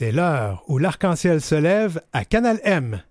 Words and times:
C'est 0.00 0.12
l'heure 0.12 0.64
où 0.66 0.78
l'arc-en-ciel 0.78 1.42
se 1.42 1.54
lève 1.54 2.00
à 2.14 2.24
Canal 2.24 2.58
M. 2.64 3.02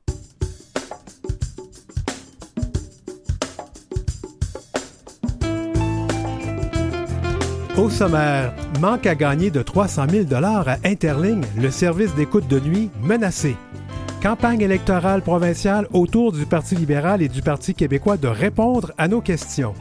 Au 7.78 7.92
sommaire, 7.92 8.56
manque 8.80 9.06
à 9.06 9.14
gagner 9.14 9.52
de 9.52 9.62
300 9.62 10.08
000 10.10 10.34
à 10.34 10.78
Interling, 10.84 11.46
le 11.56 11.70
service 11.70 12.16
d'écoute 12.16 12.48
de 12.48 12.60
nuit 12.60 12.90
menacé. 13.04 13.56
Campagne 14.24 14.62
électorale 14.62 15.22
provinciale 15.22 15.88
autour 15.94 16.32
du 16.32 16.48
Parti 16.48 16.74
libéral 16.74 17.22
et 17.22 17.30
du 17.30 17.44
Parti 17.44 17.76
québécois 17.76 18.18
de 18.18 18.28
répondre 18.28 18.94
à 18.98 19.08
nos 19.08 19.22
questions. 19.22 19.76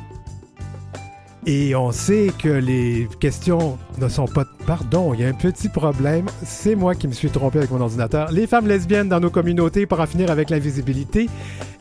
Et 1.51 1.75
on 1.75 1.93
sait 1.93 2.31
que 2.39 2.51
les 2.51 3.09
questions 3.21 3.79
ne 3.99 4.07
sont 4.11 4.27
pas... 4.27 4.45
Pardon, 4.67 5.15
il 5.15 5.21
y 5.21 5.25
a 5.25 5.29
un 5.29 5.33
petit 5.33 5.71
problème. 5.71 6.27
C'est 6.45 6.75
moi 6.75 6.95
qui 6.95 7.09
me 7.09 7.13
suis 7.15 7.31
trompé 7.31 7.57
avec 7.57 7.71
mon 7.71 7.81
ordinateur. 7.81 8.31
Les 8.31 8.47
femmes 8.47 8.67
lesbiennes 8.67 9.09
dans 9.09 9.19
nos 9.19 9.31
communautés 9.31 9.87
pour 9.87 9.99
en 9.99 10.07
finir 10.07 10.31
avec 10.31 10.51
l'invisibilité. 10.51 11.27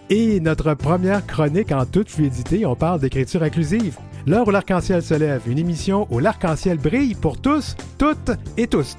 Et 0.09 0.39
notre 0.39 0.73
première 0.73 1.27
chronique 1.27 1.73
en 1.73 1.85
toute 1.85 2.09
fluidité, 2.09 2.66
on 2.66 2.77
parle 2.77 3.02
d'écriture 3.02 3.44
inclusive. 3.44 3.98
L'heure 4.25 4.48
où 4.48 4.52
l'arc-en-ciel 4.52 5.02
se 5.02 5.16
lève, 5.16 5.41
une 5.48 5.59
émission 5.59 6.08
où 6.11 6.20
l'arc-en-ciel 6.20 6.77
brille 6.77 7.16
pour 7.16 7.38
tous, 7.38 7.75
toutes 7.97 8.31
et 8.55 8.67
tous. 8.67 8.95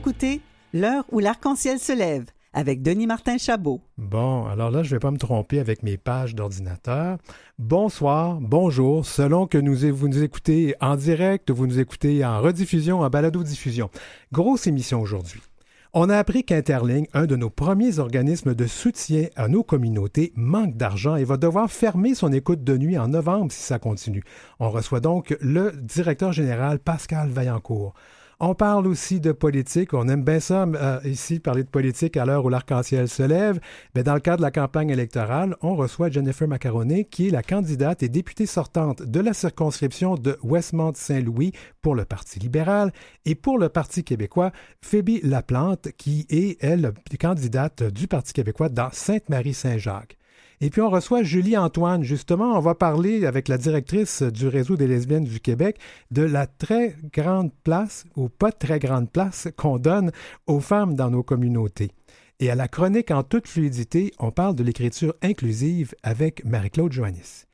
Écoutez 0.00 0.40
L'heure 0.72 1.04
où 1.12 1.18
l'arc-en-ciel 1.18 1.78
se 1.78 1.92
lève 1.92 2.24
avec 2.54 2.80
Denis 2.80 3.06
Martin 3.06 3.36
Chabot. 3.36 3.82
Bon, 3.98 4.46
alors 4.46 4.70
là, 4.70 4.82
je 4.82 4.88
ne 4.88 4.94
vais 4.94 4.98
pas 4.98 5.10
me 5.10 5.18
tromper 5.18 5.60
avec 5.60 5.82
mes 5.82 5.98
pages 5.98 6.34
d'ordinateur. 6.34 7.18
Bonsoir, 7.58 8.38
bonjour, 8.40 9.04
selon 9.04 9.46
que 9.46 9.58
nous, 9.58 9.76
vous 9.94 10.08
nous 10.08 10.22
écoutez 10.22 10.74
en 10.80 10.96
direct 10.96 11.50
ou 11.50 11.54
vous 11.54 11.66
nous 11.66 11.80
écoutez 11.80 12.24
en 12.24 12.40
rediffusion, 12.40 13.00
en 13.00 13.10
balado-diffusion. 13.10 13.90
Grosse 14.32 14.66
émission 14.66 15.02
aujourd'hui. 15.02 15.42
On 15.92 16.08
a 16.08 16.16
appris 16.16 16.44
qu'Interling, 16.44 17.06
un 17.12 17.26
de 17.26 17.36
nos 17.36 17.50
premiers 17.50 17.98
organismes 17.98 18.54
de 18.54 18.66
soutien 18.66 19.26
à 19.36 19.48
nos 19.48 19.64
communautés, 19.64 20.32
manque 20.34 20.78
d'argent 20.78 21.16
et 21.16 21.24
va 21.24 21.36
devoir 21.36 21.70
fermer 21.70 22.14
son 22.14 22.32
écoute 22.32 22.64
de 22.64 22.78
nuit 22.78 22.96
en 22.96 23.08
novembre 23.08 23.52
si 23.52 23.60
ça 23.60 23.78
continue. 23.78 24.24
On 24.60 24.70
reçoit 24.70 25.00
donc 25.00 25.36
le 25.42 25.72
directeur 25.72 26.32
général 26.32 26.78
Pascal 26.78 27.28
Vaillancourt. 27.28 27.92
On 28.42 28.54
parle 28.54 28.86
aussi 28.86 29.20
de 29.20 29.32
politique. 29.32 29.92
On 29.92 30.08
aime 30.08 30.24
bien 30.24 30.40
ça 30.40 30.62
euh, 30.62 30.98
ici, 31.04 31.40
parler 31.40 31.62
de 31.62 31.68
politique 31.68 32.16
à 32.16 32.24
l'heure 32.24 32.42
où 32.42 32.48
l'arc-en-ciel 32.48 33.06
se 33.06 33.22
lève. 33.22 33.60
Mais 33.94 34.02
dans 34.02 34.14
le 34.14 34.20
cadre 34.20 34.38
de 34.38 34.42
la 34.42 34.50
campagne 34.50 34.88
électorale, 34.88 35.56
on 35.60 35.74
reçoit 35.76 36.08
Jennifer 36.08 36.48
Macaroni, 36.48 37.04
qui 37.04 37.28
est 37.28 37.30
la 37.30 37.42
candidate 37.42 38.02
et 38.02 38.08
députée 38.08 38.46
sortante 38.46 39.02
de 39.02 39.20
la 39.20 39.34
circonscription 39.34 40.14
de 40.14 40.38
Westmont-Saint-Louis 40.42 41.52
pour 41.82 41.94
le 41.94 42.06
Parti 42.06 42.38
libéral 42.38 42.92
et 43.26 43.34
pour 43.34 43.58
le 43.58 43.68
Parti 43.68 44.04
québécois, 44.04 44.52
Phoebe 44.80 45.22
Laplante, 45.22 45.88
qui 45.98 46.26
est, 46.30 46.56
elle, 46.64 46.94
candidate 47.20 47.82
du 47.82 48.08
Parti 48.08 48.32
québécois 48.32 48.70
dans 48.70 48.88
Sainte-Marie-Saint-Jacques. 48.90 50.16
Et 50.62 50.68
puis 50.68 50.82
on 50.82 50.90
reçoit 50.90 51.22
Julie 51.22 51.56
Antoine. 51.56 52.02
Justement, 52.02 52.56
on 52.56 52.60
va 52.60 52.74
parler 52.74 53.24
avec 53.24 53.48
la 53.48 53.56
directrice 53.56 54.22
du 54.22 54.46
réseau 54.46 54.76
des 54.76 54.86
lesbiennes 54.86 55.24
du 55.24 55.40
Québec 55.40 55.78
de 56.10 56.22
la 56.22 56.46
très 56.46 56.96
grande 57.14 57.50
place, 57.64 58.04
ou 58.14 58.28
pas 58.28 58.52
très 58.52 58.78
grande 58.78 59.10
place, 59.10 59.48
qu'on 59.56 59.78
donne 59.78 60.12
aux 60.46 60.60
femmes 60.60 60.94
dans 60.94 61.10
nos 61.10 61.22
communautés. 61.22 61.92
Et 62.40 62.50
à 62.50 62.54
la 62.54 62.68
chronique 62.68 63.10
en 63.10 63.22
toute 63.22 63.48
fluidité, 63.48 64.12
on 64.18 64.30
parle 64.32 64.54
de 64.54 64.62
l'écriture 64.62 65.14
inclusive 65.22 65.94
avec 66.02 66.44
Marie-Claude 66.44 66.92
Joannis. 66.92 67.46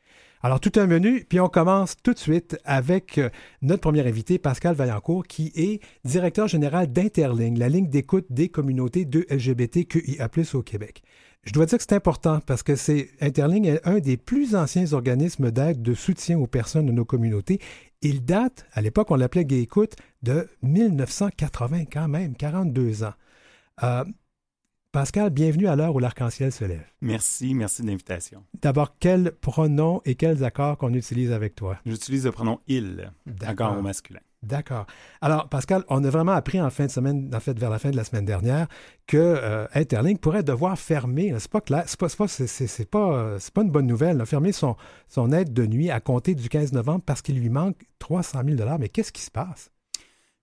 Alors, 0.43 0.61
tout 0.61 0.73
un 0.77 0.87
menu, 0.87 1.25
puis 1.29 1.41
on 1.41 1.49
commence 1.49 1.97
tout 2.03 2.12
de 2.12 2.19
suite 2.19 2.56
avec 2.65 3.19
euh, 3.19 3.31
notre 3.62 3.81
premier 3.81 4.06
invité, 4.06 4.39
Pascal 4.39 4.77
Vaillancourt, 4.77 5.27
qui 5.27 5.50
est 5.56 5.81
directeur 6.05 6.47
général 6.47 6.93
d'Interling, 6.93 7.59
la 7.59 7.69
ligne 7.69 7.89
d'écoute 7.89 8.27
des 8.31 8.49
communautés 8.49 9.05
de 9.05 9.27
LGBTQIA+, 9.31 10.28
au 10.55 10.62
Québec. 10.62 11.03
Je 11.47 11.53
dois 11.53 11.65
dire 11.67 11.79
que 11.79 11.84
c'est 11.89 11.95
important 11.95 12.41
parce 12.41 12.65
que 12.65 12.75
c'est 12.75 13.11
Interling 13.21 13.67
est 13.67 13.87
un 13.87 14.01
des 14.01 14.17
plus 14.17 14.57
anciens 14.57 14.93
organismes 14.93 15.53
d'aide 15.53 15.81
de 15.81 15.95
soutien 15.95 16.39
aux 16.41 16.49
personnes 16.49 16.87
de 16.87 16.93
nos 16.93 17.05
communautés. 17.05 17.61
Il 18.03 18.25
date, 18.25 18.67
à 18.73 18.81
l'époque, 18.83 19.12
on 19.12 19.15
l'appelait 19.15 19.45
Gay 19.45 19.61
Écoute, 19.61 19.95
de 20.23 20.49
1980 20.62 21.84
quand 21.84 22.09
même, 22.09 22.34
42 22.34 23.05
ans. 23.05 23.15
Euh, 23.84 24.05
Pascal, 24.91 25.31
bienvenue 25.31 25.69
à 25.69 25.77
l'heure 25.77 25.95
où 25.95 26.01
l'arc-en-ciel 26.01 26.51
se 26.51 26.65
lève. 26.65 26.84
Merci, 27.01 27.55
merci 27.55 27.83
de 27.83 27.87
l'invitation. 27.87 28.43
D'abord, 28.61 28.99
quels 28.99 29.31
pronoms 29.31 30.01
et 30.05 30.17
quels 30.17 30.43
accords 30.43 30.78
qu'on 30.78 30.95
utilise 30.95 31.31
avec 31.31 31.55
toi? 31.55 31.78
J'utilise 31.87 32.25
le 32.25 32.33
pronom 32.33 32.59
il, 32.67 33.13
accord 33.43 33.78
au 33.78 33.83
masculin. 33.83 34.21
D'accord. 34.42 34.86
Alors, 35.20 35.48
Pascal, 35.48 35.84
on 35.88 36.04
a 36.04 36.10
vraiment 36.10 36.32
appris 36.32 36.60
en 36.60 36.70
fin 36.70 36.86
de 36.86 36.91
semaine, 36.91 37.30
en 37.34 37.41
fait, 37.41 37.58
vers 37.58 37.70
la 37.70 37.78
fin 37.78 37.91
de 37.91 37.97
la 37.97 38.04
semaine 38.04 38.24
dernière, 38.24 38.69
que 39.06 39.16
euh, 39.16 39.66
Interlink 39.74 40.20
pourrait 40.20 40.42
devoir 40.42 40.78
fermer. 40.78 41.34
C'est 41.38 41.50
pas 41.50 41.60
clair, 41.60 41.84
c'est 41.86 41.98
pas, 41.98 42.08
c'est 42.08 42.91
pas, 42.91 43.38
pas, 43.54 43.62
une 43.62 43.70
bonne 43.70 43.86
nouvelle. 43.86 44.24
fermer 44.26 44.52
son, 44.52 44.76
son 45.08 45.32
aide 45.32 45.52
de 45.52 45.66
nuit 45.66 45.91
à 45.91 46.00
compter 46.00 46.34
du 46.34 46.48
15 46.48 46.72
novembre 46.72 47.02
parce 47.04 47.22
qu'il 47.22 47.41
lui 47.41 47.48
manque 47.48 47.76
300 47.98 48.42
000 48.47 48.78
Mais 48.78 48.88
qu'est-ce 48.88 49.12
qui 49.12 49.22
se 49.22 49.30
passe? 49.30 49.70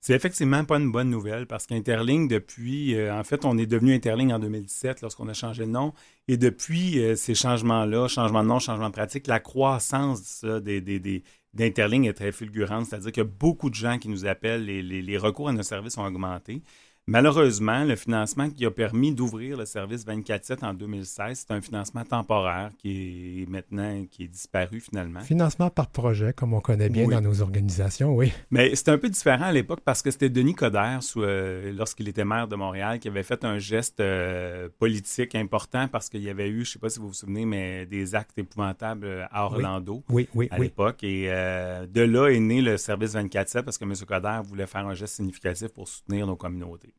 C'est 0.01 0.13
effectivement 0.13 0.65
pas 0.65 0.79
une 0.79 0.91
bonne 0.91 1.09
nouvelle 1.09 1.47
parce 1.47 1.65
qu'Interling, 1.65 2.27
depuis, 2.27 2.93
euh, 2.95 3.17
en 3.17 3.23
fait, 3.23 3.45
on 3.45 3.57
est 3.57 3.65
devenu 3.65 3.93
Interling 3.93 4.33
en 4.33 4.39
2017 4.39 4.99
lorsqu'on 4.99 5.29
a 5.29 5.33
changé 5.33 5.65
de 5.65 5.69
nom. 5.69 5.93
Et 6.27 6.35
depuis 6.35 6.99
euh, 6.99 7.15
ces 7.15 7.35
changements-là, 7.35 8.09
changement 8.09 8.43
de 8.43 8.49
nom, 8.49 8.59
changement 8.59 8.89
de 8.89 8.93
pratique, 8.93 9.27
la 9.27 9.39
croissance 9.39 10.43
des, 10.43 10.81
des, 10.81 10.99
des, 10.99 11.23
d'Interling 11.53 12.07
est 12.07 12.13
très 12.13 12.31
fulgurante, 12.31 12.87
c'est-à-dire 12.87 13.11
qu'il 13.11 13.23
y 13.23 13.25
a 13.25 13.29
beaucoup 13.29 13.69
de 13.69 13.75
gens 13.75 13.99
qui 13.99 14.09
nous 14.09 14.25
appellent, 14.25 14.65
les, 14.65 14.81
les, 14.81 15.17
recours 15.17 15.49
à 15.49 15.53
nos 15.53 15.63
services 15.63 15.97
ont 15.97 16.05
augmenté. 16.05 16.61
Malheureusement, 17.05 17.83
le 17.83 17.97
financement 17.97 18.49
qui 18.49 18.65
a 18.65 18.71
permis 18.71 19.13
d'ouvrir 19.13 19.57
le 19.57 19.65
service 19.65 20.05
24-7 20.05 20.63
en 20.63 20.73
2016, 20.73 21.45
c'est 21.45 21.53
un 21.53 21.59
financement 21.59 22.05
temporaire 22.05 22.71
qui 22.77 23.41
est 23.41 23.49
maintenant 23.49 24.05
qui 24.09 24.23
est 24.23 24.27
disparu 24.29 24.79
finalement. 24.79 25.19
Financement 25.19 25.69
par 25.69 25.87
projet, 25.87 26.31
comme 26.31 26.53
on 26.53 26.61
connaît 26.61 26.87
bien 26.87 27.05
dans 27.09 27.19
nos 27.19 27.41
organisations, 27.41 28.15
oui. 28.15 28.31
Mais 28.51 28.73
c'était 28.75 28.91
un 28.91 28.97
peu 28.97 29.09
différent 29.09 29.43
à 29.43 29.51
l'époque 29.51 29.81
parce 29.83 30.01
que 30.01 30.11
c'était 30.11 30.29
Denis 30.29 30.55
Coderre, 30.55 31.01
euh, 31.17 31.73
lorsqu'il 31.73 32.07
était 32.07 32.23
maire 32.23 32.47
de 32.47 32.55
Montréal, 32.55 32.99
qui 32.99 33.09
avait 33.09 33.23
fait 33.23 33.43
un 33.43 33.57
geste 33.57 33.99
euh, 33.99 34.69
politique 34.79 35.35
important 35.35 35.89
parce 35.89 36.07
qu'il 36.07 36.23
y 36.23 36.29
avait 36.29 36.47
eu, 36.47 36.63
je 36.63 36.69
ne 36.69 36.73
sais 36.73 36.79
pas 36.79 36.89
si 36.89 36.99
vous 36.99 37.09
vous 37.09 37.13
souvenez, 37.13 37.45
mais 37.45 37.85
des 37.85 38.15
actes 38.15 38.37
épouvantables 38.37 39.05
euh, 39.05 39.25
à 39.29 39.43
Orlando 39.43 40.03
oui, 40.07 40.29
oui, 40.35 40.47
à 40.51 40.57
l'époque. 40.57 41.03
Et 41.03 41.25
de 41.25 42.01
là 42.01 42.29
est 42.29 42.39
né 42.39 42.61
le 42.61 42.77
service 42.77 43.13
24-7 43.13 43.63
parce 43.63 43.77
que 43.77 43.83
M. 43.83 43.93
Coderre 44.07 44.43
voulait 44.43 44.67
faire 44.67 44.87
un 44.87 44.93
geste 44.93 45.15
significatif 45.15 45.67
pour 45.67 45.89
soutenir 45.89 46.25
nos 46.25 46.37
communautés. 46.37 46.92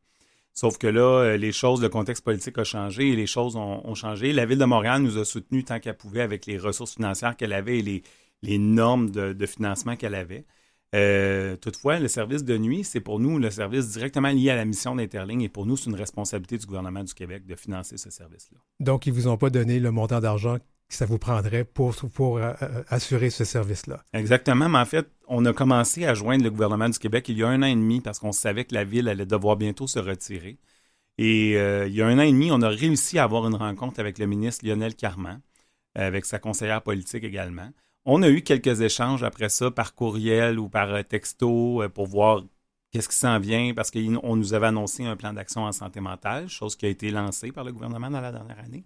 Sauf 0.55 0.79
que 0.79 0.87
là, 0.87 1.03
euh, 1.03 1.37
les 1.37 1.51
choses, 1.51 1.83
le 1.83 1.89
contexte 1.89 2.25
politique 2.25 2.57
a 2.59 2.65
changé 2.65 3.09
et 3.09 3.17
les 3.17 3.27
choses 3.27 3.57
ont, 3.57 3.95
changé. 3.95 4.33
La 4.33 4.47
Ville 4.47 4.59
de 4.59 4.65
Montréal 4.65 5.03
nous 5.03 5.19
a 5.19 5.25
soutenus 5.25 5.65
tant 5.65 5.81
qu'elle 5.81 5.97
pouvait 5.97 6.21
avec 6.21 6.47
les 6.47 6.59
ressources 6.59 6.95
financières 6.95 7.37
qu'elle 7.37 7.53
avait 7.53 7.81
et 7.81 8.03
les, 8.43 8.59
normes 8.59 9.11
de, 9.11 9.47
financement 9.47 9.97
qu'elle 9.97 10.15
avait. 10.15 10.47
Euh, 10.95 11.57
toutefois, 11.57 11.99
le 11.99 12.07
service 12.07 12.45
de 12.45 12.57
nuit, 12.57 12.85
c'est 12.85 13.01
pour 13.01 13.19
nous 13.19 13.41
le 13.41 13.51
service 13.51 13.91
directement 13.91 14.29
lié 14.29 14.51
à 14.51 14.57
la 14.57 14.65
mission 14.65 14.95
d'Interling 14.95 15.41
et 15.41 15.49
pour 15.49 15.67
nous, 15.67 15.77
c'est 15.77 15.91
une 15.91 15.97
responsabilité 15.97 16.57
du 16.57 16.67
gouvernement 16.67 17.03
du 17.03 17.15
Québec 17.15 17.47
de 17.47 17.57
financer 17.57 17.97
ce 17.97 18.11
service-là. 18.11 18.59
Donc, 18.79 19.07
ils 19.07 19.13
ne 19.13 19.17
vous 19.17 19.27
ont 19.27 19.37
pas 19.37 19.51
donné 19.51 19.81
le 19.81 19.91
montant 19.91 20.21
d'argent 20.21 20.59
que 20.89 20.95
ça 20.95 21.07
vous 21.07 21.19
prendrait 21.19 21.65
pour, 21.65 21.95
pour 22.13 22.39
euh, 22.39 22.53
euh, 22.63 22.83
assurer 22.89 23.31
ce 23.31 23.45
service-là. 23.45 24.03
Exactement, 24.13 24.69
mais 24.69 24.79
en 24.79 24.85
fait, 24.85 25.09
on 25.29 25.45
a 25.45 25.53
commencé 25.53 26.05
à 26.05 26.15
joindre 26.15 26.45
le 26.45 26.51
gouvernement 26.51 26.89
du 26.89 26.99
Québec 26.99 27.29
il 27.29 27.39
y 27.39 27.43
a 27.43 27.49
un 27.49 27.63
an 27.63 27.67
et 27.67 27.75
demi 27.75 28.01
parce 28.01 28.19
qu'on 28.19 28.33
savait 28.33 28.65
que 28.65 28.75
la 28.75 28.85
ville 28.85 29.09
allait 29.09 29.27
devoir 29.27 29.57
bientôt 29.57 29.87
se 29.87 29.99
retirer. 29.99 30.59
Et 31.17 31.57
euh, 31.57 31.87
il 31.87 31.95
y 31.95 32.03
a 32.03 32.07
un 32.07 32.19
an 32.19 32.23
et 32.23 32.33
demi, 32.33 32.51
on 32.51 32.61
a 32.63 32.69
réussi 32.69 33.19
à 33.19 33.25
avoir 33.25 33.47
une 33.47 33.55
rencontre 33.55 34.01
avec 34.01 34.19
le 34.19 34.27
ministre 34.27 34.67
Lionel 34.67 34.95
Carman, 34.95 35.41
avec 35.95 36.25
sa 36.25 36.39
conseillère 36.39 36.83
politique 36.83 37.25
également. 37.25 37.71
On 38.05 38.23
a 38.23 38.29
eu 38.29 38.43
quelques 38.43 38.81
échanges 38.81 39.23
après 39.23 39.49
ça 39.49 39.71
par 39.71 39.95
courriel 39.95 40.59
ou 40.59 40.69
par 40.69 41.05
texto 41.05 41.83
pour 41.95 42.07
voir 42.07 42.43
qu'est-ce 42.95 43.09
qui 43.09 43.17
s'en 43.17 43.39
vient 43.39 43.73
parce 43.75 43.91
qu'on 43.91 44.37
nous 44.37 44.55
avait 44.55 44.67
annoncé 44.67 45.05
un 45.05 45.17
plan 45.17 45.33
d'action 45.33 45.63
en 45.63 45.73
santé 45.73 46.01
mentale, 46.01 46.49
chose 46.49 46.77
qui 46.77 46.87
a 46.87 46.89
été 46.89 47.11
lancée 47.11 47.51
par 47.51 47.65
le 47.65 47.73
gouvernement 47.73 48.11
dans 48.11 48.21
la 48.21 48.31
dernière 48.31 48.59
année. 48.59 48.85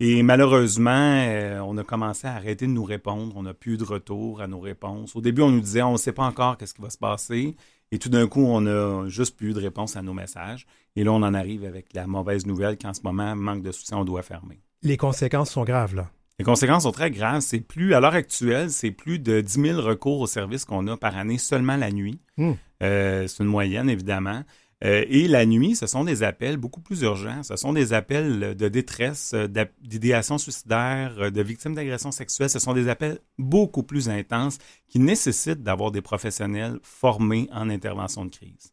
Et 0.00 0.22
malheureusement, 0.22 0.90
euh, 1.26 1.58
on 1.60 1.76
a 1.76 1.82
commencé 1.82 2.28
à 2.28 2.34
arrêter 2.34 2.66
de 2.66 2.72
nous 2.72 2.84
répondre. 2.84 3.36
On 3.36 3.42
n'a 3.42 3.54
plus 3.54 3.74
eu 3.74 3.76
de 3.76 3.84
retour 3.84 4.40
à 4.40 4.46
nos 4.46 4.60
réponses. 4.60 5.16
Au 5.16 5.20
début, 5.20 5.42
on 5.42 5.50
nous 5.50 5.60
disait 5.60 5.82
on 5.82 5.92
ne 5.92 5.96
sait 5.96 6.12
pas 6.12 6.24
encore 6.24 6.56
qu'est-ce 6.56 6.74
qui 6.74 6.82
va 6.82 6.90
se 6.90 6.98
passer. 6.98 7.56
Et 7.90 7.98
tout 7.98 8.08
d'un 8.08 8.28
coup, 8.28 8.44
on 8.44 8.60
n'a 8.60 9.08
juste 9.08 9.36
plus 9.36 9.50
eu 9.50 9.54
de 9.54 9.60
réponse 9.60 9.96
à 9.96 10.02
nos 10.02 10.12
messages. 10.12 10.66
Et 10.94 11.02
là, 11.02 11.12
on 11.12 11.22
en 11.22 11.34
arrive 11.34 11.64
avec 11.64 11.92
la 11.94 12.06
mauvaise 12.06 12.46
nouvelle 12.46 12.78
qu'en 12.78 12.94
ce 12.94 13.00
moment, 13.02 13.34
manque 13.34 13.62
de 13.62 13.72
soutien, 13.72 13.98
on 13.98 14.04
doit 14.04 14.22
fermer. 14.22 14.60
Les 14.82 14.96
conséquences 14.96 15.50
sont 15.50 15.64
graves, 15.64 15.96
là. 15.96 16.10
Les 16.38 16.44
conséquences 16.44 16.84
sont 16.84 16.92
très 16.92 17.10
graves. 17.10 17.40
C'est 17.40 17.60
plus, 17.60 17.94
à 17.94 18.00
l'heure 18.00 18.14
actuelle, 18.14 18.70
c'est 18.70 18.92
plus 18.92 19.18
de 19.18 19.40
10 19.40 19.60
000 19.60 19.80
recours 19.80 20.20
au 20.20 20.28
service 20.28 20.64
qu'on 20.64 20.86
a 20.86 20.96
par 20.96 21.16
année 21.16 21.38
seulement 21.38 21.76
la 21.76 21.90
nuit. 21.90 22.20
Hmm. 22.36 22.52
Euh, 22.84 23.26
c'est 23.26 23.42
une 23.42 23.48
moyenne, 23.48 23.90
évidemment. 23.90 24.44
Euh, 24.84 25.04
et 25.08 25.26
la 25.26 25.44
nuit, 25.44 25.74
ce 25.74 25.86
sont 25.86 26.04
des 26.04 26.22
appels 26.22 26.56
beaucoup 26.56 26.80
plus 26.80 27.02
urgents. 27.02 27.42
Ce 27.42 27.56
sont 27.56 27.72
des 27.72 27.92
appels 27.92 28.54
de 28.54 28.68
détresse, 28.68 29.32
euh, 29.34 29.48
d'idéation 29.82 30.38
suicidaire, 30.38 31.14
euh, 31.18 31.30
de 31.30 31.42
victimes 31.42 31.74
d'agressions 31.74 32.12
sexuelles. 32.12 32.50
Ce 32.50 32.60
sont 32.60 32.74
des 32.74 32.88
appels 32.88 33.18
beaucoup 33.38 33.82
plus 33.82 34.08
intenses 34.08 34.58
qui 34.88 35.00
nécessitent 35.00 35.62
d'avoir 35.64 35.90
des 35.90 36.02
professionnels 36.02 36.78
formés 36.82 37.48
en 37.52 37.70
intervention 37.70 38.24
de 38.24 38.30
crise. 38.30 38.72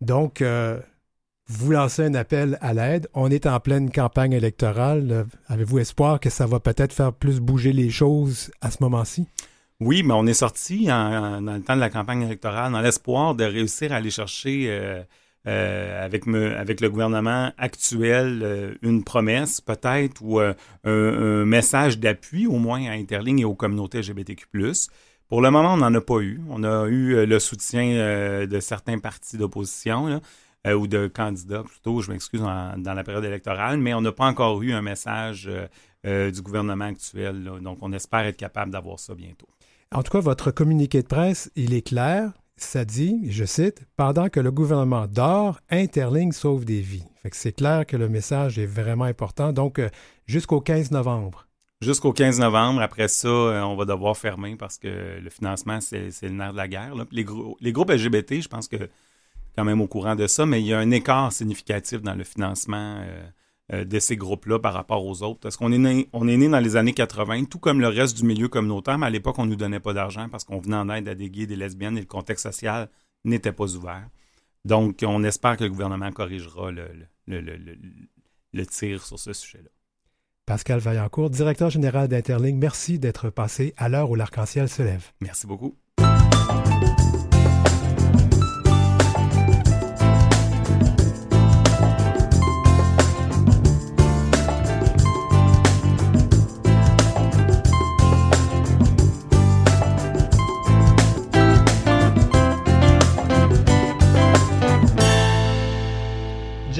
Donc, 0.00 0.42
vous 1.48 1.70
lancez 1.70 2.04
un 2.04 2.14
appel 2.14 2.58
à 2.60 2.74
l'aide. 2.74 3.08
On 3.14 3.30
est 3.30 3.46
en 3.46 3.60
pleine 3.60 3.90
campagne 3.92 4.32
électorale. 4.32 5.26
Avez-vous 5.46 5.78
espoir 5.78 6.18
que 6.18 6.30
ça 6.30 6.46
va 6.46 6.58
peut-être 6.58 6.92
faire 6.92 7.12
plus 7.12 7.38
bouger 7.38 7.72
les 7.72 7.90
choses 7.90 8.50
à 8.60 8.70
ce 8.72 8.78
moment-ci? 8.80 9.28
Oui, 9.84 10.04
mais 10.04 10.14
on 10.14 10.26
est 10.26 10.34
sorti 10.34 10.86
dans 10.86 11.40
le 11.40 11.60
temps 11.60 11.74
de 11.74 11.80
la 11.80 11.90
campagne 11.90 12.22
électorale 12.22 12.72
dans 12.72 12.80
l'espoir 12.80 13.34
de 13.34 13.42
réussir 13.42 13.92
à 13.92 13.96
aller 13.96 14.10
chercher 14.10 14.66
euh, 14.68 15.02
avec, 15.46 16.26
me, 16.26 16.56
avec 16.56 16.80
le 16.80 16.88
gouvernement 16.88 17.52
actuel 17.58 18.40
euh, 18.42 18.74
une 18.82 19.02
promesse 19.02 19.60
peut-être 19.60 20.22
ou 20.22 20.40
euh, 20.40 20.54
un, 20.84 21.44
message 21.44 21.98
d'appui 21.98 22.46
au 22.46 22.58
moins 22.58 22.86
à 22.86 22.92
Interling 22.92 23.40
et 23.40 23.44
aux 23.44 23.54
communautés 23.54 23.98
LGBTQ+. 23.98 24.46
Pour 25.28 25.40
le 25.40 25.50
moment, 25.50 25.74
on 25.74 25.78
n'en 25.78 25.92
a 25.94 26.00
pas 26.00 26.20
eu. 26.20 26.40
On 26.48 26.62
a 26.62 26.86
eu 26.86 27.26
le 27.26 27.38
soutien 27.38 28.46
de 28.46 28.60
certains 28.60 28.98
partis 28.98 29.38
d'opposition 29.38 30.20
ou 30.68 30.86
de 30.86 31.06
candidats 31.06 31.62
plutôt, 31.62 32.02
je 32.02 32.12
m'excuse, 32.12 32.42
dans 32.42 32.94
la 32.94 33.02
période 33.02 33.24
électorale, 33.24 33.78
mais 33.78 33.94
on 33.94 34.02
n'a 34.02 34.12
pas 34.12 34.26
encore 34.26 34.62
eu 34.62 34.72
un 34.72 34.82
message 34.82 35.48
du 36.04 36.42
gouvernement 36.42 36.84
actuel. 36.84 37.50
Donc, 37.62 37.78
on 37.80 37.94
espère 37.94 38.20
être 38.20 38.36
capable 38.36 38.72
d'avoir 38.72 38.98
ça 38.98 39.14
bientôt. 39.14 39.48
En 39.90 40.02
tout 40.02 40.12
cas, 40.12 40.20
votre 40.20 40.50
communiqué 40.50 41.02
de 41.02 41.08
presse, 41.08 41.50
il 41.56 41.72
est 41.72 41.86
clair 41.86 42.32
ça 42.56 42.84
dit, 42.84 43.30
je 43.30 43.44
cite, 43.44 43.84
Pendant 43.96 44.28
que 44.28 44.40
le 44.40 44.50
gouvernement 44.50 45.06
dort, 45.06 45.60
Interling 45.70 46.32
sauve 46.32 46.64
des 46.64 46.80
vies. 46.80 47.04
c'est 47.32 47.52
clair 47.52 47.86
que 47.86 47.96
le 47.96 48.08
message 48.08 48.58
est 48.58 48.66
vraiment 48.66 49.04
important. 49.04 49.52
Donc, 49.52 49.78
euh, 49.78 49.88
jusqu'au 50.26 50.60
15 50.60 50.90
novembre. 50.90 51.46
Jusqu'au 51.80 52.12
15 52.12 52.38
novembre. 52.38 52.80
Après 52.80 53.08
ça, 53.08 53.28
euh, 53.28 53.60
on 53.62 53.76
va 53.76 53.84
devoir 53.84 54.16
fermer 54.16 54.56
parce 54.56 54.78
que 54.78 55.18
le 55.20 55.30
financement, 55.30 55.80
c'est 55.80 56.10
le 56.22 56.28
nerf 56.28 56.52
de 56.52 56.56
la 56.56 56.68
guerre. 56.68 56.94
Les, 57.10 57.24
groupes 57.24 57.90
LGBT, 57.90 58.40
je 58.40 58.48
pense 58.48 58.68
que 58.68 58.88
quand 59.56 59.64
même 59.64 59.80
au 59.80 59.88
courant 59.88 60.14
de 60.14 60.26
ça, 60.26 60.46
mais 60.46 60.60
il 60.60 60.66
y 60.66 60.72
a 60.72 60.78
un 60.78 60.90
écart 60.90 61.32
significatif 61.32 62.00
dans 62.00 62.14
le 62.14 62.24
financement. 62.24 63.00
Euh, 63.00 63.24
de 63.72 63.98
ces 63.98 64.16
groupes-là 64.16 64.58
par 64.58 64.74
rapport 64.74 65.04
aux 65.04 65.22
autres? 65.22 65.40
Parce 65.40 65.56
qu'on 65.56 65.72
est 65.72 65.78
né, 65.78 66.08
on 66.12 66.28
est 66.28 66.36
né 66.36 66.48
dans 66.48 66.60
les 66.60 66.76
années 66.76 66.92
80, 66.92 67.44
tout 67.44 67.58
comme 67.58 67.80
le 67.80 67.88
reste 67.88 68.16
du 68.16 68.24
milieu 68.24 68.48
communautaire, 68.48 68.98
mais 68.98 69.06
à 69.06 69.10
l'époque, 69.10 69.38
on 69.38 69.44
ne 69.44 69.50
nous 69.50 69.56
donnait 69.56 69.80
pas 69.80 69.92
d'argent 69.92 70.28
parce 70.28 70.44
qu'on 70.44 70.60
venait 70.60 70.76
en 70.76 70.88
aide 70.90 71.08
à 71.08 71.14
des 71.14 71.30
gays, 71.30 71.46
des 71.46 71.56
lesbiennes 71.56 71.96
et 71.96 72.00
le 72.00 72.06
contexte 72.06 72.44
social 72.44 72.88
n'était 73.24 73.52
pas 73.52 73.74
ouvert. 73.74 74.08
Donc, 74.64 75.00
on 75.06 75.24
espère 75.24 75.56
que 75.56 75.64
le 75.64 75.70
gouvernement 75.70 76.12
corrigera 76.12 76.70
le, 76.70 76.88
le, 77.26 78.66
tir 78.66 79.04
sur 79.04 79.18
ce 79.18 79.32
sujet-là. 79.32 79.70
Pascal 80.46 80.80
Vaillancourt, 80.80 81.30
directeur 81.30 81.70
général 81.70 82.08
d'Interling, 82.08 82.58
merci 82.58 82.98
d'être 82.98 83.30
passé 83.30 83.74
à 83.76 83.88
l'heure 83.88 84.10
où 84.10 84.14
l'arc-en-ciel 84.14 84.68
se 84.68 84.82
lève. 84.82 85.10
Merci 85.20 85.46
beaucoup. 85.46 85.76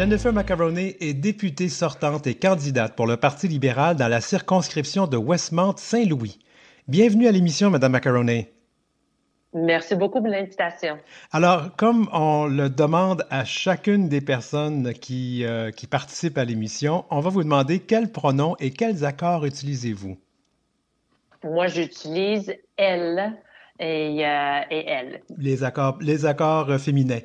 Jennifer 0.02 0.32
Macaroni 0.32 0.96
est 0.98 1.14
députée 1.14 1.68
sortante 1.68 2.26
et 2.26 2.34
candidate 2.34 2.96
pour 2.96 3.06
le 3.06 3.16
Parti 3.16 3.46
libéral 3.46 3.94
dans 3.94 4.08
la 4.08 4.20
circonscription 4.20 5.06
de 5.06 5.16
Westmount-Saint-Louis. 5.16 6.40
Bienvenue 6.88 7.28
à 7.28 7.30
l'émission, 7.30 7.70
Madame 7.70 7.92
Macaroni. 7.92 8.48
Merci 9.54 9.94
beaucoup 9.94 10.18
pour 10.18 10.26
l'invitation. 10.26 10.98
Alors, 11.30 11.76
comme 11.76 12.08
on 12.12 12.46
le 12.46 12.68
demande 12.68 13.24
à 13.30 13.44
chacune 13.44 14.08
des 14.08 14.20
personnes 14.20 14.92
qui, 14.92 15.44
euh, 15.44 15.70
qui 15.70 15.86
participent 15.86 16.38
à 16.38 16.44
l'émission, 16.44 17.04
on 17.10 17.20
va 17.20 17.30
vous 17.30 17.44
demander 17.44 17.78
quels 17.78 18.10
pronoms 18.10 18.56
et 18.58 18.72
quels 18.72 19.04
accords 19.04 19.46
utilisez-vous? 19.46 20.18
Moi, 21.44 21.68
j'utilise 21.68 22.52
elle 22.76 23.38
et, 23.78 24.26
euh, 24.26 24.60
et 24.68 24.84
elle. 24.84 25.20
Les 25.38 25.62
accords, 25.62 25.98
les 26.00 26.26
accords 26.26 26.76
féminins. 26.80 27.20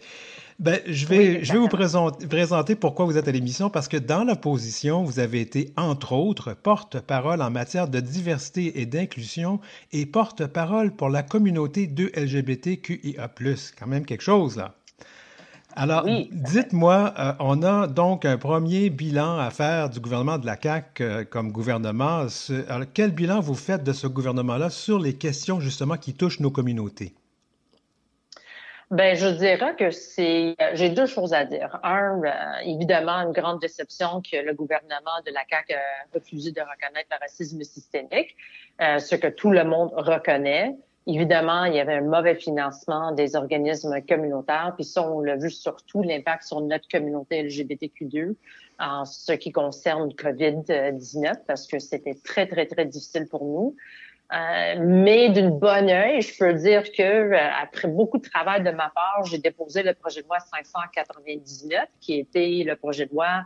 Ben, 0.59 0.79
je 0.87 1.05
vais, 1.05 1.43
je 1.43 1.53
vais 1.53 1.59
vous 1.59 1.67
présenter, 1.67 2.75
pourquoi 2.75 3.05
vous 3.05 3.15
êtes 3.15 3.27
à 3.27 3.31
l'émission, 3.31 3.69
parce 3.69 3.87
que 3.87 3.97
dans 3.97 4.23
l'opposition, 4.23 5.03
vous 5.03 5.19
avez 5.19 5.39
été, 5.39 5.71
entre 5.77 6.13
autres, 6.13 6.55
porte-parole 6.55 7.43
en 7.43 7.51
matière 7.51 7.87
de 7.87 7.99
diversité 7.99 8.81
et 8.81 8.87
d'inclusion 8.87 9.59
et 9.91 10.07
porte-parole 10.07 10.95
pour 10.95 11.09
la 11.09 11.21
communauté 11.21 11.85
de 11.85 12.11
LGBTQIA+. 12.15 13.29
Quand 13.77 13.85
même 13.85 14.03
quelque 14.03 14.23
chose, 14.23 14.57
là. 14.57 14.73
Alors, 15.75 16.07
dites-moi, 16.31 17.13
euh, 17.19 17.33
on 17.39 17.61
a 17.61 17.85
donc 17.85 18.25
un 18.25 18.39
premier 18.39 18.89
bilan 18.89 19.37
à 19.37 19.51
faire 19.51 19.91
du 19.91 19.99
gouvernement 19.99 20.39
de 20.39 20.47
la 20.47 20.57
CAQ 20.59 21.03
euh, 21.03 21.23
comme 21.23 21.51
gouvernement. 21.51 22.25
Alors, 22.67 22.87
quel 22.95 23.11
bilan 23.11 23.41
vous 23.41 23.53
faites 23.53 23.83
de 23.83 23.93
ce 23.93 24.07
gouvernement-là 24.07 24.71
sur 24.71 24.97
les 24.97 25.13
questions 25.13 25.59
justement 25.59 25.97
qui 25.97 26.15
touchent 26.15 26.39
nos 26.39 26.49
communautés? 26.49 27.13
Ben, 28.89 29.17
je 29.17 29.27
dirais 29.27 29.75
que 29.75 29.91
c'est. 29.91 30.55
J'ai 30.73 30.89
deux 30.89 31.07
choses 31.07 31.33
à 31.33 31.43
dire. 31.43 31.77
Un, 31.83 32.21
euh, 32.23 32.31
évidemment, 32.63 33.17
une 33.17 33.33
grande 33.33 33.59
déception 33.59 34.21
que 34.21 34.37
le 34.37 34.53
gouvernement 34.53 35.19
de 35.25 35.31
la 35.33 35.41
CAQ 35.49 35.73
a 35.73 35.79
refusé 36.13 36.51
de 36.51 36.61
reconnaître 36.61 37.09
le 37.11 37.17
racisme 37.19 37.61
systémique, 37.63 38.37
euh, 38.81 38.99
ce 38.99 39.15
que 39.15 39.27
tout 39.27 39.51
le 39.51 39.65
monde 39.65 39.91
reconnaît. 39.93 40.73
Évidemment, 41.05 41.65
il 41.65 41.75
y 41.75 41.79
avait 41.79 41.95
un 41.95 42.01
mauvais 42.01 42.35
financement 42.35 43.11
des 43.11 43.35
organismes 43.35 44.01
communautaires, 44.07 44.73
puis 44.75 44.85
ça, 44.85 45.09
on 45.09 45.19
l'a 45.21 45.35
vu 45.35 45.49
surtout 45.49 46.01
l'impact 46.01 46.43
sur 46.43 46.61
notre 46.61 46.87
communauté 46.87 47.43
LGBTQ2 47.43 48.35
en 48.79 49.03
ce 49.03 49.33
qui 49.33 49.51
concerne 49.51 50.09
COVID-19, 50.09 51.45
parce 51.45 51.67
que 51.67 51.79
c'était 51.79 52.15
très, 52.23 52.45
très, 52.45 52.65
très 52.65 52.85
difficile 52.85 53.27
pour 53.27 53.43
nous. 53.43 53.75
Euh, 54.33 54.75
mais 54.79 55.29
d'une 55.29 55.57
bonne 55.57 55.89
œil, 55.89 56.21
je 56.21 56.37
peux 56.37 56.53
dire 56.53 56.91
que 56.91 57.01
euh, 57.01 57.49
après 57.61 57.87
beaucoup 57.87 58.17
de 58.17 58.27
travail 58.27 58.61
de 58.61 58.71
ma 58.71 58.89
part, 58.89 59.23
j'ai 59.23 59.37
déposé 59.37 59.83
le 59.83 59.93
projet 59.93 60.21
de 60.21 60.27
loi 60.27 60.39
599, 60.39 61.85
qui 62.01 62.19
était 62.19 62.63
le 62.65 62.75
projet 62.75 63.05
de 63.05 63.13
loi 63.13 63.45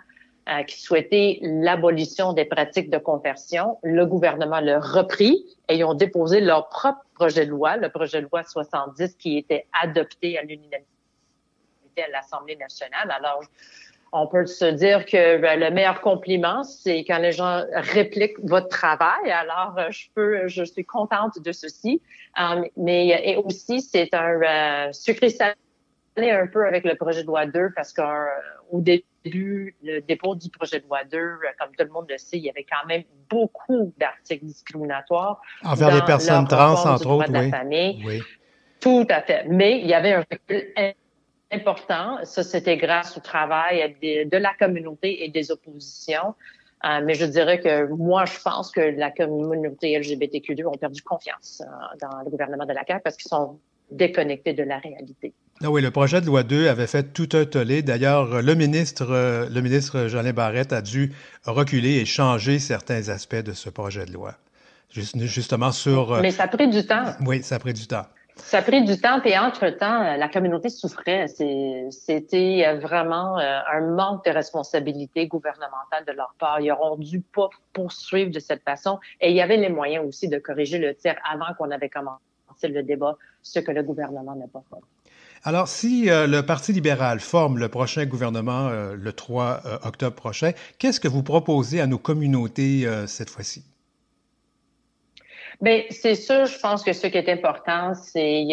euh, 0.50 0.64
qui 0.64 0.82
souhaitait 0.82 1.38
l'abolition 1.44 2.34
des 2.34 2.46
pratiques 2.46 2.90
de 2.90 2.98
conversion. 2.98 3.78
Le 3.84 4.08
gouvernement 4.08 4.60
l'a 4.60 4.80
repris 4.80 5.46
et 5.70 5.78
ils 5.78 5.84
ont 5.84 5.94
déposé 5.94 6.42
leur 6.42 6.68
propre 6.70 7.06
projet 7.14 7.46
de 7.46 7.52
loi, 7.52 7.78
le 7.78 7.90
projet 7.90 8.20
de 8.22 8.28
loi 8.32 8.44
70, 8.44 9.18
qui 9.18 9.38
était 9.38 9.68
adopté 9.80 10.40
à 10.40 10.42
l'unanimité 10.42 10.88
à 11.98 12.10
l'Assemblée 12.12 12.56
nationale. 12.56 13.14
Alors, 13.16 13.44
on 14.14 14.28
peut 14.28 14.46
se 14.46 14.66
dire 14.66 15.06
que 15.06 15.38
ben, 15.38 15.60
le 15.60 15.72
meilleur 15.72 16.02
compliment, 16.02 16.64
c'est 16.64 17.00
quand 17.06 17.20
les 17.20 17.32
gens 17.32 17.64
répliquent 17.74 18.40
votre 18.44 18.68
travail. 18.68 19.32
Alors, 19.32 19.76
euh, 19.78 19.90
je 19.90 20.08
peux, 20.14 20.48
je 20.48 20.64
suis 20.64 20.84
contente 20.84 21.40
de 21.42 21.52
ceci. 21.52 22.02
Um, 22.38 22.66
mais 22.76 23.08
et 23.24 23.38
aussi, 23.38 23.82
c'est 23.82 24.14
un 24.14 24.42
euh, 24.42 24.92
sucré 24.92 25.30
salé 25.30 25.56
un 26.18 26.48
peu 26.48 26.66
avec 26.66 26.84
le 26.84 26.96
projet 26.96 27.22
de 27.22 27.28
loi 27.28 27.46
2 27.46 27.70
parce 27.76 27.94
qu'au 27.94 28.04
euh, 28.04 28.80
début, 29.24 29.76
le 29.82 30.02
dépôt 30.02 30.36
du 30.36 30.50
projet 30.50 30.80
de 30.80 30.86
loi 30.88 31.04
2, 31.06 31.18
euh, 31.18 31.38
comme 31.60 31.70
tout 31.78 31.86
le 31.86 31.92
monde 31.92 32.06
le 32.10 32.18
sait, 32.18 32.38
il 32.38 32.44
y 32.44 32.50
avait 32.50 32.66
quand 32.70 32.86
même 32.88 33.04
beaucoup 33.30 33.94
d'articles 33.98 34.46
discriminatoires. 34.46 35.42
Envers 35.64 35.96
les 35.96 36.02
personnes 36.02 36.48
trans, 36.48 36.86
entre 36.86 37.08
autres, 37.08 37.32
oui. 37.32 38.04
oui. 38.06 38.22
Tout 38.82 39.06
à 39.10 39.22
fait. 39.22 39.46
Mais 39.48 39.80
il 39.80 39.88
y 39.88 39.94
avait 39.94 40.14
un 40.14 40.26
recul 40.30 40.66
important. 41.52 42.18
Ça, 42.24 42.44
c'était 42.44 42.78
grâce 42.78 43.18
au 43.18 43.20
travail 43.20 43.96
de, 44.02 44.38
la 44.38 44.54
communauté 44.60 45.24
et 45.24 45.30
des 45.30 45.52
oppositions. 45.52 46.36
Euh, 46.84 47.00
mais 47.06 47.14
je 47.14 47.26
dirais 47.26 47.60
que 47.60 47.88
moi, 47.94 48.26
je 48.26 48.40
pense 48.44 48.72
que 48.72 48.82
la 48.82 49.12
communauté 49.12 50.00
LGBTQ2 50.00 50.66
ont 50.66 50.78
perdu 50.78 51.04
confiance 51.04 51.62
euh, 51.62 51.98
dans 52.02 52.24
le 52.24 52.30
gouvernement 52.32 52.66
de 52.66 52.74
la 52.74 52.84
CAQ 52.88 53.02
parce 53.04 53.18
qu'ils 53.18 53.30
sont 53.30 53.60
déconnectés 53.92 54.54
de 54.54 54.64
la 54.64 54.80
réalité. 54.80 55.34
Ah 55.64 55.70
oui, 55.70 55.84
le 55.84 55.92
projet 55.92 56.22
de 56.22 56.26
loi 56.26 56.42
2 56.42 56.70
avait 56.70 56.88
fait 56.88 57.14
tout 57.14 57.30
un 57.34 57.46
tollé. 57.46 57.84
D'ailleurs, 57.84 58.42
le 58.42 58.56
ministre, 58.56 59.12
euh, 59.12 59.48
le 59.48 59.62
ministre 59.62 60.08
Jolin 60.08 60.34
Barrette 60.34 60.74
a 60.74 60.82
dû 60.82 61.14
reculer 61.46 61.98
et 61.98 62.06
changer 62.06 62.58
certains 62.58 63.10
aspects 63.10 63.36
de 63.36 63.52
ce 63.52 63.70
projet 63.70 64.06
de 64.06 64.14
loi. 64.14 64.34
Justement 64.90 65.72
sur... 65.72 66.20
Mais 66.20 66.32
ça 66.32 66.44
a 66.44 66.48
pris 66.48 66.68
du 66.68 66.86
temps. 66.86 67.14
Oui, 67.26 67.44
ça 67.44 67.56
a 67.56 67.60
pris 67.60 67.74
du 67.74 67.86
temps. 67.88 68.06
Ça 68.36 68.60
a 68.60 68.62
pris 68.62 68.84
du 68.84 69.00
temps 69.00 69.22
et 69.24 69.38
entre-temps, 69.38 70.16
la 70.18 70.30
communauté 70.30 70.70
souffrait. 70.70 71.28
C'était 71.28 72.76
vraiment 72.78 73.38
euh, 73.40 73.60
un 73.72 73.82
manque 73.96 74.26
de 74.26 74.32
responsabilité 74.32 75.28
gouvernementale 75.28 76.06
de 76.08 76.12
leur 76.14 76.34
part. 76.40 76.60
Ils 76.60 76.72
auront 76.72 76.98
dû 76.98 77.22
pas 77.22 77.50
poursuivre 77.74 78.32
de 78.32 78.40
cette 78.40 78.64
façon 78.64 79.00
et 79.20 79.30
il 79.30 79.36
y 79.36 79.42
avait 79.42 79.58
les 79.58 79.70
moyens 79.70 80.06
aussi 80.06 80.28
de 80.28 80.38
corriger 80.38 80.78
le 80.78 80.96
tir 80.96 81.16
avant 81.30 81.54
qu'on 81.58 81.72
avait 81.72 81.90
commencé 81.90 82.20
le 82.64 82.84
débat, 82.84 83.18
ce 83.42 83.60
que 83.60 83.72
le 83.72 83.84
gouvernement 83.84 84.36
n'a 84.36 84.48
pas 84.48 84.64
fait. 84.70 84.82
Alors, 85.44 85.68
si 85.68 86.10
euh, 86.10 86.28
le 86.28 86.44
Parti 86.44 86.72
libéral 86.72 87.20
forme 87.20 87.58
le 87.58 87.68
prochain 87.68 88.06
gouvernement 88.06 88.68
euh, 88.68 88.96
le 88.96 89.12
3 89.12 89.62
euh, 89.66 89.78
octobre 89.84 90.16
prochain, 90.16 90.52
qu'est-ce 90.78 91.00
que 91.00 91.08
vous 91.08 91.24
proposez 91.24 91.82
à 91.82 91.88
nos 91.88 91.98
communautés 91.98 92.88
cette 93.08 93.30
fois-ci? 93.30 93.64
Bien, 95.62 95.84
c'est 95.92 96.16
sûr, 96.16 96.48
je 96.48 96.58
pense 96.60 96.84
que 96.84 96.92
ce 96.92 97.06
qui 97.06 97.18
est 97.18 97.30
important, 97.30 97.94
c'est 97.94 98.48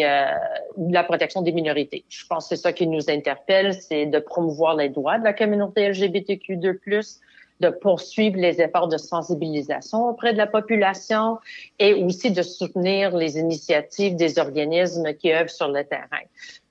la 0.77 1.03
protection 1.03 1.41
des 1.41 1.51
minorités. 1.51 2.05
Je 2.07 2.23
pense 2.27 2.47
que 2.47 2.55
c'est 2.55 2.61
ça 2.61 2.71
qui 2.71 2.85
nous 2.85 3.09
interpelle, 3.09 3.73
c'est 3.73 4.05
de 4.05 4.19
promouvoir 4.19 4.75
les 4.75 4.89
droits 4.89 5.17
de 5.17 5.23
la 5.23 5.33
communauté 5.33 5.89
LGBTQ2+, 5.89 7.17
de 7.61 7.69
poursuivre 7.69 8.37
les 8.37 8.61
efforts 8.61 8.87
de 8.89 8.97
sensibilisation 8.97 10.07
auprès 10.07 10.33
de 10.33 10.37
la 10.37 10.45
population 10.45 11.39
et 11.79 11.95
aussi 11.95 12.31
de 12.31 12.43
soutenir 12.43 13.17
les 13.17 13.39
initiatives 13.39 14.15
des 14.15 14.37
organismes 14.37 15.13
qui 15.15 15.33
œuvrent 15.33 15.49
sur 15.49 15.67
le 15.67 15.83
terrain. 15.83 16.23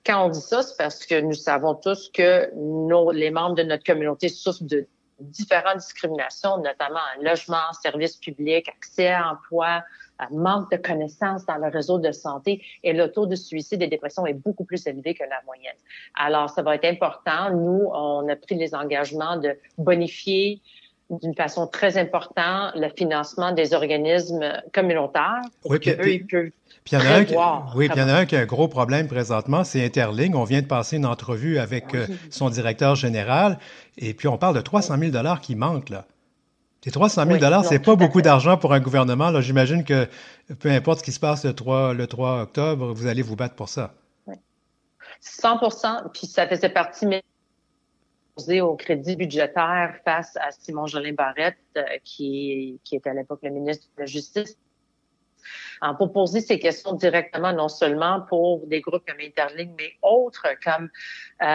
Quand 0.05 0.25
on 0.25 0.29
dit 0.29 0.39
ça, 0.39 0.63
c'est 0.63 0.77
parce 0.77 1.05
que 1.05 1.19
nous 1.19 1.33
savons 1.33 1.75
tous 1.75 2.09
que 2.13 2.49
nos, 2.55 3.11
les 3.11 3.29
membres 3.29 3.55
de 3.55 3.63
notre 3.63 3.83
communauté 3.83 4.29
souffrent 4.29 4.63
de 4.63 4.87
différentes 5.19 5.77
discriminations, 5.77 6.57
notamment 6.57 6.99
en 7.17 7.23
logement, 7.23 7.71
services 7.81 8.15
publics, 8.17 8.69
accès 8.69 9.07
à 9.07 9.21
l'emploi, 9.21 9.83
manque 10.31 10.71
de 10.71 10.77
connaissances 10.77 11.45
dans 11.45 11.57
le 11.57 11.69
réseau 11.69 11.97
de 11.97 12.11
santé 12.11 12.61
et 12.83 12.93
le 12.93 13.11
taux 13.11 13.25
de 13.25 13.35
suicide 13.35 13.81
et 13.81 13.87
dépression 13.87 14.25
est 14.25 14.33
beaucoup 14.33 14.65
plus 14.65 14.85
élevé 14.85 15.13
que 15.13 15.23
la 15.23 15.41
moyenne. 15.45 15.75
Alors, 16.15 16.49
ça 16.49 16.61
va 16.61 16.75
être 16.75 16.85
important. 16.85 17.51
Nous, 17.51 17.89
on 17.93 18.27
a 18.27 18.35
pris 18.35 18.55
les 18.55 18.75
engagements 18.75 19.37
de 19.37 19.57
bonifier 19.77 20.61
d'une 21.09 21.35
façon 21.35 21.67
très 21.67 21.97
importante 21.97 22.73
le 22.75 22.89
financement 22.89 23.51
des 23.51 23.73
organismes 23.73 24.53
communautaires 24.73 25.41
pour 25.61 25.71
oui, 25.71 25.79
qu'eux, 25.79 26.11
ils 26.11 26.25
peuvent 26.25 26.51
puis 26.83 26.95
il 26.95 27.03
y 27.03 27.07
en 27.07 27.11
a 27.11 27.15
un 27.17 27.25
qui, 27.25 27.35
oui, 27.75 27.87
puis 27.89 27.97
il 27.97 28.01
y 28.01 28.03
en 28.03 28.09
a 28.09 28.13
un 28.13 28.25
qui 28.25 28.35
a 28.35 28.39
un 28.39 28.45
gros 28.45 28.67
problème 28.67 29.07
présentement, 29.07 29.63
c'est 29.63 29.83
Interling. 29.83 30.33
On 30.33 30.43
vient 30.43 30.61
de 30.61 30.67
passer 30.67 30.97
une 30.97 31.05
entrevue 31.05 31.59
avec 31.59 31.93
euh, 31.93 32.07
son 32.29 32.49
directeur 32.49 32.95
général, 32.95 33.59
et 33.97 34.13
puis 34.13 34.27
on 34.27 34.37
parle 34.37 34.55
de 34.55 34.61
300 34.61 34.97
000 34.97 35.11
dollars 35.11 35.41
qui 35.41 35.55
manquent 35.55 35.89
là. 35.89 36.05
Ces 36.83 36.91
300 36.91 37.25
000 37.25 37.37
dollars, 37.39 37.65
c'est 37.65 37.79
pas 37.79 37.95
beaucoup 37.95 38.21
d'argent 38.21 38.57
pour 38.57 38.73
un 38.73 38.79
gouvernement. 38.79 39.31
Là, 39.31 39.41
j'imagine 39.41 39.83
que 39.83 40.07
peu 40.59 40.69
importe 40.69 40.99
ce 40.99 41.03
qui 41.03 41.11
se 41.11 41.19
passe 41.19 41.43
le 41.43 41.53
3, 41.53 41.93
le 41.93 42.07
3 42.07 42.43
octobre, 42.43 42.93
vous 42.93 43.05
allez 43.05 43.21
vous 43.21 43.35
battre 43.35 43.55
pour 43.55 43.67
ça. 43.67 43.93
Oui. 44.25 44.35
100 45.19 45.59
puis 46.13 46.25
ça 46.25 46.47
faisait 46.47 46.69
partie 46.69 47.05
au 48.61 48.75
crédit 48.75 49.15
budgétaire 49.15 49.95
face 50.05 50.35
à 50.37 50.51
Simon 50.51 50.87
Jolin 50.87 51.13
Barrette, 51.13 51.57
euh, 51.77 51.83
qui, 52.03 52.79
qui 52.83 52.95
était 52.95 53.09
à 53.09 53.13
l'époque 53.13 53.39
le 53.43 53.51
ministre 53.51 53.87
de 53.95 54.01
la 54.01 54.05
Justice, 54.05 54.57
pour 55.97 56.11
poser 56.11 56.41
ces 56.41 56.59
questions 56.59 56.93
directement, 56.93 57.53
non 57.53 57.69
seulement 57.69 58.21
pour 58.27 58.65
des 58.67 58.81
groupes 58.81 59.03
comme 59.07 59.19
Interling, 59.21 59.71
mais 59.77 59.93
autres 60.01 60.47
comme 60.63 60.89
euh, 61.41 61.45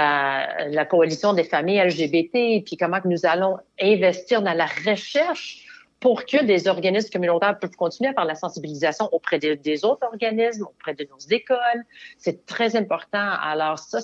la 0.70 0.84
coalition 0.88 1.34
des 1.34 1.44
familles 1.44 1.84
LGBT, 1.84 2.64
puis 2.64 2.76
comment 2.78 3.00
nous 3.04 3.26
allons 3.26 3.58
investir 3.80 4.42
dans 4.42 4.54
la 4.54 4.66
recherche 4.66 5.63
pour 6.04 6.26
que 6.26 6.44
des 6.44 6.68
organismes 6.68 7.08
communautaires 7.10 7.58
peuvent 7.58 7.76
continuer 7.76 8.10
à 8.10 8.12
faire 8.12 8.26
la 8.26 8.34
sensibilisation 8.34 9.08
auprès 9.10 9.38
des 9.38 9.84
autres 9.86 10.06
organismes, 10.06 10.64
auprès 10.64 10.92
de 10.92 11.08
nos 11.10 11.16
écoles. 11.34 11.82
C'est 12.18 12.44
très 12.44 12.76
important. 12.76 13.26
Alors 13.40 13.78
ça, 13.78 14.00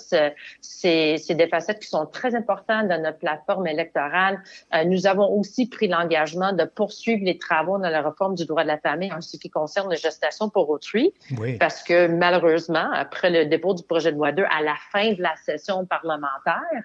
c'est 0.63 1.35
des 1.35 1.47
facettes 1.49 1.79
qui 1.79 1.89
sont 1.89 2.07
très 2.07 2.35
importantes 2.35 2.89
dans 2.89 3.03
notre 3.03 3.19
plateforme 3.19 3.67
électorale. 3.67 4.43
Euh, 4.75 4.85
nous 4.85 5.07
avons 5.07 5.31
aussi 5.39 5.69
pris 5.69 5.89
l'engagement 5.89 6.55
de 6.55 6.65
poursuivre 6.65 7.23
les 7.23 7.37
travaux 7.37 7.77
dans 7.77 7.91
la 7.91 8.01
réforme 8.01 8.35
du 8.35 8.47
droit 8.47 8.63
de 8.63 8.69
la 8.69 8.79
famille 8.79 9.13
en 9.13 9.21
ce 9.21 9.37
qui 9.37 9.51
concerne 9.51 9.91
la 9.91 9.97
gestation 9.97 10.49
pour 10.49 10.71
autrui. 10.71 11.13
Parce 11.59 11.83
que 11.83 12.07
malheureusement, 12.07 12.91
après 12.95 13.29
le 13.29 13.45
dépôt 13.45 13.75
du 13.75 13.83
projet 13.83 14.11
de 14.11 14.17
loi 14.17 14.33
2, 14.33 14.43
à 14.45 14.63
la 14.63 14.77
fin 14.91 15.13
de 15.13 15.21
la 15.21 15.37
session 15.45 15.85
parlementaire, 15.85 16.83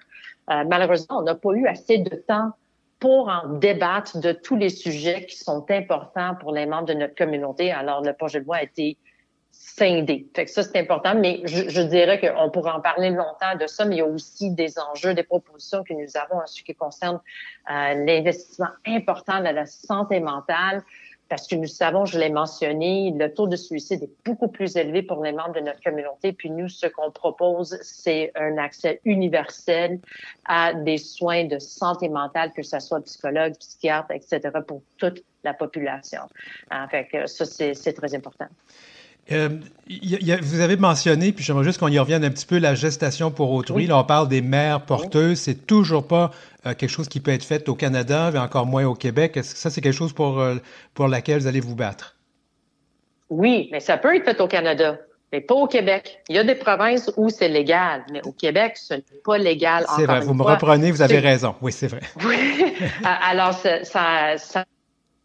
euh, 0.50 0.64
malheureusement, 0.68 1.20
on 1.20 1.22
n'a 1.22 1.34
pas 1.34 1.52
eu 1.54 1.66
assez 1.66 1.96
de 1.96 2.16
temps 2.16 2.52
pour 2.98 3.28
en 3.28 3.48
débattre 3.58 4.18
de 4.18 4.32
tous 4.32 4.56
les 4.56 4.70
sujets 4.70 5.26
qui 5.26 5.36
sont 5.36 5.64
importants 5.70 6.34
pour 6.40 6.52
les 6.52 6.66
membres 6.66 6.86
de 6.86 6.94
notre 6.94 7.14
communauté. 7.14 7.70
Alors, 7.70 8.02
le 8.02 8.12
projet 8.12 8.40
de 8.40 8.46
loi 8.46 8.56
a 8.56 8.62
été 8.62 8.96
scindé. 9.50 10.26
Fait 10.34 10.44
que 10.44 10.50
ça, 10.50 10.62
c'est 10.62 10.78
important, 10.78 11.14
mais 11.14 11.40
je, 11.44 11.68
je 11.68 11.82
dirais 11.82 12.20
qu'on 12.20 12.50
pourrait 12.50 12.72
en 12.72 12.80
parler 12.80 13.10
longtemps 13.10 13.56
de 13.58 13.66
ça, 13.66 13.84
mais 13.84 13.96
il 13.96 13.98
y 13.98 14.02
a 14.02 14.06
aussi 14.06 14.50
des 14.50 14.78
enjeux, 14.78 15.14
des 15.14 15.22
propositions 15.22 15.82
que 15.82 15.92
nous 15.92 16.16
avons 16.16 16.42
en 16.42 16.46
ce 16.46 16.62
qui 16.62 16.74
concerne 16.74 17.20
euh, 17.70 17.94
l'investissement 18.04 18.68
important 18.86 19.42
dans 19.42 19.54
la 19.54 19.66
santé 19.66 20.20
mentale, 20.20 20.82
parce 21.28 21.46
que 21.46 21.56
nous 21.56 21.66
savons, 21.66 22.04
je 22.04 22.18
l'ai 22.18 22.30
mentionné, 22.30 23.12
le 23.16 23.32
taux 23.32 23.48
de 23.48 23.56
suicide 23.56 24.02
est 24.02 24.24
beaucoup 24.24 24.48
plus 24.48 24.76
élevé 24.76 25.02
pour 25.02 25.22
les 25.24 25.32
membres 25.32 25.54
de 25.54 25.60
notre 25.60 25.80
communauté. 25.82 26.32
Puis 26.32 26.50
nous, 26.50 26.68
ce 26.68 26.86
qu'on 26.86 27.10
propose, 27.10 27.76
c'est 27.82 28.30
un 28.36 28.58
accès 28.58 29.00
universel 29.04 29.98
à 30.44 30.72
des 30.74 30.98
soins 30.98 31.44
de 31.44 31.58
santé 31.58 32.08
mentale, 32.08 32.52
que 32.52 32.62
ce 32.62 32.78
soit 32.78 33.00
psychologue, 33.02 33.56
psychiatre, 33.58 34.12
etc., 34.12 34.40
pour 34.66 34.82
toute 34.98 35.24
la 35.42 35.54
population. 35.54 36.22
En 36.70 36.86
fait 36.88 37.06
que 37.06 37.26
ça, 37.26 37.44
c'est 37.44 37.92
très 37.92 38.14
important. 38.14 38.46
Euh, 39.32 39.48
vous 40.42 40.60
avez 40.60 40.76
mentionné, 40.76 41.32
puis 41.32 41.44
j'aimerais 41.44 41.64
juste 41.64 41.78
qu'on 41.78 41.88
y 41.88 41.98
revienne 41.98 42.24
un 42.24 42.30
petit 42.30 42.46
peu, 42.46 42.58
la 42.58 42.74
gestation 42.74 43.30
pour 43.30 43.52
autrui. 43.52 43.86
Là, 43.86 43.98
on 43.98 44.04
parle 44.04 44.28
des 44.28 44.40
mères 44.40 44.82
porteuses. 44.82 45.38
C'est 45.38 45.66
toujours 45.66 46.06
pas 46.06 46.30
euh, 46.66 46.74
quelque 46.74 46.90
chose 46.90 47.08
qui 47.08 47.20
peut 47.20 47.30
être 47.30 47.44
fait 47.44 47.68
au 47.68 47.74
Canada, 47.74 48.30
mais 48.32 48.38
encore 48.38 48.66
moins 48.66 48.84
au 48.84 48.94
Québec. 48.94 49.36
Est-ce 49.36 49.54
que 49.54 49.60
ça, 49.60 49.70
c'est 49.70 49.80
quelque 49.80 49.94
chose 49.94 50.12
pour, 50.12 50.40
euh, 50.40 50.56
pour 50.94 51.08
laquelle 51.08 51.40
vous 51.40 51.46
allez 51.46 51.60
vous 51.60 51.76
battre? 51.76 52.16
Oui, 53.30 53.68
mais 53.72 53.80
ça 53.80 53.96
peut 53.96 54.14
être 54.14 54.24
fait 54.24 54.40
au 54.40 54.46
Canada, 54.46 54.98
mais 55.32 55.40
pas 55.40 55.54
au 55.54 55.66
Québec. 55.66 56.20
Il 56.28 56.36
y 56.36 56.38
a 56.38 56.44
des 56.44 56.54
provinces 56.54 57.12
où 57.16 57.28
c'est 57.28 57.48
légal, 57.48 58.04
mais 58.12 58.20
au 58.24 58.32
Québec, 58.32 58.76
ce 58.76 58.94
n'est 58.94 59.20
pas 59.24 59.38
légal. 59.38 59.84
C'est 59.96 60.06
vrai, 60.06 60.20
vous 60.20 60.34
me 60.34 60.42
reprenez, 60.42 60.92
vous 60.92 61.02
avez 61.02 61.18
raison. 61.18 61.54
Oui, 61.62 61.72
c'est 61.72 61.88
vrai. 61.88 62.00
Oui. 62.24 62.74
Alors, 63.04 63.54
ça, 63.54 64.36
ça 64.38 64.64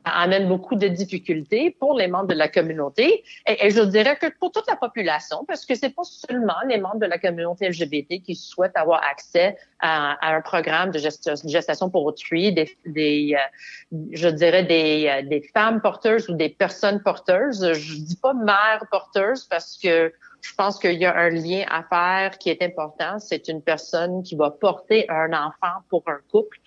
amène 0.03 0.47
beaucoup 0.47 0.75
de 0.75 0.87
difficultés 0.87 1.75
pour 1.79 1.93
les 1.93 2.07
membres 2.07 2.27
de 2.27 2.33
la 2.33 2.47
communauté 2.47 3.23
et, 3.47 3.69
je 3.69 3.81
dirais 3.81 4.15
que 4.15 4.27
pour 4.39 4.51
toute 4.51 4.67
la 4.67 4.75
population 4.75 5.45
parce 5.47 5.65
que 5.65 5.75
c'est 5.75 5.91
pas 5.91 6.03
seulement 6.03 6.55
les 6.67 6.79
membres 6.79 6.99
de 6.99 7.05
la 7.05 7.19
communauté 7.19 7.69
LGBT 7.69 8.21
qui 8.23 8.35
souhaitent 8.35 8.77
avoir 8.77 9.03
accès 9.03 9.57
à, 9.79 10.17
un 10.35 10.41
programme 10.41 10.91
de 10.91 10.99
gestation 10.99 11.89
pour 11.89 12.05
autrui, 12.05 12.51
des, 12.51 13.35
euh, 13.35 13.95
je 14.11 14.27
dirais 14.27 14.63
des, 14.63 15.07
euh, 15.07 15.27
des 15.27 15.41
femmes 15.53 15.81
porteuses 15.81 16.29
ou 16.29 16.33
des 16.33 16.49
personnes 16.49 17.01
porteuses. 17.01 17.73
Je 17.73 17.95
dis 17.95 18.17
pas 18.17 18.33
mères 18.33 18.85
porteuses 18.89 19.45
parce 19.45 19.77
que 19.77 20.13
je 20.41 20.55
pense 20.55 20.79
qu'il 20.79 20.93
y 20.93 21.05
a 21.05 21.15
un 21.15 21.29
lien 21.29 21.65
à 21.69 21.83
faire 21.83 22.37
qui 22.37 22.49
est 22.49 22.61
important. 22.61 23.19
C'est 23.19 23.47
une 23.47 23.61
personne 23.61 24.23
qui 24.23 24.35
va 24.35 24.49
porter 24.51 25.09
un 25.09 25.31
enfant 25.33 25.83
pour 25.89 26.03
un 26.07 26.19
couple. 26.31 26.59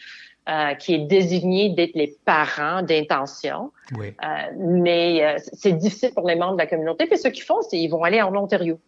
Euh, 0.46 0.74
qui 0.74 0.92
est 0.92 0.98
désigné 0.98 1.70
d'être 1.70 1.94
les 1.94 2.18
parents 2.26 2.82
d'intention. 2.82 3.72
Oui. 3.96 4.08
Euh, 4.22 4.28
mais 4.58 5.24
euh, 5.24 5.38
c'est 5.54 5.72
difficile 5.72 6.12
pour 6.12 6.28
les 6.28 6.36
membres 6.36 6.52
de 6.52 6.58
la 6.58 6.66
communauté. 6.66 7.06
Puis 7.06 7.16
ce 7.16 7.28
qu'ils 7.28 7.44
font, 7.44 7.62
c'est 7.62 7.78
qu'ils 7.78 7.90
vont 7.90 8.02
aller 8.02 8.20
en 8.20 8.36
Ontario. 8.36 8.78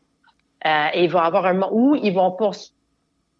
et 0.67 1.05
ils 1.05 1.11
vont 1.11 1.21
avoir 1.21 1.47
un 1.47 1.59
où 1.73 1.95
ils 1.95 2.13
vont 2.13 2.31
poursuivre 2.33 2.76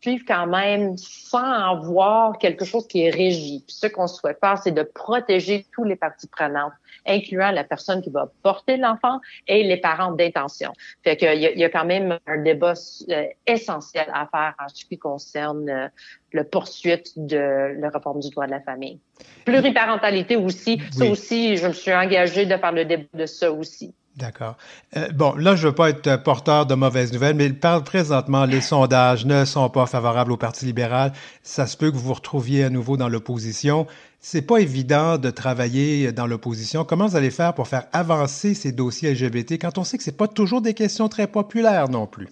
suivre 0.07 0.25
quand 0.27 0.47
même 0.47 0.97
sans 0.97 1.73
avoir 1.73 2.39
quelque 2.39 2.65
chose 2.65 2.87
qui 2.87 3.03
est 3.03 3.11
régi. 3.11 3.65
Puis 3.67 3.77
ce 3.77 3.89
qu'on 3.89 4.07
souhaite 4.07 4.39
faire, 4.41 4.57
c'est 4.57 4.71
de 4.71 4.83
protéger 4.83 5.67
tous 5.73 5.83
les 5.83 5.97
parties 5.97 6.29
prenantes, 6.29 6.73
incluant 7.07 7.51
la 7.51 7.65
personne 7.65 8.03
qui 8.03 8.11
va 8.11 8.31
porter 8.45 8.77
l'enfant 8.77 9.21
et 9.49 9.65
les 9.65 9.79
parents 9.79 10.13
d'intention. 10.13 10.73
Fait 11.03 11.17
qu'il 11.17 11.41
y 11.41 11.65
a 11.65 11.71
quand 11.71 11.85
même 11.85 12.19
un 12.27 12.43
débat 12.43 12.75
euh, 13.11 13.25
essentiel 13.49 14.07
à 14.13 14.27
faire 14.27 14.55
en 14.61 14.69
ce 14.69 14.85
qui 14.85 14.97
concerne 14.97 15.69
euh, 15.69 15.89
le 16.33 16.45
poursuite 16.45 17.13
de 17.17 17.75
la 17.81 17.89
réforme 17.89 18.21
du 18.21 18.31
droit 18.31 18.47
de 18.47 18.53
la 18.53 18.61
famille. 18.61 19.01
Pluriparentalité 19.45 20.37
aussi, 20.37 20.81
ça 20.93 21.07
aussi, 21.07 21.57
je 21.57 21.67
me 21.67 21.73
suis 21.73 21.93
engagée 21.93 22.47
de 22.47 22.57
faire 22.57 22.73
le 22.73 22.85
débat 22.85 23.05
de 23.15 23.27
ça 23.27 23.51
aussi. 23.51 23.93
D'accord. 24.17 24.57
Euh, 24.97 25.09
bon, 25.13 25.35
là, 25.35 25.57
je 25.57 25.69
veux 25.69 25.75
pas 25.75 25.91
être 25.91 26.23
porteur 26.23 26.65
de 26.65 26.75
mauvaises 26.75 27.13
nouvelles, 27.13 27.37
mais 27.37 27.51
parle 27.51 27.85
présentement, 27.85 28.47
les 28.47 28.63
sondages 28.63 29.27
ne 29.27 29.45
sont 29.45 29.69
pas 29.69 29.85
favorables 29.85 30.33
au 30.33 30.39
Parti 30.39 30.65
libéral. 30.65 31.13
Ça 31.43 31.67
se 31.67 31.77
peut 31.77 31.91
que 31.91 31.97
vous 31.97 32.09
vous 32.09 32.15
retrouviez 32.15 32.65
à 32.65 32.71
nouveau 32.71 32.97
dans 32.97 33.11
l'opposition. 33.11 33.87
C'est 34.21 34.41
pas 34.41 34.59
évident 34.59 35.19
de 35.19 35.29
travailler 35.29 36.13
dans 36.13 36.27
l'opposition. 36.27 36.85
Comment 36.85 37.07
vous 37.07 37.17
allez 37.17 37.31
faire 37.31 37.53
pour 37.53 37.69
faire 37.69 37.89
avancer 37.93 38.55
ces 38.55 38.73
dossiers 38.73 39.13
LGBT 39.13 39.53
quand 39.61 39.77
on 39.77 39.85
sait 39.85 39.99
que 39.99 40.03
c'est 40.03 40.17
pas 40.17 40.29
toujours 40.29 40.63
des 40.63 40.73
questions 40.73 41.11
très 41.11 41.27
populaires 41.27 41.91
non 41.91 42.07
plus? 42.07 42.29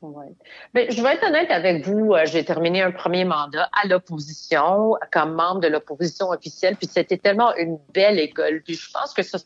Oui. 0.00 0.26
Mais 0.72 0.90
je 0.90 1.02
vais 1.02 1.14
être 1.14 1.26
honnête 1.26 1.50
avec 1.50 1.86
vous. 1.86 2.12
Euh, 2.12 2.24
j'ai 2.26 2.44
terminé 2.44 2.82
un 2.82 2.92
premier 2.92 3.24
mandat 3.24 3.68
à 3.72 3.86
l'opposition 3.86 4.94
comme 5.12 5.34
membre 5.34 5.60
de 5.60 5.68
l'opposition 5.68 6.30
officielle, 6.30 6.76
puis 6.76 6.88
c'était 6.90 7.18
tellement 7.18 7.54
une 7.56 7.78
belle 7.92 8.18
école. 8.18 8.62
Puis 8.64 8.74
je 8.74 8.90
pense 8.90 9.12
que 9.12 9.22
ça 9.22 9.38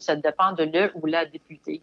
ça 0.00 0.16
dépend 0.16 0.52
de 0.52 0.64
le 0.64 0.90
ou 0.94 1.06
la 1.06 1.24
députée. 1.26 1.82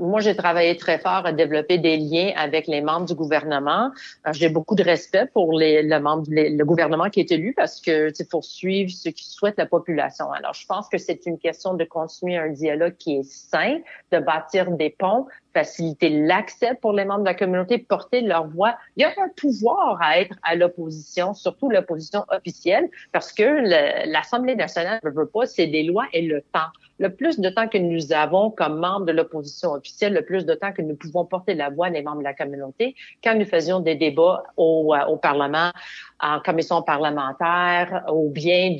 moi, 0.00 0.20
j'ai 0.20 0.36
travaillé 0.36 0.76
très 0.76 0.98
fort 0.98 1.26
à 1.26 1.32
développer 1.32 1.78
des 1.78 1.96
liens 1.96 2.32
avec 2.36 2.66
les 2.66 2.80
membres 2.80 3.06
du 3.06 3.14
gouvernement. 3.14 3.90
Euh, 4.26 4.32
j'ai 4.32 4.48
beaucoup 4.48 4.74
de 4.74 4.84
respect 4.84 5.26
pour 5.32 5.52
les, 5.52 5.82
le, 5.82 6.00
membre, 6.00 6.24
le 6.28 6.64
gouvernement 6.64 7.10
qui 7.10 7.20
est 7.20 7.32
élu 7.32 7.52
parce 7.56 7.80
que 7.80 8.12
il 8.16 8.26
faut 8.30 8.42
suivre 8.42 8.90
ce 8.90 9.08
qui 9.08 9.28
souhaite 9.28 9.56
la 9.58 9.66
population. 9.66 10.30
Alors, 10.32 10.54
je 10.54 10.66
pense 10.66 10.88
que 10.88 10.98
c'est 10.98 11.26
une 11.26 11.38
question 11.38 11.74
de 11.74 11.84
continuer 11.84 12.36
un 12.36 12.50
dialogue 12.50 12.96
qui 12.98 13.16
est 13.16 13.24
sain, 13.24 13.78
de 14.12 14.18
bâtir 14.18 14.70
des 14.70 14.90
ponts, 14.90 15.26
faciliter 15.52 16.08
l'accès 16.08 16.74
pour 16.80 16.92
les 16.92 17.04
membres 17.04 17.20
de 17.20 17.26
la 17.26 17.34
communauté, 17.34 17.78
porter 17.78 18.20
leur 18.20 18.46
voix. 18.46 18.76
Il 18.96 19.02
y 19.02 19.04
a 19.04 19.10
un 19.10 19.28
pouvoir 19.36 19.98
à 20.00 20.20
être 20.20 20.36
à 20.42 20.54
l'opposition, 20.54 21.34
surtout 21.34 21.70
l'opposition 21.70 22.24
officielle, 22.28 22.88
parce 23.12 23.32
que 23.32 24.06
l'Assemblée 24.10 24.54
nationale 24.54 25.00
ne 25.04 25.10
veut 25.10 25.26
pas, 25.26 25.46
c'est 25.46 25.66
des 25.66 25.82
lois 25.82 26.06
et 26.12 26.22
le 26.22 26.42
temps. 26.52 26.70
Le 27.00 27.08
plus 27.08 27.40
de 27.40 27.48
temps 27.48 27.66
que 27.66 27.78
nous 27.78 28.12
avons 28.12 28.50
comme 28.50 28.78
membres 28.78 29.06
de 29.06 29.12
l'opposition 29.12 29.72
officielle, 29.72 30.12
le 30.12 30.22
plus 30.22 30.44
de 30.44 30.54
temps 30.54 30.70
que 30.72 30.82
nous 30.82 30.94
pouvons 30.94 31.24
porter 31.24 31.54
la 31.54 31.70
voix 31.70 31.88
des 31.88 32.02
membres 32.02 32.18
de 32.18 32.24
la 32.24 32.34
communauté, 32.34 32.94
quand 33.24 33.34
nous 33.34 33.46
faisions 33.46 33.80
des 33.80 33.94
débats 33.94 34.44
au, 34.58 34.94
euh, 34.94 35.06
au 35.06 35.16
Parlement, 35.16 35.72
en 36.20 36.40
commission 36.40 36.82
parlementaire, 36.82 38.04
ou 38.12 38.30
bien 38.30 38.76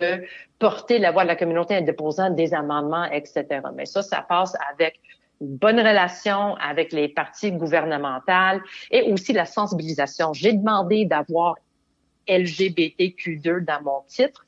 de 0.00 0.24
porter 0.58 0.98
la 0.98 1.12
voix 1.12 1.22
de 1.22 1.28
la 1.28 1.36
communauté 1.36 1.76
en 1.76 1.80
déposant 1.80 2.30
des 2.30 2.54
amendements, 2.54 3.04
etc. 3.04 3.46
Mais 3.74 3.86
ça, 3.86 4.02
ça 4.02 4.26
passe 4.28 4.56
avec 4.72 5.00
une 5.40 5.56
bonne 5.56 5.78
relation 5.78 6.56
avec 6.56 6.92
les 6.92 7.08
partis 7.08 7.52
gouvernementales 7.52 8.60
et 8.90 9.12
aussi 9.12 9.32
la 9.32 9.44
sensibilisation. 9.44 10.32
J'ai 10.32 10.54
demandé 10.54 11.04
d'avoir 11.04 11.54
LGBTQ2 12.28 13.64
dans 13.64 13.82
mon 13.82 14.02
titre 14.08 14.44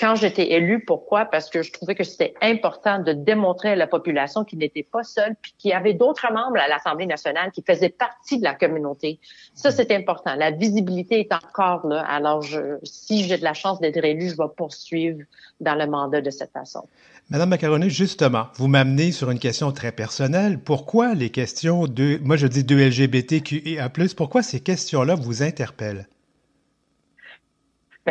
quand 0.00 0.14
j'étais 0.14 0.52
élue. 0.52 0.82
Pourquoi? 0.84 1.26
Parce 1.26 1.50
que 1.50 1.62
je 1.62 1.70
trouvais 1.70 1.94
que 1.94 2.04
c'était 2.04 2.34
important 2.40 2.98
de 2.98 3.12
démontrer 3.12 3.70
à 3.70 3.76
la 3.76 3.86
population 3.86 4.44
qu'il 4.44 4.58
n'était 4.58 4.82
pas 4.82 5.04
seul, 5.04 5.36
puis 5.42 5.54
qu'il 5.58 5.70
y 5.70 5.74
avait 5.74 5.92
d'autres 5.92 6.32
membres 6.32 6.58
à 6.58 6.68
l'Assemblée 6.68 7.06
nationale 7.06 7.50
qui 7.52 7.62
faisaient 7.62 7.90
partie 7.90 8.38
de 8.38 8.44
la 8.44 8.54
communauté. 8.54 9.20
Ça, 9.54 9.70
c'est 9.70 9.92
important. 9.92 10.34
La 10.36 10.50
visibilité 10.50 11.20
est 11.20 11.32
encore 11.32 11.86
là. 11.86 12.00
Alors, 12.02 12.40
je, 12.40 12.78
si 12.82 13.24
j'ai 13.24 13.36
de 13.36 13.44
la 13.44 13.54
chance 13.54 13.78
d'être 13.80 14.02
élue, 14.02 14.30
je 14.30 14.36
vais 14.36 14.48
poursuivre 14.56 15.20
dans 15.60 15.74
le 15.74 15.86
mandat 15.86 16.22
de 16.22 16.30
cette 16.30 16.52
façon. 16.52 16.88
Madame 17.28 17.50
Macaroni, 17.50 17.90
justement, 17.90 18.46
vous 18.54 18.68
m'amenez 18.68 19.12
sur 19.12 19.30
une 19.30 19.38
question 19.38 19.70
très 19.70 19.92
personnelle. 19.92 20.58
Pourquoi 20.58 21.14
les 21.14 21.30
questions 21.30 21.86
de, 21.86 22.18
moi 22.24 22.36
je 22.36 22.46
dis 22.46 22.64
de 22.64 22.76
LGBTQIA+, 22.76 23.90
pourquoi 24.16 24.42
ces 24.42 24.60
questions-là 24.60 25.14
vous 25.14 25.42
interpellent? 25.42 26.08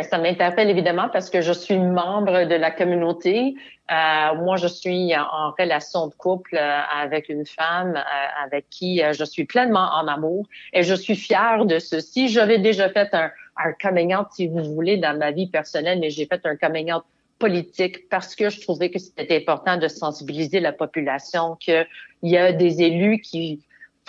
Ben, 0.00 0.06
ça 0.08 0.16
m'interpelle 0.16 0.70
évidemment 0.70 1.10
parce 1.12 1.28
que 1.28 1.42
je 1.42 1.52
suis 1.52 1.78
membre 1.78 2.44
de 2.46 2.54
la 2.54 2.70
communauté. 2.70 3.54
Euh, 3.90 4.34
moi, 4.36 4.56
je 4.56 4.66
suis 4.66 5.14
en 5.14 5.50
relation 5.58 6.06
de 6.06 6.14
couple 6.14 6.56
euh, 6.56 6.80
avec 7.02 7.28
une 7.28 7.44
femme 7.44 7.96
euh, 7.96 8.44
avec 8.46 8.70
qui 8.70 9.02
je 9.12 9.24
suis 9.24 9.44
pleinement 9.44 9.90
en 9.92 10.08
amour 10.08 10.46
et 10.72 10.84
je 10.84 10.94
suis 10.94 11.16
fière 11.16 11.66
de 11.66 11.78
ceci. 11.78 12.30
J'avais 12.30 12.56
déjà 12.56 12.88
fait 12.88 13.12
un, 13.12 13.30
un 13.58 13.72
coming 13.78 14.14
out, 14.14 14.28
si 14.30 14.48
vous 14.48 14.64
voulez, 14.74 14.96
dans 14.96 15.18
ma 15.18 15.32
vie 15.32 15.48
personnelle, 15.48 16.00
mais 16.00 16.08
j'ai 16.08 16.24
fait 16.24 16.40
un 16.46 16.56
coming 16.56 16.90
out 16.90 17.04
politique 17.38 18.08
parce 18.08 18.34
que 18.34 18.48
je 18.48 18.58
trouvais 18.58 18.88
que 18.90 18.98
c'était 18.98 19.36
important 19.36 19.76
de 19.76 19.88
sensibiliser 19.88 20.60
la 20.60 20.72
population 20.72 21.56
qu'il 21.56 21.86
y 22.22 22.38
a 22.38 22.54
des 22.54 22.80
élus 22.80 23.20
qui 23.20 23.60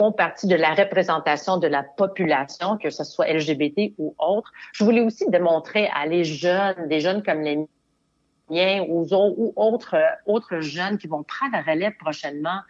partie 0.10 0.48
de 0.48 0.56
la 0.56 0.74
représentation 0.74 1.58
de 1.58 1.68
la 1.68 1.84
population, 1.84 2.78
que 2.78 2.90
ce 2.90 3.04
soit 3.04 3.32
LGBT 3.32 3.94
ou 4.00 4.16
autre. 4.18 4.52
Je 4.74 4.84
voulais 4.84 5.02
aussi 5.02 5.30
démontrer 5.30 5.88
à 5.94 6.08
les 6.08 6.24
jeunes, 6.24 6.88
des 6.88 7.00
jeunes 7.00 7.22
comme 7.22 7.42
les 7.42 7.60
miens 8.50 8.84
ou, 8.90 9.06
autres, 9.56 9.98
autres 10.26 10.62
jeunes 10.62 10.98
qui 10.98 11.08
vont 11.08 11.22
prendre 11.22 11.54
la 11.54 11.62
relève 11.62 11.94
prochainement, 12.00 12.62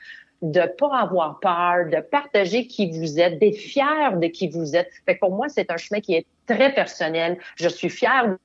de 0.42 0.64
pas 0.78 1.00
avoir 1.00 1.40
peur, 1.40 1.90
de 1.90 2.02
partager 2.02 2.68
qui 2.68 2.92
vous 2.92 3.20
êtes, 3.20 3.40
d'être 3.40 3.58
fier 3.58 4.18
de 4.18 4.28
qui 4.28 4.50
vous 4.50 4.76
êtes. 4.76 4.92
Fait 5.06 5.16
pour 5.16 5.32
moi, 5.32 5.48
c'est 5.48 5.72
un 5.72 5.78
chemin 5.78 6.02
qui 6.02 6.16
est 6.16 6.26
très 6.48 6.74
personnel. 6.74 7.38
Je 7.56 7.70
suis 7.70 7.90
fière 7.90 8.36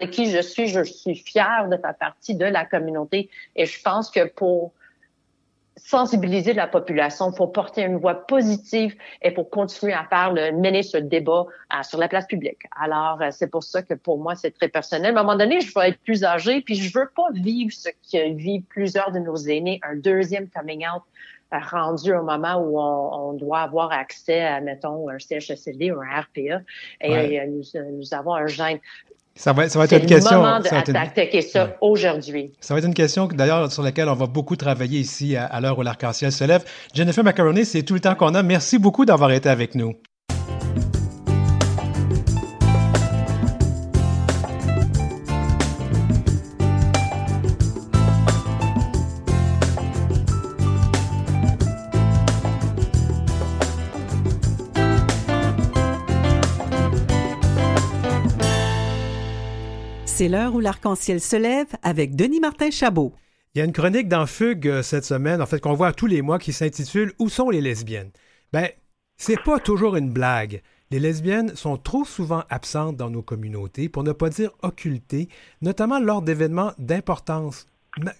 de 0.00 0.06
qui 0.06 0.30
je 0.30 0.40
suis, 0.40 0.68
je 0.68 0.82
suis 0.82 1.16
fière 1.16 1.68
de 1.68 1.76
faire 1.76 1.96
partie 1.96 2.36
de 2.36 2.44
la 2.44 2.64
communauté. 2.64 3.30
Et 3.56 3.66
je 3.66 3.82
pense 3.82 4.10
que 4.10 4.28
pour 4.28 4.72
sensibiliser 5.76 6.52
la 6.52 6.66
population, 6.66 7.32
pour 7.32 7.52
porter 7.52 7.82
une 7.82 7.96
voix 7.96 8.14
positive 8.26 8.94
et 9.22 9.30
pour 9.30 9.50
continuer 9.50 9.92
à 9.92 10.04
faire 10.04 10.32
le, 10.32 10.52
mener 10.52 10.82
ce 10.82 10.96
débat 10.98 11.46
euh, 11.46 11.82
sur 11.82 11.98
la 11.98 12.08
place 12.08 12.26
publique. 12.26 12.62
Alors, 12.78 13.20
euh, 13.22 13.28
c'est 13.30 13.48
pour 13.48 13.62
ça 13.62 13.82
que 13.82 13.94
pour 13.94 14.18
moi, 14.18 14.34
c'est 14.34 14.50
très 14.50 14.68
personnel. 14.68 15.16
À 15.16 15.20
un 15.20 15.22
moment 15.22 15.36
donné, 15.36 15.60
je 15.60 15.72
vais 15.74 15.90
être 15.90 16.00
plus 16.00 16.24
âgée, 16.24 16.60
puis 16.60 16.74
je 16.74 16.96
veux 16.98 17.10
pas 17.14 17.28
vivre 17.32 17.72
ce 17.72 17.88
que 17.88 18.34
vivent 18.34 18.64
plusieurs 18.68 19.12
de 19.12 19.18
nos 19.18 19.36
aînés, 19.36 19.80
un 19.82 19.96
deuxième 19.96 20.48
coming 20.48 20.84
out 20.86 21.02
euh, 21.52 21.58
rendu 21.70 22.12
au 22.12 22.22
moment 22.22 22.56
où 22.56 22.78
on, 22.78 23.30
on, 23.30 23.32
doit 23.34 23.60
avoir 23.60 23.92
accès 23.92 24.40
à, 24.40 24.60
mettons, 24.60 25.08
un 25.08 25.18
CHSLD 25.18 25.90
ou 25.90 26.00
un 26.00 26.20
RPA, 26.20 26.62
et 27.00 27.46
nous, 27.46 27.62
nous, 27.92 28.14
avons 28.14 28.34
un 28.34 28.46
gène. 28.46 28.78
Ça 29.34 29.52
va, 29.52 29.68
ça 29.68 29.78
va 29.78 29.86
être 29.86 29.92
une 29.92 30.06
question. 30.06 30.42
Le 30.42 30.42
moment 30.42 30.62
ça 30.62 31.64
ouais. 31.64 31.76
aujourd'hui. 31.80 32.52
Ça 32.60 32.74
va 32.74 32.78
être 32.78 32.86
une 32.86 32.94
question 32.94 33.26
d'ailleurs 33.26 33.72
sur 33.72 33.82
laquelle 33.82 34.08
on 34.08 34.14
va 34.14 34.26
beaucoup 34.26 34.56
travailler 34.56 35.00
ici 35.00 35.36
à, 35.36 35.46
à 35.46 35.60
l'heure 35.60 35.78
où 35.78 35.82
l'arc-en-ciel 35.82 36.32
se 36.32 36.44
lève. 36.44 36.64
Jennifer 36.92 37.24
Macaroni, 37.24 37.64
c'est 37.64 37.82
tout 37.82 37.94
le 37.94 38.00
temps 38.00 38.14
qu'on 38.14 38.34
a. 38.34 38.42
Merci 38.42 38.78
beaucoup 38.78 39.04
d'avoir 39.04 39.32
été 39.32 39.48
avec 39.48 39.74
nous. 39.74 39.94
C'est 60.22 60.28
l'heure 60.28 60.54
où 60.54 60.60
l'arc-en-ciel 60.60 61.20
se 61.20 61.34
lève 61.34 61.66
avec 61.82 62.14
Denis 62.14 62.38
Martin 62.38 62.70
Chabot. 62.70 63.12
Il 63.52 63.58
y 63.58 63.60
a 63.60 63.64
une 63.64 63.72
chronique 63.72 64.06
dans 64.06 64.24
Fugue 64.26 64.68
euh, 64.68 64.80
cette 64.80 65.04
semaine, 65.04 65.42
en 65.42 65.46
fait, 65.46 65.58
qu'on 65.58 65.74
voit 65.74 65.92
tous 65.92 66.06
les 66.06 66.22
mois 66.22 66.38
qui 66.38 66.52
s'intitule 66.52 67.12
Où 67.18 67.28
sont 67.28 67.50
les 67.50 67.60
lesbiennes? 67.60 68.12
Ben, 68.52 68.68
c'est 69.16 69.42
pas 69.42 69.58
toujours 69.58 69.96
une 69.96 70.12
blague. 70.12 70.62
Les 70.92 71.00
lesbiennes 71.00 71.56
sont 71.56 71.76
trop 71.76 72.04
souvent 72.04 72.44
absentes 72.50 72.96
dans 72.96 73.10
nos 73.10 73.22
communautés, 73.22 73.88
pour 73.88 74.04
ne 74.04 74.12
pas 74.12 74.28
dire 74.28 74.52
occultées, 74.62 75.28
notamment 75.60 75.98
lors 75.98 76.22
d'événements 76.22 76.70
d'importance, 76.78 77.66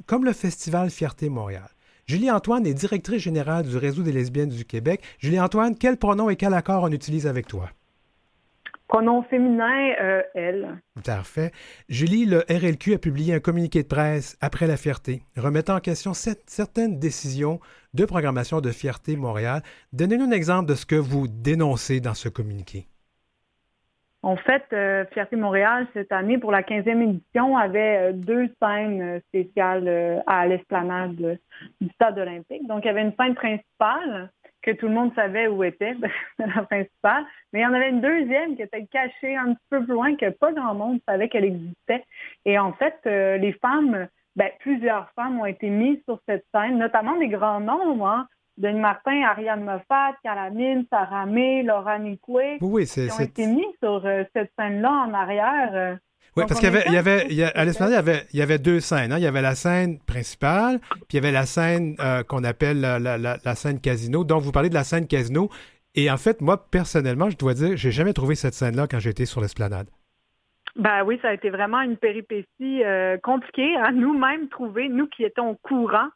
comme 0.07 0.25
le 0.25 0.33
festival 0.33 0.91
Fierté 0.91 1.29
Montréal. 1.29 1.71
Julie 2.07 2.33
Antoine 2.33 2.67
est 2.67 2.75
directrice 2.75 3.23
générale 3.23 3.65
du 3.65 3.77
Réseau 3.77 4.03
des 4.03 4.11
lesbiennes 4.11 4.49
du 4.49 4.65
Québec. 4.65 5.03
Julie 5.21 5.39
Antoine, 5.39 5.77
quel 5.79 5.99
pronom 5.99 6.31
et 6.31 6.35
quel 6.35 6.55
accord 6.55 6.83
on 6.83 6.91
utilise 6.91 7.29
avec 7.29 7.47
toi? 7.47 7.71
Pronom 8.93 9.23
féminin, 9.23 9.95
euh, 10.03 10.21
elle. 10.35 10.69
Parfait. 11.03 11.51
Julie, 11.89 12.27
le 12.27 12.41
RLQ 12.41 12.93
a 12.93 12.99
publié 12.99 13.33
un 13.33 13.41
communiqué 13.41 13.83
de 13.83 13.89
presse 13.89 14.37
après 14.43 14.67
la 14.67 14.77
fierté, 14.77 15.23
remettant 15.35 15.77
en 15.77 15.81
question 15.81 16.13
certaines 16.13 16.99
décisions 16.99 17.59
de 17.95 18.05
programmation 18.05 18.61
de 18.61 18.69
Fierté 18.69 19.17
Montréal. 19.17 19.63
Donnez-nous 19.95 20.27
un 20.27 20.31
exemple 20.31 20.69
de 20.69 20.75
ce 20.75 20.85
que 20.85 20.97
vous 20.97 21.27
dénoncez 21.27 22.01
dans 22.01 22.13
ce 22.13 22.29
communiqué. 22.29 22.85
En 24.21 24.37
fait, 24.37 24.65
euh, 24.75 25.07
Fierté 25.15 25.37
Montréal, 25.37 25.87
cette 25.95 26.13
année, 26.13 26.37
pour 26.37 26.53
la 26.53 26.61
15e 26.61 27.01
édition, 27.01 27.57
avait 27.57 28.11
euh, 28.11 28.13
deux 28.13 28.51
scènes 28.63 29.23
spéciales 29.29 30.23
à 30.27 30.47
l'esplanade 30.47 31.39
du 31.81 31.89
stade 31.95 32.19
olympique. 32.19 32.67
Donc, 32.69 32.85
il 32.85 32.89
y 32.89 32.91
avait 32.91 33.01
une 33.01 33.15
scène 33.19 33.35
principale 33.35 34.31
que 34.63 34.71
tout 34.71 34.87
le 34.87 34.95
monde 34.95 35.15
savait 35.15 35.49
où 35.49 35.63
était, 35.65 35.95
la 36.39 36.63
principale. 36.63 37.25
Mais 37.53 37.61
il 37.61 37.63
y 37.63 37.67
en 37.67 37.75
avait 37.75 37.91
une 37.91 38.01
deuxième 38.01 38.57
qui 38.57 38.63
était 38.63 38.87
cachée 38.87 39.37
un 39.37 39.55
petit 39.55 39.67
peu 39.71 39.85
plus 39.85 39.93
loin, 39.93 40.17
que 40.17 40.31
pas 40.31 40.53
grand 40.53 40.75
monde 40.75 41.01
savait 41.07 41.29
qu'elle 41.29 41.45
existait. 41.45 42.05
Et 42.45 42.59
en 42.59 42.73
fait, 42.73 42.97
euh, 43.07 43.37
les 43.37 43.53
femmes, 43.55 44.09
ben, 44.37 44.51
plusieurs 44.61 45.11
femmes 45.11 45.41
ont 45.41 45.47
été 45.47 45.69
mises 45.69 46.03
sur 46.05 46.21
cette 46.27 46.47
scène, 46.55 46.79
notamment 46.79 47.17
des 47.17 47.29
grands 47.29 47.61
noms, 47.61 48.07
hein, 48.07 48.27
Denis 48.59 48.81
Martin, 48.81 49.23
Ariane 49.23 49.65
Moffat, 49.65 50.15
Calamine, 50.23 50.85
Sarah 50.91 51.27
May, 51.27 51.63
Laura 51.63 51.99
Nicoué, 51.99 52.59
oui, 52.61 52.87
qui 52.87 53.01
ont 53.11 53.21
été 53.21 53.47
mis 53.47 53.67
sur 53.83 54.05
euh, 54.07 54.25
cette 54.35 54.53
scène-là 54.59 54.91
en 54.91 55.15
arrière. 55.15 55.71
Euh, 55.75 55.97
oui, 56.35 56.45
parce 56.49 56.61
qu'il 56.61 56.73
y 56.73 56.75
avait, 56.75 56.85
il 56.87 56.95
y 56.95 56.97
avait, 56.97 57.27
il 57.29 57.37
y 57.37 57.43
a, 57.43 57.49
à 57.49 57.65
l'Esplanade, 57.67 57.93
il 57.93 57.97
y 57.97 57.99
avait, 57.99 58.27
il 58.33 58.39
y 58.39 58.43
avait 58.43 58.59
deux 58.59 58.81
scènes. 58.81 59.13
Hein? 59.13 59.19
Il 59.19 59.23
y 59.23 59.27
avait 59.27 59.43
la 59.43 59.55
scène 59.55 59.99
principale, 60.01 60.81
puis 60.81 61.05
il 61.13 61.17
y 61.17 61.19
avait 61.19 61.31
la 61.33 61.45
scène 61.45 61.95
euh, 62.01 62.23
qu'on 62.23 62.43
appelle 62.43 62.81
la, 62.81 62.99
la, 62.99 63.19
la, 63.19 63.55
scène 63.55 63.81
casino. 63.81 64.25
Donc, 64.25 64.43
vous 64.43 64.53
parlez 64.53 64.71
de 64.71 64.75
la 64.75 64.85
scène 64.85 65.07
casino. 65.07 65.51
Et 65.95 66.11
en 66.11 66.17
fait, 66.17 66.41
moi, 66.41 66.71
personnellement, 66.71 67.29
je 67.29 67.37
dois 67.37 67.53
dire, 67.53 67.77
j'ai 67.77 67.91
jamais 67.91 68.15
trouvé 68.15 68.35
cette 68.35 68.55
scène-là 68.55 68.87
quand 68.87 68.99
j'étais 68.99 69.27
sur 69.27 69.43
l'Esplanade. 69.43 69.89
Ben 70.77 71.05
oui, 71.05 71.19
ça 71.21 71.29
a 71.29 71.35
été 71.35 71.51
vraiment 71.51 71.83
une 71.83 71.99
péripétie 71.99 72.83
euh, 72.83 73.19
compliquée 73.19 73.77
à 73.77 73.93
nous-mêmes 73.93 74.49
trouver, 74.49 74.89
nous 74.89 75.09
qui 75.09 75.25
étions 75.25 75.51
au 75.51 75.57
courant. 75.57 76.09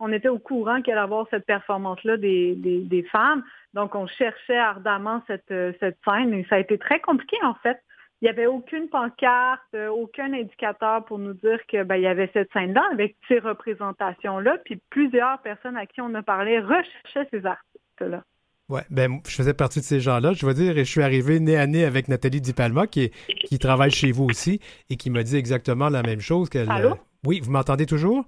On 0.00 0.12
était 0.12 0.28
au 0.28 0.38
courant 0.38 0.82
qu'il 0.82 0.92
allait 0.92 1.02
avoir 1.02 1.26
cette 1.30 1.46
performance-là 1.46 2.18
des, 2.18 2.56
des, 2.56 2.80
des, 2.80 3.04
femmes. 3.04 3.42
Donc, 3.72 3.94
on 3.94 4.06
cherchait 4.06 4.58
ardemment 4.58 5.22
cette, 5.28 5.54
cette 5.80 5.96
scène 6.06 6.34
et 6.34 6.44
ça 6.50 6.56
a 6.56 6.58
été 6.58 6.76
très 6.76 7.00
compliqué, 7.00 7.38
en 7.42 7.54
fait 7.62 7.80
il 8.22 8.26
n'y 8.26 8.30
avait 8.30 8.46
aucune 8.46 8.88
pancarte, 8.88 9.74
aucun 9.90 10.32
indicateur 10.32 11.04
pour 11.04 11.18
nous 11.18 11.34
dire 11.34 11.58
qu'il 11.68 11.82
ben, 11.82 11.96
y 11.96 12.06
avait 12.06 12.30
cette 12.32 12.52
scène-là 12.52 12.82
avec 12.92 13.16
ces 13.26 13.40
représentations-là. 13.40 14.58
Puis 14.64 14.80
plusieurs 14.90 15.42
personnes 15.42 15.76
à 15.76 15.86
qui 15.86 16.00
on 16.00 16.14
a 16.14 16.22
parlé 16.22 16.60
recherchaient 16.60 17.28
ces 17.32 17.44
artistes-là. 17.44 18.22
Ouais, 18.68 18.82
ben, 18.90 19.18
je 19.26 19.34
faisais 19.34 19.54
partie 19.54 19.80
de 19.80 19.84
ces 19.84 19.98
gens-là. 19.98 20.34
Je 20.34 20.46
veux 20.46 20.54
dire, 20.54 20.72
je 20.76 20.82
suis 20.84 21.02
arrivé 21.02 21.40
nez 21.40 21.56
à 21.56 21.66
nez 21.66 21.84
avec 21.84 22.06
Nathalie 22.06 22.40
Di 22.40 22.52
Palma, 22.52 22.86
qui, 22.86 23.10
qui 23.44 23.58
travaille 23.58 23.90
chez 23.90 24.12
vous 24.12 24.24
aussi, 24.24 24.60
et 24.88 24.94
qui 24.94 25.10
m'a 25.10 25.24
dit 25.24 25.36
exactement 25.36 25.88
la 25.88 26.02
même 26.02 26.20
chose. 26.20 26.48
qu'elle. 26.48 26.70
Allô? 26.70 26.94
oui, 27.26 27.40
vous 27.40 27.50
m'entendez 27.50 27.86
toujours? 27.86 28.24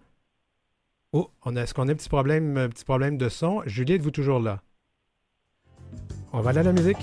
Oh, 1.12 1.30
on 1.44 1.54
a, 1.54 1.62
est-ce 1.62 1.72
qu'on 1.72 1.86
a 1.86 1.92
un 1.92 1.94
petit 1.94 2.08
problème, 2.08 2.56
un 2.56 2.68
petit 2.68 2.84
problème 2.84 3.16
de 3.16 3.28
son? 3.28 3.62
Julie, 3.64 3.94
êtes-vous 3.94 4.10
toujours 4.10 4.40
là? 4.40 4.60
On 6.32 6.40
va 6.40 6.50
aller 6.50 6.58
à 6.58 6.64
la 6.64 6.72
musique. 6.72 6.98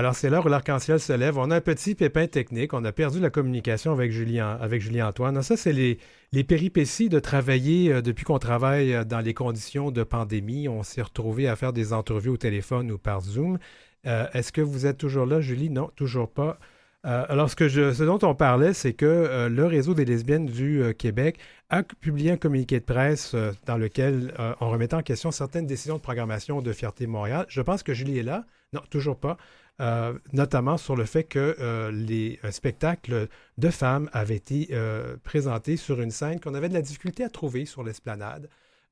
Alors, 0.00 0.14
c'est 0.14 0.30
l'heure 0.30 0.46
où 0.46 0.48
l'arc-en-ciel 0.48 0.98
se 0.98 1.12
lève. 1.12 1.36
On 1.36 1.50
a 1.50 1.56
un 1.56 1.60
petit 1.60 1.94
pépin 1.94 2.26
technique. 2.26 2.72
On 2.72 2.86
a 2.86 2.90
perdu 2.90 3.20
la 3.20 3.28
communication 3.28 3.92
avec 3.92 4.12
Julien, 4.12 4.56
avec 4.58 4.80
Julien 4.80 5.08
Antoine. 5.08 5.42
Ça, 5.42 5.58
c'est 5.58 5.74
les, 5.74 5.98
péripéties 6.44 7.10
de 7.10 7.20
travailler 7.20 7.92
euh, 7.92 8.00
depuis 8.00 8.24
qu'on 8.24 8.38
travaille 8.38 8.94
euh, 8.94 9.04
dans 9.04 9.20
les 9.20 9.34
conditions 9.34 9.90
de 9.90 10.02
pandémie. 10.02 10.68
On 10.70 10.82
s'est 10.82 11.02
retrouvé 11.02 11.48
à 11.48 11.54
faire 11.54 11.74
des 11.74 11.92
entrevues 11.92 12.30
au 12.30 12.38
téléphone 12.38 12.90
ou 12.90 12.96
par 12.96 13.20
Zoom. 13.20 13.58
Euh, 14.06 14.26
est-ce 14.32 14.52
que 14.52 14.62
vous 14.62 14.86
êtes 14.86 14.96
toujours 14.96 15.26
là, 15.26 15.42
Julie? 15.42 15.68
Non, 15.68 15.90
toujours 15.96 16.30
pas. 16.30 16.58
alors, 17.04 17.50
ce, 17.50 17.68
je, 17.68 17.92
ce, 17.92 18.02
dont 18.02 18.20
on 18.22 18.34
parlait, 18.34 18.72
c'est 18.72 18.94
que 18.94 19.48
le 19.50 19.66
réseau 19.66 19.92
des 19.92 20.06
lesbiennes 20.06 20.46
du 20.46 20.82
Québec 20.96 21.38
a 21.68 21.82
publié 21.82 22.30
un 22.30 22.38
communiqué 22.38 22.80
de 22.80 22.86
presse 22.86 23.36
dans 23.66 23.76
lequel 23.76 24.32
on 24.62 24.70
remettait 24.70 24.96
en 24.96 25.02
question 25.02 25.30
certaines 25.30 25.66
décisions 25.66 25.96
de 25.96 26.02
programmation 26.02 26.62
de 26.62 26.72
Fierté 26.72 27.06
Montréal. 27.06 27.44
Je 27.50 27.60
pense 27.60 27.82
que 27.82 27.92
Julie 27.92 28.18
est 28.18 28.22
là. 28.22 28.46
Non, 28.72 28.80
toujours 28.88 29.18
pas. 29.18 29.36
Euh, 29.80 30.18
notamment 30.34 30.76
sur 30.76 30.94
le 30.94 31.06
fait 31.06 31.24
que 31.24 31.56
euh, 31.58 31.90
les 31.90 32.38
spectacles 32.50 33.28
de 33.56 33.70
femmes 33.70 34.10
avaient 34.12 34.36
été 34.36 34.68
euh, 34.72 35.16
présentés 35.24 35.78
sur 35.78 36.02
une 36.02 36.10
scène 36.10 36.38
qu'on 36.38 36.54
avait 36.54 36.68
de 36.68 36.74
la 36.74 36.82
difficulté 36.82 37.24
à 37.24 37.30
trouver 37.30 37.64
sur 37.64 37.82
l'esplanade, 37.82 38.48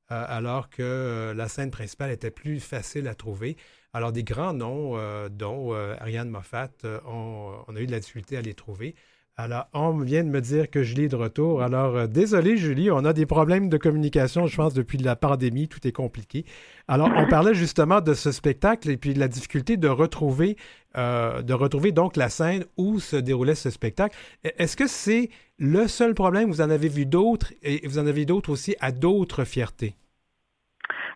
alors 0.07 0.71
que 0.71 1.33
la 1.37 1.47
scène 1.47 1.69
principale 1.69 2.09
était 2.09 2.31
plus 2.31 2.59
facile 2.59 3.07
à 3.07 3.13
trouver. 3.13 3.57
Alors 3.93 4.11
des 4.11 4.23
grands 4.23 4.53
noms, 4.53 4.97
dont 5.29 5.73
Ariane 5.99 6.29
Moffat, 6.29 6.71
on, 7.05 7.63
a 7.75 7.79
eu 7.79 7.85
de 7.85 7.91
la 7.91 7.99
difficulté 7.99 8.35
à 8.35 8.41
les 8.41 8.55
trouver. 8.55 8.95
Alors, 9.41 9.69
on 9.71 9.97
vient 9.99 10.25
de 10.25 10.29
me 10.29 10.41
dire 10.41 10.69
que 10.69 10.83
Julie 10.83 11.05
est 11.05 11.07
de 11.07 11.15
retour. 11.15 11.61
Alors, 11.61 11.95
euh, 11.95 12.07
désolé, 12.07 12.57
Julie, 12.57 12.91
on 12.91 13.05
a 13.05 13.13
des 13.13 13.25
problèmes 13.25 13.69
de 13.69 13.77
communication, 13.77 14.47
je 14.47 14.55
pense, 14.57 14.73
depuis 14.73 14.97
la 14.97 15.15
pandémie, 15.15 15.69
tout 15.69 15.87
est 15.87 15.93
compliqué. 15.93 16.43
Alors, 16.89 17.09
on 17.15 17.25
parlait 17.25 17.53
justement 17.53 18.01
de 18.01 18.13
ce 18.13 18.33
spectacle 18.33 18.89
et 18.89 18.97
puis 18.97 19.13
de 19.13 19.19
la 19.19 19.29
difficulté 19.29 19.77
de 19.77 19.87
retrouver, 19.87 20.57
euh, 20.97 21.41
de 21.41 21.53
retrouver 21.53 21.93
donc 21.93 22.17
la 22.17 22.27
scène 22.27 22.65
où 22.75 22.99
se 22.99 23.15
déroulait 23.15 23.55
ce 23.55 23.69
spectacle. 23.69 24.13
E, 24.45 24.49
est-ce 24.57 24.75
que 24.75 24.87
c'est 24.87 25.29
le 25.57 25.87
seul 25.87 26.13
problème? 26.15 26.49
Vous 26.49 26.59
en 26.59 26.69
avez 26.69 26.89
vu 26.89 27.05
d'autres 27.05 27.53
et 27.63 27.87
vous 27.87 27.97
en 27.97 28.07
avez 28.07 28.25
d'autres 28.25 28.49
aussi 28.49 28.75
à 28.81 28.91
d'autres 28.91 29.45
fiertés? 29.45 29.95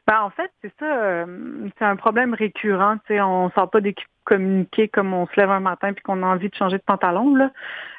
Ben, 0.06 0.22
en 0.22 0.30
fait, 0.30 0.52
c'est 0.62 0.74
ça, 0.80 0.86
euh, 0.86 1.70
c'est 1.78 1.86
un 1.86 1.96
problème 1.96 2.34
récurrent. 2.34 2.98
On 3.10 3.46
ne 3.46 3.52
sort 3.52 3.70
pas 3.70 3.80
d'équipe 3.80 4.08
communiquer 4.26 4.88
comme 4.88 5.13
on 5.13 5.28
se 5.28 5.39
lève 5.39 5.50
un 5.50 5.60
matin 5.60 5.94
puis 5.94 6.04
qu'on 6.04 6.24
a 6.24 6.28
envie 6.28 6.50
de 6.50 6.56
changer 6.56 6.78
de 6.78 6.84
pantalon. 6.84 7.36
Là. 7.36 7.52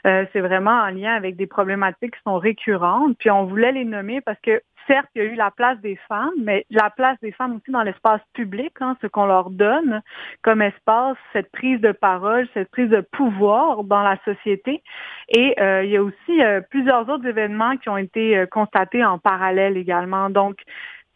Euh, 0.06 0.24
c'est 0.32 0.40
vraiment 0.40 0.70
en 0.70 0.88
lien 0.88 1.14
avec 1.14 1.36
des 1.36 1.46
problématiques 1.46 2.14
qui 2.14 2.22
sont 2.26 2.38
récurrentes. 2.38 3.16
Puis 3.18 3.30
on 3.30 3.44
voulait 3.44 3.72
les 3.72 3.84
nommer 3.84 4.20
parce 4.20 4.40
que 4.40 4.62
certes, 4.86 5.08
il 5.14 5.22
y 5.22 5.26
a 5.26 5.28
eu 5.28 5.34
la 5.34 5.50
place 5.50 5.78
des 5.80 5.96
femmes, 6.08 6.34
mais 6.42 6.66
la 6.70 6.90
place 6.90 7.18
des 7.22 7.32
femmes 7.32 7.56
aussi 7.56 7.70
dans 7.70 7.82
l'espace 7.82 8.20
public, 8.34 8.72
hein, 8.80 8.96
ce 9.00 9.06
qu'on 9.06 9.24
leur 9.24 9.48
donne 9.48 10.02
comme 10.42 10.60
espace, 10.60 11.16
cette 11.32 11.50
prise 11.52 11.80
de 11.80 11.92
parole, 11.92 12.46
cette 12.52 12.70
prise 12.70 12.90
de 12.90 13.00
pouvoir 13.00 13.84
dans 13.84 14.02
la 14.02 14.18
société. 14.24 14.82
Et 15.28 15.54
euh, 15.60 15.84
il 15.84 15.90
y 15.90 15.96
a 15.96 16.02
aussi 16.02 16.42
euh, 16.42 16.60
plusieurs 16.68 17.08
autres 17.08 17.26
événements 17.26 17.76
qui 17.78 17.88
ont 17.88 17.96
été 17.96 18.44
constatés 18.50 19.04
en 19.04 19.18
parallèle 19.18 19.78
également. 19.78 20.28
Donc, 20.28 20.56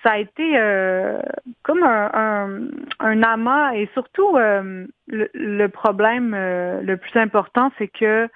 ça 0.03 0.13
a 0.13 0.19
été 0.19 0.53
euh, 0.57 1.21
comme 1.63 1.83
un, 1.83 2.69
un, 3.01 3.23
amas 3.23 3.73
et 3.75 3.89
surtout 3.95 4.37
euh, 4.37 4.87
le, 5.09 5.67
problème 5.69 6.35
euh, 6.35 6.81
le 6.83 6.97
plus 6.97 7.19
important, 7.19 7.73
c'est 7.79 7.89
que 7.89 8.29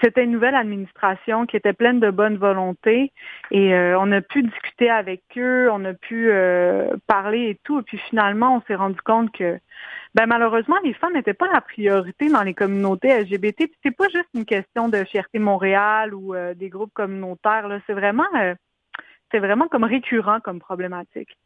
c'était 0.00 0.22
une 0.22 0.30
nouvelle 0.30 0.54
administration 0.54 1.44
qui 1.44 1.56
était 1.56 1.72
pleine 1.72 1.98
de 1.98 2.12
bonne 2.12 2.36
volonté 2.36 3.10
et 3.50 3.74
on 3.74 4.12
a 4.12 4.20
pu 4.20 4.44
discuter 4.44 4.88
avec 4.88 5.22
eux, 5.36 5.68
on 5.72 5.84
a 5.86 5.92
pu 5.92 6.30
parler 7.08 7.48
et 7.48 7.58
tout. 7.64 7.80
Et 7.80 7.82
puis 7.82 7.98
finalement, 7.98 8.54
on 8.54 8.60
s'est 8.68 8.76
rendu 8.76 9.00
compte 9.00 9.32
que 9.32 9.58
ben 10.14 10.26
malheureusement, 10.26 10.76
les 10.84 10.94
femmes 10.94 11.14
n'étaient 11.14 11.34
pas 11.34 11.52
la 11.52 11.60
priorité 11.60 12.28
dans 12.28 12.44
les 12.44 12.54
communautés 12.54 13.08
LGBT. 13.22 13.64
C'est 13.82 13.96
pas 13.96 14.08
juste 14.08 14.28
une 14.34 14.44
question 14.44 14.88
de 14.88 15.02
fierté 15.02 15.40
Montréal 15.40 16.14
ou 16.14 16.32
des 16.54 16.68
groupes 16.68 16.94
communautaires. 16.94 17.68
C'est 17.88 17.94
vraiment 17.94 18.28
c'est 19.30 19.38
vraiment 19.38 19.68
comme 19.68 19.84
récurrent 19.84 20.40
comme 20.40 20.58
problématique. 20.58 21.36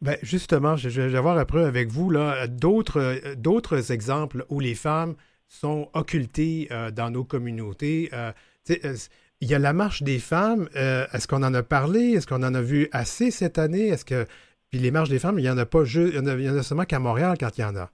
Ben 0.00 0.16
justement, 0.22 0.76
je, 0.76 0.88
vais 0.88 1.16
avoir 1.16 1.38
après 1.38 1.64
avec 1.64 1.88
vous 1.88 2.10
là 2.10 2.48
d'autres 2.48 3.92
exemples 3.92 4.44
où 4.48 4.58
les 4.58 4.74
femmes 4.74 5.14
sont 5.46 5.90
occultées 5.92 6.68
euh, 6.70 6.90
dans 6.90 7.10
nos 7.10 7.24
communautés. 7.24 8.10
Euh, 8.12 8.32
euh, 8.70 8.96
il 9.40 9.48
y 9.48 9.54
a 9.54 9.58
la 9.58 9.72
marche 9.72 10.02
des 10.02 10.18
femmes. 10.18 10.68
Est-ce 10.74 11.26
qu'on 11.26 11.42
en 11.42 11.52
a 11.52 11.62
parlé? 11.64 12.12
Est-ce 12.12 12.28
qu'on 12.28 12.44
en 12.44 12.54
a 12.54 12.62
vu 12.62 12.88
assez 12.92 13.32
cette 13.32 13.58
année? 13.58 13.88
Est-ce 13.88 14.04
que 14.04 14.24
puis 14.72 14.80
les 14.80 14.90
marches 14.90 15.10
des 15.10 15.18
femmes, 15.18 15.38
il 15.38 15.44
y 15.44 15.50
en 15.50 15.58
a 15.58 15.66
pas 15.66 15.84
juste, 15.84 16.14
il 16.14 16.40
y 16.40 16.50
en 16.50 16.56
a 16.56 16.62
seulement 16.62 16.86
qu'à 16.86 16.98
Montréal 16.98 17.36
quand 17.38 17.58
il 17.58 17.60
y 17.60 17.64
en 17.64 17.76
a. 17.76 17.90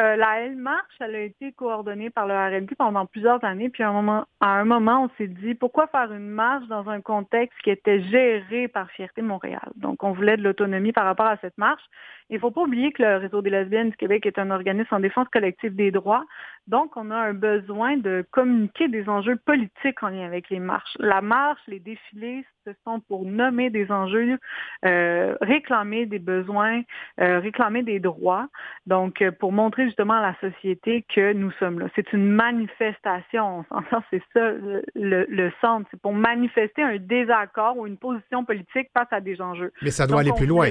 Euh, 0.00 0.16
la 0.16 0.40
L-Marche, 0.40 0.94
elle 0.98 1.14
a 1.14 1.20
été 1.20 1.52
coordonnée 1.52 2.10
par 2.10 2.26
le 2.26 2.34
RLQ 2.34 2.74
pendant 2.74 3.06
plusieurs 3.06 3.42
années. 3.44 3.68
Puis 3.68 3.84
à 3.84 3.90
un 3.90 3.92
moment, 3.92 4.24
à 4.40 4.48
un 4.48 4.64
moment 4.64 5.04
on 5.04 5.10
s'est 5.16 5.28
dit, 5.28 5.54
pourquoi 5.54 5.86
faire 5.86 6.12
une 6.12 6.28
marche 6.28 6.66
dans 6.66 6.88
un 6.88 7.00
contexte 7.00 7.56
qui 7.62 7.70
était 7.70 8.02
géré 8.02 8.66
par 8.66 8.90
Fierté 8.90 9.22
Montréal? 9.22 9.70
Donc, 9.76 10.02
on 10.02 10.10
voulait 10.10 10.36
de 10.36 10.42
l'autonomie 10.42 10.92
par 10.92 11.04
rapport 11.04 11.26
à 11.26 11.36
cette 11.36 11.56
marche. 11.58 11.84
Il 12.28 12.34
ne 12.36 12.40
faut 12.40 12.50
pas 12.50 12.62
oublier 12.62 12.90
que 12.90 13.02
le 13.02 13.18
Réseau 13.18 13.42
des 13.42 13.50
lesbiennes 13.50 13.90
du 13.90 13.96
Québec 13.96 14.26
est 14.26 14.38
un 14.38 14.50
organisme 14.50 14.94
en 14.94 15.00
défense 15.00 15.28
collective 15.28 15.76
des 15.76 15.92
droits. 15.92 16.24
Donc, 16.66 16.96
on 16.96 17.10
a 17.10 17.16
un 17.16 17.34
besoin 17.34 17.98
de 17.98 18.24
communiquer 18.30 18.88
des 18.88 19.06
enjeux 19.08 19.36
politiques 19.36 20.02
en 20.02 20.08
lien 20.08 20.24
avec 20.24 20.48
les 20.48 20.60
marches. 20.60 20.96
La 20.98 21.20
marche, 21.20 21.60
les 21.66 21.78
défilés, 21.78 22.44
ce 22.66 22.72
sont 22.84 23.00
pour 23.00 23.26
nommer 23.26 23.68
des 23.68 23.90
enjeux, 23.90 24.38
euh, 24.86 25.36
réclamer 25.42 26.06
des 26.06 26.18
besoins, 26.18 26.80
euh, 27.20 27.38
réclamer 27.40 27.82
des 27.82 28.00
droits. 28.00 28.48
Donc, 28.86 29.20
euh, 29.20 29.30
pour 29.30 29.52
montrer 29.52 29.84
justement 29.84 30.14
à 30.14 30.22
la 30.22 30.50
société 30.50 31.04
que 31.14 31.34
nous 31.34 31.50
sommes 31.52 31.80
là. 31.80 31.88
C'est 31.94 32.12
une 32.14 32.30
manifestation. 32.30 33.66
C'est 34.10 34.22
ça 34.32 34.50
le, 34.94 35.26
le 35.28 35.52
centre. 35.60 35.86
C'est 35.90 36.00
pour 36.00 36.14
manifester 36.14 36.82
un 36.82 36.96
désaccord 36.96 37.76
ou 37.76 37.86
une 37.86 37.98
position 37.98 38.44
politique 38.44 38.88
face 38.94 39.08
à 39.10 39.20
des 39.20 39.40
enjeux. 39.42 39.72
Mais 39.82 39.90
ça 39.90 40.06
doit 40.06 40.20
aller 40.20 40.32
plus 40.34 40.46
loin. 40.46 40.68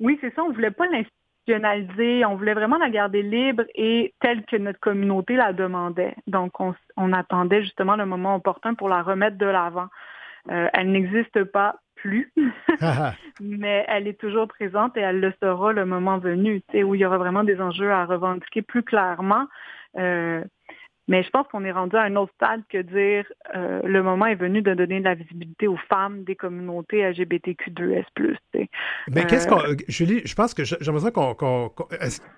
Oui, 0.00 0.18
c'est 0.20 0.34
ça. 0.34 0.42
On 0.42 0.52
voulait 0.52 0.70
pas 0.70 0.86
On 1.50 2.34
voulait 2.36 2.54
vraiment 2.54 2.78
la 2.78 2.90
garder 2.90 3.22
libre 3.22 3.64
et 3.74 4.14
telle 4.20 4.44
que 4.44 4.56
notre 4.56 4.80
communauté 4.80 5.36
la 5.36 5.52
demandait. 5.52 6.14
Donc, 6.26 6.60
on, 6.60 7.12
attendait 7.12 7.62
justement 7.62 7.96
le 7.96 8.06
moment 8.06 8.36
opportun 8.36 8.74
pour 8.74 8.88
la 8.88 9.02
remettre 9.02 9.38
de 9.38 9.46
l'avant. 9.46 9.88
Euh, 10.50 10.68
elle 10.72 10.90
n'existe 10.90 11.44
pas 11.44 11.76
plus, 11.96 12.32
mais 13.40 13.84
elle 13.88 14.06
est 14.06 14.18
toujours 14.18 14.48
présente 14.48 14.96
et 14.96 15.00
elle 15.00 15.20
le 15.20 15.32
sera 15.42 15.72
le 15.72 15.84
moment 15.84 16.18
venu, 16.18 16.62
où 16.74 16.94
il 16.94 17.00
y 17.00 17.04
aura 17.04 17.18
vraiment 17.18 17.44
des 17.44 17.60
enjeux 17.60 17.90
à 17.90 18.04
revendiquer 18.04 18.62
plus 18.62 18.82
clairement. 18.82 19.46
Euh, 19.96 20.44
mais 21.08 21.22
je 21.22 21.30
pense 21.30 21.46
qu'on 21.48 21.64
est 21.64 21.72
rendu 21.72 21.96
à 21.96 22.02
un 22.02 22.14
autre 22.16 22.32
stade 22.34 22.60
que 22.68 22.82
dire 22.82 23.24
euh, 23.56 23.80
le 23.82 24.02
moment 24.02 24.26
est 24.26 24.34
venu 24.34 24.60
de 24.60 24.74
donner 24.74 25.00
de 25.00 25.04
la 25.04 25.14
visibilité 25.14 25.66
aux 25.66 25.78
femmes 25.88 26.22
des 26.24 26.36
communautés 26.36 27.02
LGBTQ2S+. 27.02 28.04
Mais 29.10 29.26
qu'est-ce 29.26 29.48
qu'on... 29.48 29.58
Euh, 29.60 29.74
Julie, 29.88 30.20
je 30.26 30.34
pense 30.34 30.52
que 30.52 30.64
j'aimerais 30.64 31.10
qu'on... 31.10 31.72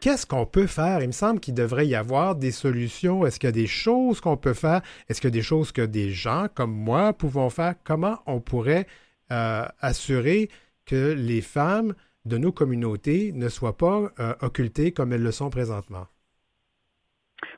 qu'est-ce 0.01 0.25
qu'on 0.25 0.47
peut 0.47 0.69
faire? 0.69 1.03
Il 1.03 1.09
me 1.09 1.13
semble 1.13 1.41
qu'il 1.41 1.55
devrait 1.55 1.89
y 1.89 1.97
avoir 1.97 2.37
des 2.37 2.53
solutions. 2.53 3.27
Est-ce 3.27 3.41
qu'il 3.41 3.49
y 3.49 3.53
a 3.53 3.53
des 3.53 3.67
choses 3.67 4.21
qu'on 4.21 4.37
peut 4.37 4.55
faire? 4.55 4.83
Est-ce 5.09 5.21
qu'il 5.21 5.29
y 5.31 5.33
a 5.33 5.39
des 5.39 5.43
choses 5.43 5.73
que 5.73 5.83
des 5.83 6.11
gens 6.11 6.47
comme 6.55 6.73
moi 6.73 7.13
pouvons 7.13 7.51
faire? 7.51 7.75
Comment 7.83 8.21
on 8.27 8.41
pourrait 8.41 8.87
euh, 9.33 9.65
assurer 9.81 10.49
que 10.87 11.13
les 11.13 11.41
femmes 11.41 11.95
de 12.25 12.39
nos 12.39 12.53
communautés 12.53 13.33
ne 13.35 13.49
soient 13.49 13.77
pas 13.77 14.13
occultées 14.43 14.93
comme 14.93 15.13
elles 15.13 15.23
le 15.23 15.33
sont 15.33 15.51
présentement? 15.51 16.07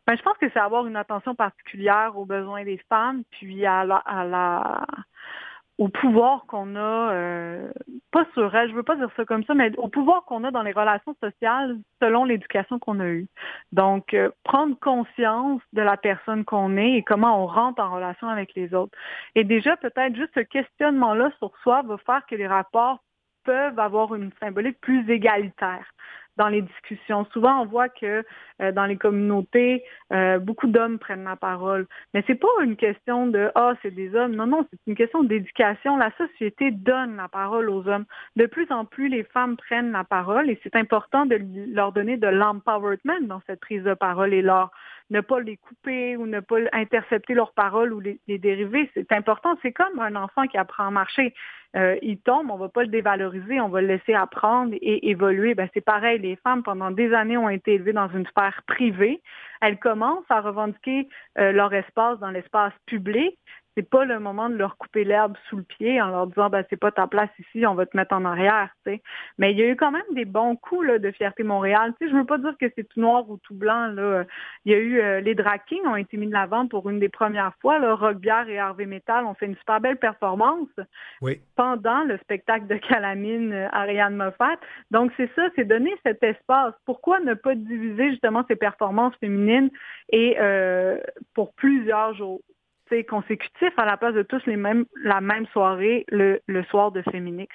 Ben, 0.06 0.16
je 0.16 0.22
pense 0.22 0.36
que 0.38 0.46
c'est 0.52 0.58
avoir 0.58 0.86
une 0.86 0.96
attention 0.96 1.34
particulière 1.34 2.16
aux 2.16 2.24
besoins 2.24 2.64
des 2.64 2.78
femmes, 2.88 3.22
puis 3.30 3.64
à 3.66 3.84
la, 3.84 3.96
à 3.96 4.24
la 4.24 4.84
au 5.78 5.88
pouvoir 5.88 6.44
qu'on 6.46 6.76
a, 6.76 7.12
euh, 7.12 7.72
pas 8.10 8.24
sur 8.34 8.54
elle, 8.54 8.70
je 8.70 8.74
veux 8.74 8.82
pas 8.82 8.96
dire 8.96 9.08
ça 9.16 9.24
comme 9.24 9.42
ça, 9.44 9.54
mais 9.54 9.76
au 9.78 9.88
pouvoir 9.88 10.24
qu'on 10.26 10.44
a 10.44 10.50
dans 10.50 10.62
les 10.62 10.72
relations 10.72 11.16
sociales 11.20 11.78
selon 12.00 12.24
l'éducation 12.24 12.78
qu'on 12.78 13.00
a 13.00 13.06
eue. 13.06 13.26
Donc, 13.72 14.14
euh, 14.14 14.30
prendre 14.44 14.78
conscience 14.78 15.60
de 15.72 15.82
la 15.82 15.96
personne 15.96 16.44
qu'on 16.44 16.76
est 16.76 16.98
et 16.98 17.02
comment 17.02 17.42
on 17.42 17.46
rentre 17.46 17.82
en 17.82 17.94
relation 17.94 18.28
avec 18.28 18.54
les 18.54 18.74
autres. 18.74 18.96
Et 19.34 19.44
déjà, 19.44 19.76
peut-être 19.76 20.14
juste 20.14 20.32
ce 20.34 20.40
questionnement-là 20.40 21.30
sur 21.38 21.52
soi 21.62 21.82
va 21.82 21.96
faire 21.98 22.26
que 22.26 22.36
les 22.36 22.46
rapports 22.46 23.02
peuvent 23.44 23.78
avoir 23.78 24.14
une 24.14 24.30
symbolique 24.40 24.80
plus 24.80 25.10
égalitaire 25.10 25.92
dans 26.36 26.48
les 26.48 26.62
discussions. 26.62 27.26
Souvent, 27.32 27.62
on 27.62 27.66
voit 27.66 27.88
que 27.88 28.24
euh, 28.60 28.72
dans 28.72 28.86
les 28.86 28.96
communautés, 28.96 29.84
euh, 30.12 30.38
beaucoup 30.38 30.66
d'hommes 30.66 30.98
prennent 30.98 31.24
la 31.24 31.36
parole. 31.36 31.86
Mais 32.14 32.24
c'est 32.26 32.36
pas 32.36 32.48
une 32.62 32.76
question 32.76 33.26
de 33.26 33.50
ah 33.54 33.74
c'est 33.82 33.90
des 33.90 34.14
hommes. 34.14 34.34
Non, 34.34 34.46
non, 34.46 34.66
c'est 34.70 34.78
une 34.86 34.96
question 34.96 35.22
d'éducation. 35.22 35.96
La 35.96 36.10
société 36.16 36.70
donne 36.70 37.16
la 37.16 37.28
parole 37.28 37.68
aux 37.70 37.86
hommes. 37.88 38.04
De 38.36 38.46
plus 38.46 38.70
en 38.70 38.84
plus, 38.84 39.08
les 39.08 39.24
femmes 39.24 39.56
prennent 39.56 39.92
la 39.92 40.04
parole 40.04 40.48
et 40.50 40.58
c'est 40.62 40.76
important 40.76 41.26
de 41.26 41.38
leur 41.72 41.92
donner 41.92 42.16
de 42.16 42.28
l'empowerment 42.28 43.26
dans 43.26 43.42
cette 43.46 43.60
prise 43.60 43.82
de 43.84 43.94
parole 43.94 44.32
et 44.32 44.42
leur 44.42 44.70
ne 45.12 45.20
pas 45.20 45.40
les 45.40 45.58
couper 45.58 46.16
ou 46.16 46.26
ne 46.26 46.40
pas 46.40 46.56
intercepter 46.72 47.34
leurs 47.34 47.52
paroles 47.52 47.92
ou 47.92 48.00
les, 48.00 48.18
dériver. 48.26 48.90
C'est 48.94 49.12
important. 49.12 49.56
C'est 49.60 49.72
comme 49.72 50.00
un 50.00 50.16
enfant 50.16 50.46
qui 50.46 50.56
apprend 50.56 50.86
à 50.86 50.90
marcher. 50.90 51.34
Euh, 51.76 51.96
il 52.02 52.18
tombe, 52.18 52.50
on 52.50 52.56
va 52.56 52.68
pas 52.68 52.82
le 52.82 52.88
dévaloriser, 52.88 53.60
on 53.60 53.68
va 53.68 53.80
le 53.80 53.88
laisser 53.88 54.14
apprendre 54.14 54.74
et 54.74 55.10
évoluer. 55.10 55.54
Ben, 55.54 55.68
c'est 55.74 55.84
pareil, 55.84 56.18
les 56.18 56.36
femmes, 56.36 56.62
pendant 56.62 56.90
des 56.90 57.12
années, 57.12 57.36
ont 57.36 57.48
été 57.48 57.74
élevées 57.74 57.92
dans 57.92 58.08
une 58.08 58.26
sphère 58.26 58.62
privée. 58.66 59.22
Elles 59.60 59.78
commencent 59.78 60.30
à 60.30 60.40
revendiquer 60.40 61.08
euh, 61.38 61.52
leur 61.52 61.72
espace 61.72 62.18
dans 62.18 62.30
l'espace 62.30 62.72
public 62.86 63.38
c'est 63.76 63.88
pas 63.88 64.04
le 64.04 64.18
moment 64.18 64.48
de 64.48 64.56
leur 64.56 64.76
couper 64.76 65.04
l'herbe 65.04 65.36
sous 65.48 65.56
le 65.56 65.62
pied 65.62 66.00
en 66.00 66.08
leur 66.08 66.26
disant 66.26 66.50
ben 66.50 66.64
c'est 66.68 66.76
pas 66.76 66.92
ta 66.92 67.06
place 67.06 67.30
ici, 67.38 67.66
on 67.66 67.74
va 67.74 67.86
te 67.86 67.96
mettre 67.96 68.14
en 68.14 68.24
arrière, 68.24 68.68
tu 68.84 68.92
sais. 68.92 69.02
Mais 69.38 69.52
il 69.52 69.58
y 69.58 69.62
a 69.62 69.68
eu 69.68 69.76
quand 69.76 69.90
même 69.90 70.02
des 70.12 70.24
bons 70.24 70.56
coups 70.56 70.86
là, 70.86 70.98
de 70.98 71.10
fierté 71.10 71.42
Montréal. 71.42 71.94
Tu 71.98 72.06
sais, 72.06 72.12
je 72.12 72.16
veux 72.16 72.26
pas 72.26 72.38
dire 72.38 72.54
que 72.60 72.66
c'est 72.76 72.84
tout 72.84 73.00
noir 73.00 73.28
ou 73.30 73.38
tout 73.38 73.54
blanc 73.54 73.86
là. 73.88 74.24
Il 74.64 74.72
y 74.72 74.74
a 74.74 74.78
eu 74.78 75.00
euh, 75.00 75.20
les 75.20 75.34
drag 75.34 75.60
ont 75.86 75.96
été 75.96 76.16
mis 76.16 76.26
de 76.26 76.32
l'avant 76.32 76.66
pour 76.66 76.88
une 76.90 76.98
des 76.98 77.08
premières 77.08 77.54
fois. 77.60 77.78
Là, 77.78 77.94
Rock 77.94 78.18
Bière 78.18 78.48
et 78.48 78.58
Harvey 78.58 78.86
Metal 78.86 79.24
ont 79.24 79.34
fait 79.34 79.46
une 79.46 79.56
super 79.56 79.80
belle 79.80 79.96
performance 79.96 80.68
pendant 81.56 82.04
le 82.04 82.18
spectacle 82.18 82.66
de 82.66 82.76
Calamine 82.76 83.52
euh, 83.52 83.68
Ariane 83.72 84.16
Moffat. 84.16 84.56
Donc 84.90 85.12
c'est 85.16 85.30
ça, 85.34 85.42
c'est 85.56 85.64
donner 85.64 85.92
cet 86.04 86.22
espace. 86.22 86.74
Pourquoi 86.84 87.20
ne 87.20 87.34
pas 87.34 87.54
diviser 87.54 88.10
justement 88.10 88.44
ces 88.48 88.56
performances 88.56 89.14
féminines 89.16 89.70
et 90.10 90.36
euh, 90.38 90.98
pour 91.34 91.52
plusieurs 91.54 92.14
jours? 92.14 92.40
Consécutif 93.00 93.72
à 93.76 93.84
la 93.84 93.96
place 93.96 94.14
de 94.14 94.22
tous 94.22 94.44
les 94.46 94.56
mêmes, 94.56 94.84
la 95.02 95.20
même 95.20 95.46
soirée 95.52 96.04
le, 96.08 96.40
soir 96.70 96.92
de 96.92 97.02
Féminix. 97.10 97.52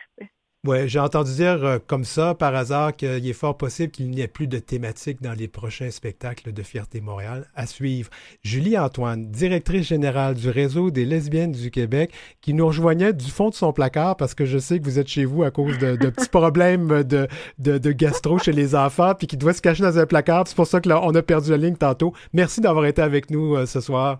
Oui, 0.65 0.89
j'ai 0.89 0.99
entendu 0.99 1.31
dire 1.33 1.63
euh, 1.63 1.77
comme 1.85 2.03
ça, 2.03 2.33
par 2.33 2.53
hasard, 2.53 2.93
qu'il 2.95 3.25
est 3.25 3.33
fort 3.33 3.55
possible 3.55 3.91
qu'il 3.91 4.09
n'y 4.09 4.21
ait 4.21 4.27
plus 4.27 4.47
de 4.47 4.57
thématiques 4.57 5.21
dans 5.21 5.31
les 5.31 5.47
prochains 5.47 5.91
spectacles 5.91 6.51
de 6.51 6.61
Fierté 6.63 6.99
Montréal 6.99 7.45
à 7.55 7.67
suivre. 7.67 8.09
Julie 8.43 8.77
Antoine, 8.77 9.29
directrice 9.29 9.87
générale 9.87 10.33
du 10.33 10.49
réseau 10.49 10.91
des 10.91 11.05
lesbiennes 11.05 11.53
du 11.53 11.71
Québec, 11.71 12.11
qui 12.41 12.53
nous 12.53 12.67
rejoignait 12.67 13.13
du 13.13 13.31
fond 13.31 13.49
de 13.49 13.53
son 13.53 13.71
placard 13.71 14.17
parce 14.17 14.33
que 14.33 14.43
je 14.43 14.57
sais 14.57 14.79
que 14.79 14.83
vous 14.83 14.99
êtes 14.99 15.07
chez 15.07 15.23
vous 15.23 15.43
à 15.43 15.51
cause 15.51 15.77
de, 15.77 15.95
petits 15.95 16.27
problèmes 16.27 17.03
de, 17.03 17.27
de, 17.59 17.91
gastro 17.91 18.37
chez 18.39 18.51
les 18.51 18.75
enfants, 18.75 19.13
puis 19.15 19.27
qui 19.27 19.37
doit 19.37 19.53
se 19.53 19.61
cacher 19.61 19.83
dans 19.83 19.97
un 19.99 20.05
placard. 20.05 20.47
C'est 20.47 20.55
pour 20.55 20.67
ça 20.67 20.81
que 20.81 20.89
on 20.89 21.15
a 21.15 21.21
perdu 21.21 21.51
la 21.51 21.57
ligne 21.57 21.77
tantôt. 21.77 22.13
Merci 22.33 22.59
d'avoir 22.59 22.85
été 22.87 23.01
avec 23.01 23.29
nous 23.29 23.55
euh, 23.55 23.65
ce 23.65 23.79
soir. 23.79 24.19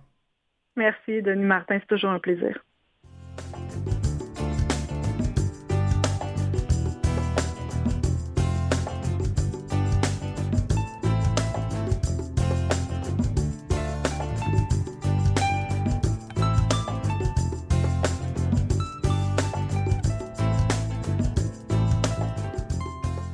Merci, 0.78 1.22
Denis 1.24 1.44
Martin. 1.44 1.80
C'est 1.80 1.88
toujours 1.88 2.12
un 2.12 2.20
plaisir. 2.20 2.64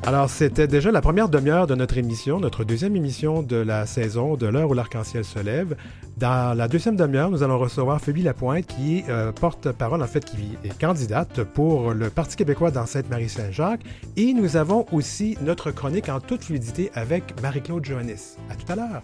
Alors, 0.05 0.29
c'était 0.29 0.67
déjà 0.67 0.91
la 0.91 0.99
première 0.99 1.29
demi-heure 1.29 1.65
de 1.65 1.75
notre 1.75 1.97
émission, 1.97 2.37
notre 2.37 2.65
deuxième 2.65 2.97
émission 2.97 3.41
de 3.41 3.55
la 3.55 3.85
saison 3.85 4.35
de 4.35 4.47
l'heure 4.47 4.69
où 4.69 4.73
l'arc-en-ciel 4.73 5.23
se 5.23 5.39
lève. 5.39 5.77
Dans 6.17 6.57
la 6.57 6.67
deuxième 6.67 6.97
demi-heure, 6.97 7.31
nous 7.31 7.41
allons 7.41 7.57
recevoir 7.57 8.01
Phébie 8.01 8.23
Lapointe, 8.23 8.67
qui 8.67 8.97
est 8.97 9.09
euh, 9.09 9.31
porte-parole, 9.31 10.03
en 10.03 10.07
fait, 10.07 10.25
qui 10.25 10.57
est 10.65 10.77
candidate 10.77 11.45
pour 11.45 11.93
le 11.93 12.09
Parti 12.09 12.35
québécois 12.35 12.69
dans 12.69 12.85
Sainte-Marie-Saint-Jacques. 12.85 13.79
Et 14.17 14.33
nous 14.33 14.57
avons 14.57 14.85
aussi 14.91 15.37
notre 15.41 15.71
chronique 15.71 16.09
en 16.09 16.19
toute 16.19 16.43
fluidité 16.43 16.91
avec 16.95 17.41
Marie-Claude 17.41 17.85
Joannis. 17.85 18.35
À 18.49 18.55
tout 18.55 18.69
à 18.73 18.75
l'heure. 18.75 19.03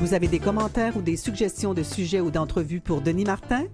Vous 0.00 0.14
avez 0.14 0.28
des 0.28 0.38
commentaires 0.38 0.96
ou 0.96 1.02
des 1.02 1.18
suggestions 1.18 1.74
de 1.74 1.82
sujets 1.82 2.20
ou 2.20 2.30
d'entrevues 2.30 2.80
pour 2.80 3.02
Denis 3.02 3.26
Martin? 3.26 3.64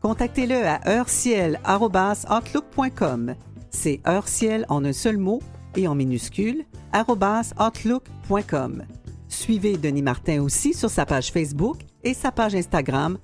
Contactez-le 0.00 0.64
à 0.64 0.78
heurciel.outlook.com. 0.88 3.34
C'est 3.74 4.00
heurciel 4.06 4.64
en 4.68 4.84
un 4.84 4.92
seul 4.92 5.18
mot 5.18 5.42
et 5.76 5.88
en 5.88 5.96
minuscule, 5.96 6.64
outlook.com. 6.94 8.84
Suivez 9.28 9.76
Denis 9.76 10.00
Martin 10.00 10.40
aussi 10.42 10.72
sur 10.72 10.88
sa 10.88 11.04
page 11.04 11.32
Facebook 11.32 11.78
et 12.04 12.14
sa 12.14 12.30
page 12.30 12.54
Instagram, 12.54 13.18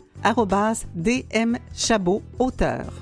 dmchabot 0.94 2.20
auteur. 2.40 2.92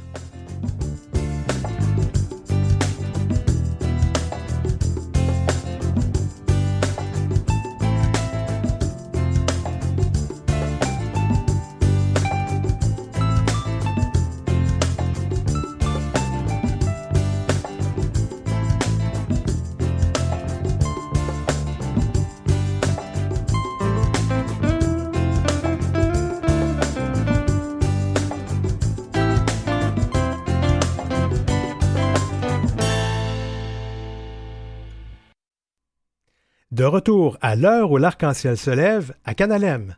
De 36.71 36.85
retour 36.85 37.39
à 37.41 37.57
l'heure 37.57 37.91
où 37.91 37.97
l'arc-en-ciel 37.97 38.59
se 38.59 38.71
lève 38.71 39.15
à 39.25 39.33
Canalem. 39.33 39.95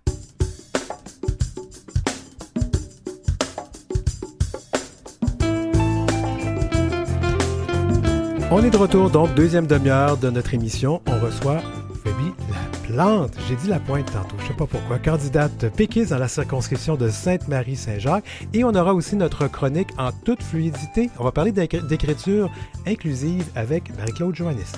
On 8.52 8.62
est 8.62 8.70
de 8.70 8.76
retour, 8.76 9.10
donc, 9.10 9.34
deuxième 9.34 9.66
demi-heure 9.66 10.16
de 10.16 10.30
notre 10.30 10.54
émission. 10.54 11.02
On 11.08 11.18
reçoit 11.18 11.60
Phoebe 12.04 12.34
la 12.48 12.88
plante. 12.88 13.32
J'ai 13.48 13.56
dit 13.56 13.66
la 13.66 13.80
pointe 13.80 14.06
tantôt, 14.12 14.36
je 14.38 14.44
ne 14.44 14.48
sais 14.48 14.54
pas 14.54 14.66
pourquoi. 14.66 15.00
Candidate 15.00 15.74
péquiste 15.74 16.10
dans 16.10 16.18
la 16.18 16.28
circonscription 16.28 16.94
de 16.94 17.08
Sainte-Marie-Saint-Jacques. 17.08 18.46
Et 18.54 18.62
on 18.62 18.76
aura 18.76 18.94
aussi 18.94 19.16
notre 19.16 19.48
chronique 19.48 19.90
en 19.98 20.12
toute 20.12 20.44
fluidité. 20.44 21.10
On 21.18 21.24
va 21.24 21.32
parler 21.32 21.50
d'écriture 21.50 22.48
inclusive 22.86 23.44
avec 23.56 23.92
Marie-Claude 23.98 24.36
Joannis. 24.36 24.72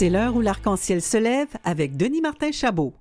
C'est 0.00 0.08
l'heure 0.08 0.34
où 0.34 0.40
l'arc-en-ciel 0.40 1.02
se 1.02 1.18
lève 1.18 1.48
avec 1.62 1.94
Denis 1.94 2.22
Martin 2.22 2.52
Chabot. 2.52 2.94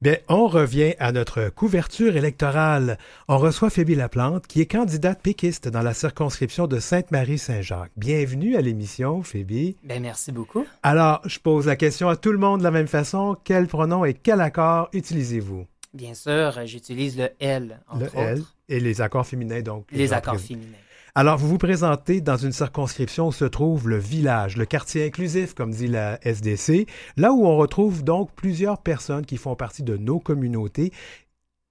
Bien, 0.00 0.16
on 0.30 0.46
revient 0.46 0.94
à 0.98 1.12
notre 1.12 1.50
couverture 1.50 2.16
électorale. 2.16 2.96
On 3.28 3.36
reçoit 3.36 3.68
Phébie 3.68 3.94
Laplante, 3.94 4.46
qui 4.46 4.62
est 4.62 4.66
candidate 4.66 5.20
péquiste 5.20 5.68
dans 5.68 5.82
la 5.82 5.92
circonscription 5.92 6.66
de 6.66 6.78
Sainte-Marie-Saint-Jacques. 6.78 7.92
Bienvenue 7.98 8.56
à 8.56 8.62
l'émission, 8.62 9.22
Phébie. 9.22 9.76
Bien, 9.84 10.00
merci 10.00 10.32
beaucoup. 10.32 10.64
Alors, 10.82 11.20
je 11.26 11.38
pose 11.40 11.66
la 11.66 11.76
question 11.76 12.08
à 12.08 12.16
tout 12.16 12.32
le 12.32 12.38
monde 12.38 12.60
de 12.60 12.64
la 12.64 12.70
même 12.70 12.88
façon. 12.88 13.36
Quel 13.44 13.66
pronom 13.66 14.06
et 14.06 14.14
quel 14.14 14.40
accord 14.40 14.88
utilisez-vous? 14.94 15.66
Bien 15.92 16.14
sûr, 16.14 16.58
j'utilise 16.64 17.18
le 17.18 17.28
L, 17.38 17.82
entre 17.86 18.14
le 18.14 18.18
L 18.18 18.38
autres. 18.38 18.56
et 18.70 18.80
les 18.80 19.02
accords 19.02 19.26
féminins, 19.26 19.60
donc. 19.60 19.88
Les 19.92 20.14
accords 20.14 20.40
féminins. 20.40 20.72
Alors, 21.18 21.38
vous 21.38 21.48
vous 21.48 21.56
présentez 21.56 22.20
dans 22.20 22.36
une 22.36 22.52
circonscription 22.52 23.28
où 23.28 23.32
se 23.32 23.46
trouve 23.46 23.88
le 23.88 23.96
village, 23.96 24.58
le 24.58 24.66
quartier 24.66 25.06
inclusif, 25.06 25.54
comme 25.54 25.70
dit 25.70 25.86
la 25.86 26.18
SDC, 26.20 26.86
là 27.16 27.32
où 27.32 27.46
on 27.46 27.56
retrouve 27.56 28.04
donc 28.04 28.34
plusieurs 28.34 28.82
personnes 28.82 29.24
qui 29.24 29.38
font 29.38 29.56
partie 29.56 29.82
de 29.82 29.96
nos 29.96 30.20
communautés. 30.20 30.92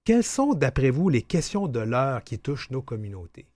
Quelles 0.04 0.24
sont, 0.24 0.54
d'après 0.54 0.90
vous, 0.90 1.08
les 1.08 1.22
questions 1.22 1.68
de 1.68 1.78
l'heure 1.78 2.24
qui 2.24 2.40
touchent 2.40 2.70
nos 2.70 2.82
communautés? 2.82 3.46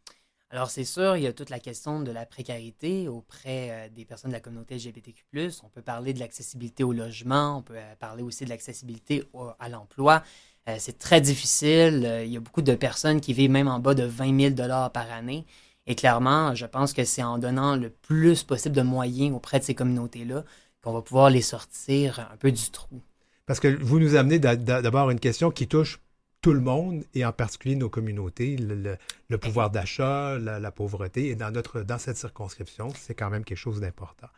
Alors, 0.51 0.71
c'est 0.71 0.85
sûr, 0.85 1.17
il 1.17 1.25
y 1.25 1.27
a 1.27 1.33
toute 1.33 1.51
la 1.51 1.59
question 1.59 2.01
de 2.01 2.13
la 2.13 2.25
précarité 2.25 3.09
auprès 3.09 3.71
euh, 3.71 3.89
des 3.89 4.05
personnes 4.05 4.31
de 4.31 4.37
la 4.37 4.41
communauté 4.41 4.77
LGBTQ. 4.77 5.25
On 5.65 5.69
peut 5.71 5.83
parler 5.83 6.13
de 6.13 6.21
l'accessibilité 6.21 6.85
au 6.85 6.93
logement, 6.93 7.59
on 7.59 7.63
peut 7.63 7.75
euh, 7.77 7.95
parler 7.99 8.23
aussi 8.23 8.45
de 8.45 8.51
l'accessibilité 8.51 9.25
à 9.59 9.69
l'emploi. 9.69 10.23
Euh, 10.69 10.77
c'est 10.79 11.01
très 11.01 11.21
difficile. 11.21 12.23
il 12.25 12.33
y 12.33 12.37
a 12.37 12.41
beaucoup 12.41 12.63
de 12.63 12.77
personnes 12.77 13.21
qui 13.21 13.33
vivent 13.33 13.51
même 13.51 13.67
en 13.67 13.81
bas 13.81 13.95
de 13.95 14.05
20 14.05 14.55
000 14.57 14.69
par 14.93 15.11
année. 15.11 15.45
Et 15.91 15.97
clairement, 15.97 16.55
je 16.55 16.67
pense 16.67 16.93
que 16.93 17.03
c'est 17.03 17.25
en 17.25 17.39
donnant 17.39 17.75
le 17.75 17.91
plus 17.91 18.45
possible 18.45 18.77
de 18.77 18.83
moyens 18.83 19.35
auprès 19.35 19.59
de 19.59 19.65
ces 19.65 19.75
communautés-là 19.75 20.45
qu'on 20.83 20.93
va 20.93 21.03
pouvoir 21.03 21.31
les 21.31 21.43
sortir 21.43 22.29
un 22.33 22.37
peu 22.37 22.53
du 22.53 22.71
trou. 22.71 23.03
Parce 23.45 23.59
que 23.59 23.67
vous 23.67 23.99
nous 23.99 24.15
amenez 24.15 24.39
d'abord 24.39 25.11
une 25.11 25.19
question 25.19 25.51
qui 25.51 25.67
touche 25.67 25.99
tout 26.43 26.53
le 26.53 26.61
monde 26.61 27.03
et 27.13 27.25
en 27.25 27.33
particulier 27.33 27.75
nos 27.75 27.89
communautés, 27.89 28.57
le, 28.57 29.39
pouvoir 29.39 29.71
d'achat, 29.71 30.39
la, 30.39 30.71
pauvreté. 30.71 31.27
Et 31.27 31.35
dans, 31.35 31.51
notre, 31.51 31.81
dans 31.81 31.99
cette 31.99 32.17
circonscription, 32.17 32.93
c'est 32.95 33.17
quand 33.17 33.29
même 33.29 33.43
quelque 33.45 33.59
chose 33.59 33.81
d'important. 33.81 34.29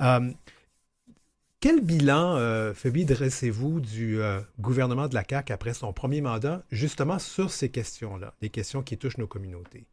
Euh, 0.00 0.30
quel 1.60 1.82
bilan, 1.82 2.36
euh, 2.38 2.72
dressez-vous 2.82 3.80
du 3.80 4.22
euh, 4.22 4.40
gouvernement 4.58 5.08
de 5.08 5.14
la 5.14 5.24
CAQ 5.28 5.52
après 5.52 5.74
son 5.74 5.92
premier 5.92 6.22
mandat, 6.22 6.62
justement 6.70 7.18
sur 7.18 7.50
ces 7.50 7.68
questions-là, 7.68 8.32
les 8.40 8.48
questions 8.48 8.82
qui 8.82 8.96
touchent 8.96 9.18
nos 9.18 9.26
communautés? 9.26 9.84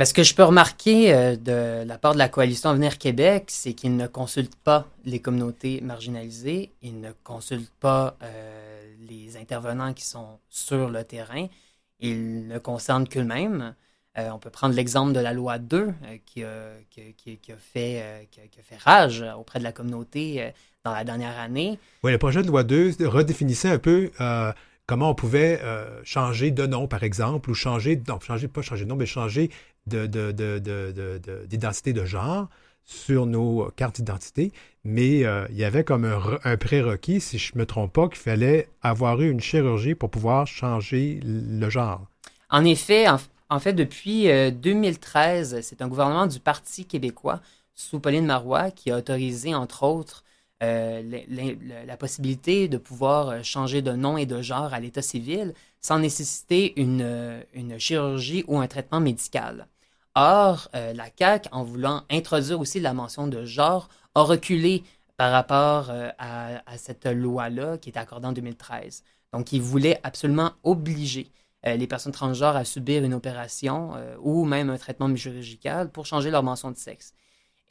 Mais 0.00 0.06
ce 0.06 0.14
que 0.14 0.22
je 0.22 0.34
peux 0.34 0.44
remarquer 0.44 1.12
euh, 1.12 1.36
de 1.36 1.86
la 1.86 1.98
part 1.98 2.14
de 2.14 2.18
la 2.18 2.30
coalition 2.30 2.70
Avenir 2.70 2.96
Québec, 2.96 3.48
c'est 3.48 3.74
qu'ils 3.74 3.98
ne 3.98 4.06
consultent 4.06 4.56
pas 4.56 4.86
les 5.04 5.18
communautés 5.18 5.82
marginalisées, 5.82 6.72
ils 6.80 7.02
ne 7.02 7.10
consultent 7.22 7.74
pas 7.80 8.16
euh, 8.22 8.94
les 9.06 9.36
intervenants 9.36 9.92
qui 9.92 10.06
sont 10.06 10.38
sur 10.48 10.88
le 10.88 11.04
terrain, 11.04 11.48
ils 11.98 12.48
ne 12.48 12.58
concernent 12.58 13.06
qu'eux-mêmes. 13.06 13.74
Euh, 14.16 14.30
on 14.30 14.38
peut 14.38 14.48
prendre 14.48 14.74
l'exemple 14.74 15.12
de 15.12 15.20
la 15.20 15.34
loi 15.34 15.58
2 15.58 15.92
qui, 16.24 16.44
a, 16.44 16.48
fait, 17.58 18.26
qui, 18.30 18.62
fait, 18.62 18.78
rage 18.78 19.22
auprès 19.38 19.58
de 19.58 19.64
la 19.64 19.72
communauté 19.72 20.50
dans 20.82 20.94
la 20.94 21.04
dernière 21.04 21.38
année. 21.38 21.78
Oui, 22.04 22.10
le 22.10 22.16
projet 22.16 22.40
de 22.40 22.46
loi 22.48 22.64
2 22.64 23.06
redéfinissait 23.06 23.68
un 23.68 23.78
peu 23.78 24.10
comment 24.86 25.10
on 25.10 25.14
pouvait 25.14 25.60
changer 26.04 26.50
de 26.50 26.66
nom, 26.66 26.88
par 26.88 27.04
exemple, 27.04 27.50
ou 27.50 27.54
changer, 27.54 28.02
non, 28.08 28.18
changer, 28.18 28.48
pas 28.48 28.62
changer 28.62 28.84
de 28.84 28.88
nom, 28.88 28.96
mais 28.96 29.04
changer 29.04 29.50
d'identité 29.86 31.92
de, 31.92 32.00
de, 32.00 32.04
genre 32.04 32.48
sur 32.84 33.26
nos 33.26 33.70
cartes 33.76 33.96
d'identité, 33.96 34.52
mais 34.84 35.24
euh, 35.24 35.46
il 35.50 35.56
y 35.56 35.64
avait 35.64 35.84
comme 35.84 36.04
un, 36.04 36.56
prérequis, 36.56 37.20
si 37.20 37.38
je 37.38 37.52
ne 37.54 37.60
me 37.60 37.66
trompe 37.66 37.92
pas, 37.92 38.08
qu'il 38.08 38.18
fallait 38.18 38.68
avoir 38.82 39.20
eu 39.20 39.30
une 39.30 39.40
chirurgie 39.40 39.94
pour 39.94 40.10
pouvoir 40.10 40.46
changer 40.46 41.20
le 41.22 41.70
genre. 41.70 42.06
En 42.48 42.64
effet, 42.64 43.06
en, 43.08 43.60
fait, 43.60 43.74
depuis 43.74 44.28
2013, 44.52 45.54
euh, 45.54 45.60
c'est 45.62 45.82
un 45.82 45.88
gouvernement 45.88 46.26
du 46.26 46.40
Parti 46.40 46.84
québécois 46.84 47.40
sous 47.74 48.00
Pauline 48.00 48.26
Marois 48.26 48.70
qui 48.70 48.90
a 48.90 48.96
autorisé, 48.96 49.54
entre 49.54 49.84
autres, 49.84 50.24
euh, 50.62 51.02
la, 51.86 51.96
possibilité 51.96 52.68
de 52.68 52.76
pouvoir 52.76 53.42
changer 53.44 53.82
de 53.82 53.92
nom 53.92 54.16
et 54.16 54.26
de 54.26 54.42
genre 54.42 54.74
à 54.74 54.80
l'état 54.80 55.02
civil 55.02 55.54
sans 55.80 55.98
nécessiter 55.98 56.78
une, 56.80 57.42
une 57.54 57.78
chirurgie 57.78 58.44
ou 58.46 58.58
un 58.58 58.66
traitement 58.66 59.00
médical. 59.00 59.66
Or, 60.14 60.68
euh, 60.74 60.92
la 60.92 61.06
CAQ, 61.16 61.48
en 61.52 61.62
voulant 61.62 62.02
introduire 62.10 62.60
aussi 62.60 62.80
la 62.80 62.92
mention 62.92 63.28
de 63.28 63.44
genre, 63.44 63.88
a 64.14 64.22
reculé 64.22 64.82
par 65.16 65.30
rapport 65.30 65.90
euh, 65.90 66.10
à, 66.18 66.76
cette 66.78 67.06
loi-là 67.06 67.78
qui 67.78 67.90
était 67.90 68.00
accordée 68.00 68.26
en 68.26 68.32
2013. 68.32 69.04
Donc, 69.32 69.52
il 69.52 69.62
voulait 69.62 70.00
absolument 70.02 70.52
obliger 70.64 71.30
euh, 71.66 71.76
les 71.76 71.86
personnes 71.86 72.12
transgenres 72.12 72.56
à 72.56 72.64
subir 72.64 73.04
une 73.04 73.14
opération 73.14 73.92
ou 74.20 74.44
même 74.44 74.70
un 74.70 74.78
traitement 74.78 75.14
chirurgical 75.14 75.90
pour 75.90 76.06
changer 76.06 76.30
leur 76.30 76.42
mention 76.42 76.70
de 76.70 76.76
sexe. 76.76 77.14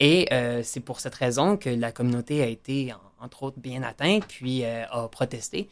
Et 0.00 0.28
c'est 0.62 0.80
pour 0.80 0.98
cette 1.00 1.14
raison 1.14 1.56
que 1.56 1.68
la 1.68 1.92
communauté 1.92 2.42
a 2.42 2.46
été, 2.46 2.92
entre 3.20 3.42
autres, 3.42 3.58
bien 3.60 3.82
atteinte, 3.82 4.26
puis 4.26 4.64
a 4.64 5.08
protesté. 5.08 5.68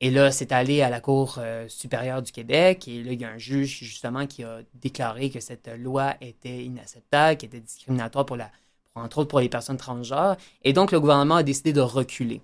Et 0.00 0.10
là, 0.10 0.30
c'est 0.30 0.52
allé 0.52 0.80
à 0.80 0.88
la 0.88 1.00
Cour 1.00 1.36
euh, 1.38 1.68
supérieure 1.68 2.22
du 2.22 2.32
Québec 2.32 2.88
et 2.88 3.02
là, 3.02 3.12
il 3.12 3.20
y 3.20 3.24
a 3.24 3.28
un 3.28 3.38
juge 3.38 3.80
justement 3.80 4.26
qui 4.26 4.42
a 4.44 4.60
déclaré 4.74 5.30
que 5.30 5.40
cette 5.40 5.68
loi 5.78 6.14
était 6.22 6.64
inacceptable, 6.64 7.36
qui 7.36 7.46
était 7.46 7.60
discriminatoire 7.60 8.24
pour 8.24 8.36
la, 8.36 8.50
entre 8.94 9.18
autres 9.18 9.28
pour 9.28 9.40
les 9.40 9.50
personnes 9.50 9.76
transgenres. 9.76 10.36
Et 10.64 10.72
donc, 10.72 10.90
le 10.90 11.00
gouvernement 11.00 11.36
a 11.36 11.42
décidé 11.42 11.74
de 11.74 11.82
reculer. 11.82 12.40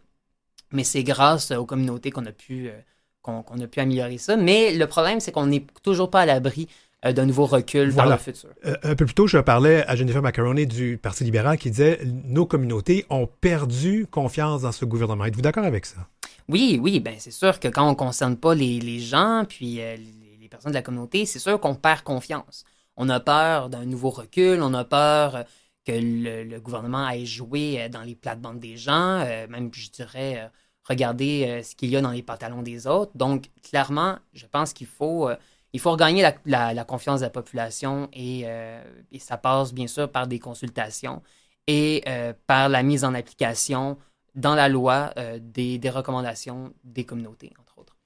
Mais 0.72 0.84
c'est 0.84 1.02
grâce 1.02 1.50
aux 1.50 1.64
communautés 1.64 2.10
qu'on 2.10 2.26
a 2.26 2.32
pu, 2.32 2.68
euh, 2.68 2.78
qu'on, 3.22 3.42
a 3.42 3.66
pu 3.66 3.80
améliorer 3.80 4.18
ça. 4.18 4.36
Mais 4.36 4.74
le 4.74 4.86
problème, 4.86 5.20
c'est 5.20 5.32
qu'on 5.32 5.46
n'est 5.46 5.64
toujours 5.82 6.10
pas 6.10 6.20
à 6.22 6.26
l'abri 6.26 6.68
euh, 6.68 6.85
d'un 7.12 7.26
nouveau 7.26 7.46
recul 7.46 7.90
voilà. 7.90 8.10
dans 8.10 8.16
le 8.16 8.20
futur. 8.20 8.50
un 8.82 8.94
peu 8.94 9.04
plus 9.06 9.14
tôt, 9.14 9.26
je 9.26 9.38
parlais 9.38 9.86
à 9.86 9.96
Jennifer 9.96 10.22
Macaroni 10.22 10.66
du 10.66 10.98
Parti 10.98 11.24
libéral 11.24 11.58
qui 11.58 11.70
disait 11.70 12.00
nos 12.04 12.46
communautés 12.46 13.06
ont 13.10 13.28
perdu 13.40 14.06
confiance 14.10 14.62
dans 14.62 14.72
ce 14.72 14.84
gouvernement. 14.84 15.24
Êtes-vous 15.24 15.42
d'accord 15.42 15.64
avec 15.64 15.86
ça? 15.86 16.06
Oui, 16.48 16.78
oui, 16.80 17.00
ben 17.00 17.16
c'est 17.18 17.32
sûr 17.32 17.58
que 17.58 17.68
quand 17.68 17.86
on 17.86 17.90
ne 17.90 17.96
concerne 17.96 18.36
pas 18.36 18.54
les, 18.54 19.00
gens, 19.00 19.44
puis 19.48 19.80
euh, 19.80 19.96
les, 19.96 20.48
personnes 20.48 20.70
de 20.70 20.76
la 20.76 20.82
communauté, 20.82 21.26
c'est 21.26 21.40
sûr 21.40 21.58
qu'on 21.60 21.74
perd 21.74 22.02
confiance. 22.02 22.64
On 22.96 23.08
a 23.08 23.18
peur 23.18 23.68
d'un 23.68 23.84
nouveau 23.84 24.10
recul, 24.10 24.62
on 24.62 24.72
a 24.72 24.84
peur 24.84 25.44
que 25.84 25.92
le, 25.92 26.60
gouvernement 26.60 27.04
aille 27.04 27.26
jouer 27.26 27.82
euh, 27.82 27.88
dans 27.88 28.02
les 28.02 28.14
plates-bandes 28.14 28.60
des 28.60 28.76
gens, 28.76 29.20
euh, 29.26 29.48
même, 29.48 29.70
je 29.74 29.90
dirais, 29.90 30.50
regarder 30.84 31.62
ce 31.64 31.74
qu'il 31.74 31.90
y 31.90 31.96
a 31.96 32.00
dans 32.00 32.12
les 32.12 32.22
pantalons 32.22 32.62
des 32.62 32.86
autres. 32.86 33.10
Donc, 33.16 33.50
clairement, 33.68 34.18
je 34.34 34.46
pense 34.46 34.72
qu'il 34.72 34.86
faut, 34.86 35.28
il 35.76 35.80
faut 35.80 35.92
regagner 35.92 36.26
la, 36.46 36.84
confiance 36.84 37.20
de 37.20 37.26
la 37.26 37.30
population 37.30 38.08
et, 38.12 38.46
et, 39.12 39.18
ça 39.18 39.36
passe 39.36 39.74
bien 39.74 39.86
sûr 39.86 40.10
par 40.10 40.26
des 40.26 40.38
consultations 40.38 41.22
et 41.66 42.02
par 42.46 42.68
la 42.68 42.82
mise 42.82 43.04
en 43.04 43.12
application 43.14 43.98
dans 44.36 44.54
la 44.54 44.68
loi 44.68 45.12
euh, 45.18 45.38
des, 45.40 45.80
recommandations 45.90 46.72
des 46.84 47.04
communautés, 47.04 47.52
entre 47.60 47.78
autres. 47.78 47.96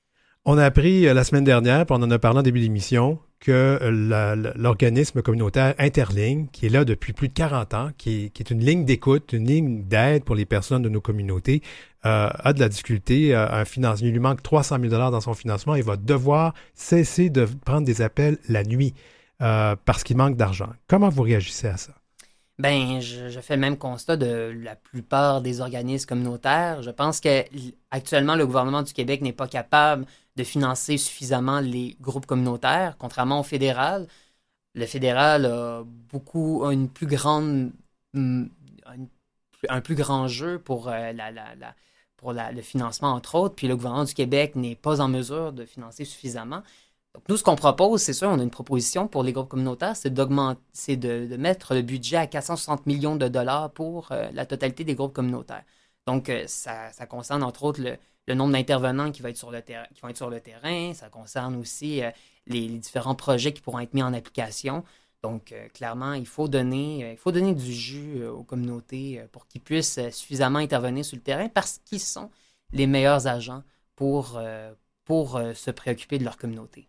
On 0.44 0.56
a 0.56 0.64
appris 0.64 1.06
euh, 1.06 1.12
la 1.12 1.24
semaine 1.24 1.44
dernière, 1.44 1.84
puis 1.84 1.96
on 1.98 2.02
en 2.02 2.10
a 2.10 2.18
parlé 2.18 2.38
en 2.38 2.42
début 2.42 2.60
d'émission, 2.60 3.18
que 3.40 3.78
euh, 3.80 4.52
l'organisme 4.54 5.22
communautaire 5.22 5.74
Interligne, 5.78 6.46
qui 6.52 6.66
est 6.66 6.68
là 6.68 6.84
depuis 6.84 7.12
plus 7.12 7.28
de 7.28 7.32
40 7.32 7.74
ans, 7.74 7.90
qui 7.96 8.30
est, 8.38 8.50
une 8.50 8.64
ligne 8.64 8.84
d'écoute, 8.84 9.32
une 9.32 9.46
ligne 9.46 9.82
d'aide 9.84 10.24
pour 10.24 10.34
les 10.34 10.44
personnes 10.44 10.82
de 10.82 10.88
nos 10.88 11.00
communautés, 11.00 11.62
a 12.02 12.52
de 12.54 12.60
la 12.60 12.70
difficulté 12.70 13.34
à 13.34 13.60
un. 13.60 13.94
Il 13.96 14.10
lui 14.10 14.20
manque 14.20 14.42
300 14.42 14.78
000 14.80 14.90
dans 15.10 15.20
son 15.20 15.34
financement. 15.34 15.74
Il 15.74 15.82
va 15.82 15.96
devoir 15.96 16.54
cesser 16.74 17.28
de 17.28 17.46
prendre 17.64 17.86
des 17.86 18.00
appels 18.00 18.38
la 18.48 18.64
nuit 18.64 18.94
parce 19.38 20.02
qu'il 20.04 20.16
manque 20.16 20.36
d'argent. 20.36 20.70
Comment 20.88 21.10
vous 21.10 21.22
réagissez 21.22 21.68
à 21.68 21.76
ça? 21.76 21.99
Ben, 22.60 23.00
je, 23.00 23.40
fais 23.40 23.54
le 23.56 23.60
même 23.60 23.78
constat 23.78 24.16
de 24.18 24.52
la 24.62 24.76
plupart 24.76 25.40
des 25.40 25.62
organismes 25.62 26.06
communautaires. 26.06 26.82
Je 26.82 26.90
pense 26.90 27.18
que 27.20 27.44
actuellement 27.90 28.34
le 28.34 28.46
gouvernement 28.46 28.82
du 28.82 28.92
Québec 28.92 29.22
n'est 29.22 29.32
pas 29.32 29.48
capable 29.48 30.04
de 30.36 30.44
financer 30.44 30.98
suffisamment 30.98 31.60
les 31.60 31.96
groupes 32.02 32.26
communautaires, 32.26 32.96
contrairement 32.98 33.40
au 33.40 33.44
fédéral. 33.44 34.06
Le 34.74 34.84
fédéral 34.86 35.46
a 35.46 35.84
beaucoup 35.84 36.64
une 36.70 36.90
plus 36.90 37.06
grande 37.06 37.72
un, 38.14 39.80
plus 39.80 39.94
grand 39.94 40.28
jeu 40.28 40.58
pour 40.58 40.88
euh, 40.88 41.12
la, 41.12 41.32
pour 42.18 42.34
le 42.34 42.62
financement 42.62 43.12
entre 43.12 43.36
autres, 43.36 43.54
puis 43.54 43.68
le 43.68 43.76
gouvernement 43.76 44.04
du 44.04 44.14
Québec 44.14 44.54
n'est 44.54 44.76
pas 44.76 45.00
en 45.00 45.08
mesure 45.08 45.52
de 45.54 45.64
financer 45.64 46.04
suffisamment. 46.04 46.62
Donc, 47.14 47.28
nous, 47.28 47.36
ce 47.36 47.42
qu'on 47.42 47.56
propose, 47.56 48.02
c'est 48.02 48.12
sûr, 48.12 48.28
on 48.28 48.38
a 48.38 48.42
une 48.42 48.50
proposition 48.50 49.08
pour 49.08 49.22
les 49.24 49.32
groupes 49.32 49.48
communautaires, 49.48 49.96
c'est 49.96 50.10
d'augmenter, 50.10 50.60
c'est 50.72 50.96
de, 50.96 51.36
mettre 51.36 51.74
le 51.74 51.82
budget 51.82 52.16
à 52.16 52.26
460 52.26 52.86
millions 52.86 53.16
de 53.16 53.26
dollars 53.26 53.72
pour 53.72 54.12
euh, 54.12 54.30
la 54.32 54.46
totalité 54.46 54.84
des 54.84 54.94
groupes 54.94 55.12
communautaires. 55.12 55.64
Donc, 56.06 56.28
euh, 56.28 56.44
ça, 56.46 56.90
concerne 57.08 57.42
entre 57.42 57.64
autres 57.64 57.82
le, 57.82 58.34
nombre 58.34 58.52
d'intervenants 58.52 59.10
qui, 59.10 59.22
vont 59.22 59.28
être 59.28 59.36
sur 59.36 59.50
le 60.30 60.40
terrain, 60.40 60.94
ça 60.94 61.08
concerne 61.08 61.56
aussi 61.56 62.02
euh, 62.02 62.10
les, 62.46 62.68
différents 62.78 63.16
projets 63.16 63.52
qui 63.52 63.60
pourront 63.60 63.80
être 63.80 63.94
mis 63.94 64.04
en 64.04 64.14
application. 64.14 64.84
Donc, 65.22 65.54
clairement, 65.74 66.14
il 66.14 66.26
faut, 66.26 66.48
donner, 66.48 67.12
il 67.12 67.18
faut 67.18 67.32
donner 67.32 67.54
du 67.54 67.72
jus 67.72 68.24
aux 68.24 68.44
communautés 68.44 69.22
pour 69.32 69.46
qu'ils 69.46 69.60
puissent 69.60 70.00
suffisamment 70.10 70.60
intervenir 70.60 71.04
sur 71.04 71.16
le 71.16 71.22
terrain 71.22 71.48
parce 71.48 71.78
qu'ils 71.84 72.00
sont 72.00 72.30
les 72.72 72.86
meilleurs 72.86 73.26
agents 73.26 73.62
pour, 73.96 74.40
pour 75.04 75.38
se 75.54 75.70
préoccuper 75.70 76.18
de 76.18 76.24
leur 76.24 76.38
communauté. 76.38 76.88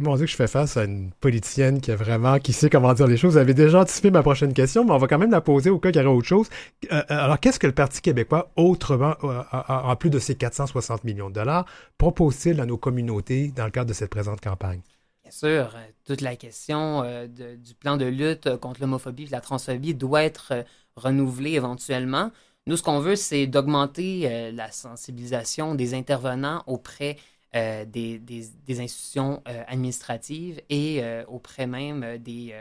Mon 0.00 0.14
Dieu, 0.14 0.26
que 0.26 0.30
je 0.30 0.36
fais 0.36 0.46
face 0.46 0.76
à 0.76 0.84
une 0.84 1.10
politicienne 1.10 1.80
qui 1.80 1.90
a 1.90 1.96
vraiment, 1.96 2.38
qui 2.38 2.52
sait 2.52 2.70
comment 2.70 2.94
dire 2.94 3.08
les 3.08 3.16
choses. 3.16 3.32
Vous 3.32 3.38
avez 3.38 3.52
déjà 3.52 3.80
anticipé 3.80 4.12
ma 4.12 4.22
prochaine 4.22 4.54
question, 4.54 4.84
mais 4.84 4.92
on 4.92 4.98
va 4.98 5.08
quand 5.08 5.18
même 5.18 5.32
la 5.32 5.40
poser 5.40 5.70
au 5.70 5.80
cas 5.80 5.90
qu'il 5.90 6.00
y 6.00 6.04
aurait 6.04 6.16
autre 6.16 6.28
chose. 6.28 6.48
Euh, 6.92 6.98
euh, 6.98 7.04
alors, 7.08 7.40
qu'est-ce 7.40 7.58
que 7.58 7.66
le 7.66 7.72
Parti 7.72 8.00
québécois, 8.00 8.52
autrement, 8.54 9.16
euh, 9.24 9.42
en 9.52 9.96
plus 9.96 10.10
de 10.10 10.20
ces 10.20 10.36
460 10.36 11.02
millions 11.02 11.30
de 11.30 11.34
dollars, 11.34 11.66
propose-t-il 11.98 12.60
à 12.60 12.66
nos 12.66 12.76
communautés 12.76 13.48
dans 13.48 13.64
le 13.64 13.72
cadre 13.72 13.88
de 13.88 13.92
cette 13.92 14.10
présente 14.10 14.40
campagne? 14.40 14.82
Bien 15.24 15.32
sûr, 15.32 15.74
toute 16.04 16.20
la 16.20 16.36
question 16.36 17.02
du 17.26 17.74
plan 17.74 17.96
de 17.96 18.04
lutte 18.04 18.56
contre 18.58 18.80
l'homophobie 18.80 19.24
et 19.24 19.30
la 19.30 19.40
transphobie 19.40 19.94
doit 19.94 20.22
être 20.22 20.64
renouvelée 20.94 21.54
éventuellement. 21.54 22.30
Nous, 22.68 22.76
ce 22.76 22.84
qu'on 22.84 23.00
veut, 23.00 23.16
c'est 23.16 23.48
d'augmenter 23.48 24.52
la 24.52 24.70
sensibilisation 24.70 25.74
des 25.74 25.94
intervenants 25.94 26.62
auprès 26.66 27.16
euh, 27.56 27.86
des, 27.86 28.18
des, 28.18 28.80
institutions 28.80 29.42
euh, 29.48 29.64
administratives 29.66 30.60
et 30.68 31.02
euh, 31.02 31.24
auprès 31.28 31.66
même 31.66 32.18
des, 32.18 32.54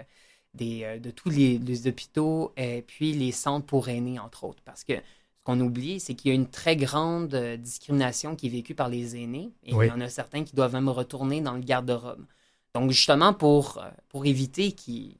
des, 0.53 0.97
de 1.03 1.11
tous 1.11 1.29
les, 1.29 1.87
hôpitaux 1.87 2.53
et 2.55 2.83
puis 2.83 3.11
les 3.11 3.33
centres 3.33 3.65
pour 3.65 3.89
aînés, 3.89 4.17
entre 4.17 4.45
autres. 4.45 4.63
Parce 4.63 4.85
que 4.85 4.93
ce 4.93 5.43
qu'on 5.43 5.59
oublie, 5.59 5.99
c'est 5.99 6.13
qu'il 6.13 6.29
y 6.29 6.31
a 6.31 6.35
une 6.35 6.49
très 6.49 6.77
grande 6.77 7.35
discrimination 7.35 8.37
qui 8.37 8.47
est 8.47 8.49
vécue 8.49 8.75
par 8.75 8.87
les 8.87 9.17
aînés 9.21 9.51
et 9.63 9.71
il 9.71 9.87
y 9.87 9.91
en 9.91 9.99
a 9.99 10.07
certains 10.07 10.45
qui 10.45 10.55
doivent 10.55 10.73
même 10.73 10.87
retourner 10.87 11.41
dans 11.41 11.53
le 11.53 11.61
garde-robe. 11.61 12.25
Donc, 12.73 12.89
justement, 12.91 13.33
pour, 13.33 13.83
pour 14.07 14.25
éviter 14.25 14.71
qu'ils 14.71 15.17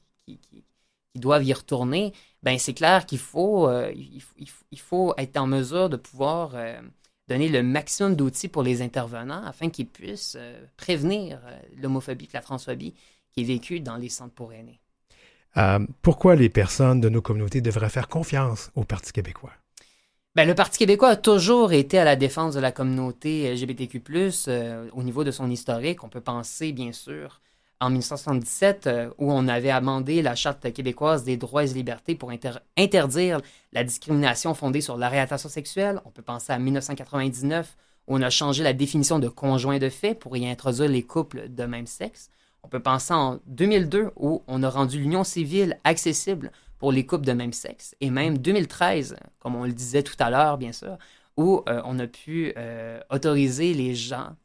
doivent 1.14 1.44
y 1.44 1.52
retourner, 1.52 2.14
ben 2.42 2.58
c'est 2.58 2.74
clair 2.74 3.06
qu'il 3.06 3.20
faut, 3.20 3.70
il, 3.92 4.24
il, 4.72 4.80
faut 4.80 5.14
être 5.18 5.36
en 5.36 5.48
mesure 5.48 5.90
de 5.90 5.98
pouvoir 5.98 6.56
donner 7.28 7.50
le 7.50 7.64
maximum 7.64 8.16
d'outils 8.16 8.48
pour 8.48 8.64
les 8.64 8.82
intervenants 8.82 9.44
afin 9.46 9.70
qu'ils 9.70 9.88
puissent 9.88 10.38
euh, 10.40 10.66
prévenir 10.78 11.40
euh, 11.46 11.58
l'homophobie 11.82 12.26
et 12.26 12.30
la 12.34 12.42
transphobie 12.42 12.94
qui 13.32 13.42
est 13.42 13.46
vécue 13.46 13.80
dans 13.80 13.98
les 13.98 14.10
centres 14.10 14.34
pour 14.34 14.54
aînés. 14.54 14.80
Euh, 15.58 15.80
pourquoi 16.02 16.36
les 16.36 16.50
personnes 16.50 17.02
de 17.02 17.10
nos 17.10 17.22
communautés 17.22 17.62
devraient 17.62 17.90
faire 17.90 18.08
confiance 18.08 18.72
au 18.76 18.84
Parti 18.84 19.12
québécois? 19.12 19.54
Bien, 20.36 20.46
le 20.46 20.56
Parti 20.56 20.78
québécois 20.78 21.10
a 21.10 21.16
toujours 21.16 21.74
été 21.74 21.98
à 21.98 22.04
la 22.04 22.16
défense 22.16 22.54
de 22.54 22.60
la 22.60 22.72
communauté 22.72 23.52
LGBTQ, 23.52 24.04
au 24.94 25.02
niveau 25.02 25.24
de 25.24 25.32
son 25.32 25.50
historique. 25.50 26.04
On 26.04 26.10
peut 26.10 26.22
penser, 26.22 26.74
bien 26.74 26.92
sûr, 26.92 27.42
en 27.80 27.90
1977, 27.90 28.88
euh, 28.88 29.10
où 29.18 29.32
on 29.32 29.48
avait 29.48 29.70
amendé 29.70 30.22
la 30.22 30.36
Charte 30.36 30.72
québécoise 30.74 31.24
des 31.24 31.38
droits 31.38 31.64
et 31.64 31.68
libertés 31.68 32.16
pour 32.16 32.32
interdire 32.78 33.42
la 33.74 33.84
discrimination 33.84 34.54
fondée 34.54 34.82
sur 34.82 34.98
l'orientation 34.98 35.50
sexuelle. 35.50 36.02
On 36.06 36.10
peut 36.10 36.22
penser 36.22 36.54
à 36.54 36.60
1999, 36.60 37.76
où 38.08 38.16
on 38.16 38.22
a 38.22 38.30
changé 38.30 38.64
la 38.64 38.74
définition 38.74 39.20
de 39.20 39.28
conjoint 39.28 39.78
de 39.78 39.90
fait 39.90 40.16
pour 40.16 40.36
y 40.38 40.50
introduire 40.50 40.90
les 40.90 41.04
couples 41.04 41.50
de 41.50 41.64
même 41.66 41.88
sexe. 41.88 42.30
On 42.64 42.68
peut 42.68 42.80
penser 42.80 43.14
en 43.14 43.40
2002, 43.46 44.12
où 44.16 44.44
on 44.48 44.64
a 44.64 44.70
rendu 44.70 45.00
l'union 45.00 45.24
civile 45.24 45.80
accessible 45.84 46.52
pour 46.80 46.92
les 46.92 47.06
couples 47.06 47.26
de 47.26 47.34
même 47.34 47.54
sexe. 47.54 47.96
Et 48.02 48.10
même 48.10 48.38
2013, 48.38 49.16
comme 49.40 49.56
on 49.56 49.64
le 49.64 49.74
disait 49.74 50.04
tout 50.04 50.16
à 50.20 50.30
l'heure, 50.30 50.58
bien 50.58 50.72
sûr, 50.72 50.98
où 51.38 51.64
euh, 51.70 51.82
on 51.86 52.00
a 52.00 52.08
pu 52.08 52.54
euh, 52.58 53.00
autoriser 53.10 53.74
les 53.74 53.96
gens, 53.96 54.36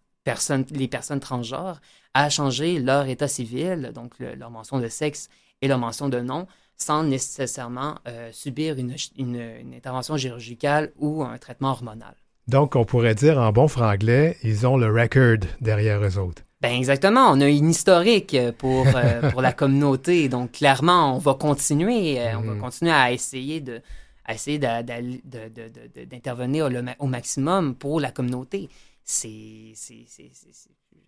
les 0.70 0.88
personnes 0.88 1.20
transgenres 1.20 1.80
à 2.14 2.30
changer 2.30 2.78
leur 2.78 3.06
état 3.06 3.28
civil, 3.28 3.92
donc 3.94 4.14
leur 4.18 4.50
mention 4.50 4.78
de 4.78 4.88
sexe 4.88 5.28
et 5.60 5.68
leur 5.68 5.78
mention 5.78 6.08
de 6.08 6.20
nom, 6.20 6.46
sans 6.76 7.04
nécessairement 7.04 7.96
euh, 8.08 8.30
subir 8.32 8.78
une, 8.78 8.96
une, 9.16 9.74
intervention 9.74 10.16
chirurgicale 10.16 10.92
ou 10.98 11.22
un 11.22 11.38
traitement 11.38 11.70
hormonal. 11.70 12.14
Donc, 12.48 12.74
on 12.74 12.84
pourrait 12.84 13.14
dire 13.14 13.38
en 13.38 13.52
bon 13.52 13.68
franglais, 13.68 14.36
ils 14.42 14.66
ont 14.66 14.76
le 14.76 14.88
record 14.88 15.46
derrière 15.60 16.02
eux 16.02 16.18
autres. 16.18 16.42
Ben 16.60 16.74
exactement, 16.74 17.30
on 17.30 17.40
a 17.40 17.48
une 17.48 17.70
historique 17.70 18.36
pour, 18.58 18.84
euh, 18.94 19.20
pour 19.30 19.42
la 19.42 19.52
communauté. 19.52 20.28
Donc, 20.28 20.52
clairement, 20.52 21.16
on 21.16 21.18
va 21.18 21.34
continuer, 21.34 22.20
euh, 22.20 22.38
on 22.38 22.42
va 22.42 22.54
mm. 22.54 22.60
continuer 22.60 22.92
à 22.92 23.12
essayer 23.12 23.60
de 23.60 23.80
à 24.24 24.34
essayer 24.34 24.60
d'intervenir 24.60 26.70
au 27.00 27.06
maximum 27.06 27.74
pour 27.74 27.98
la 27.98 28.12
communauté. 28.12 28.68
C'est 29.04 29.74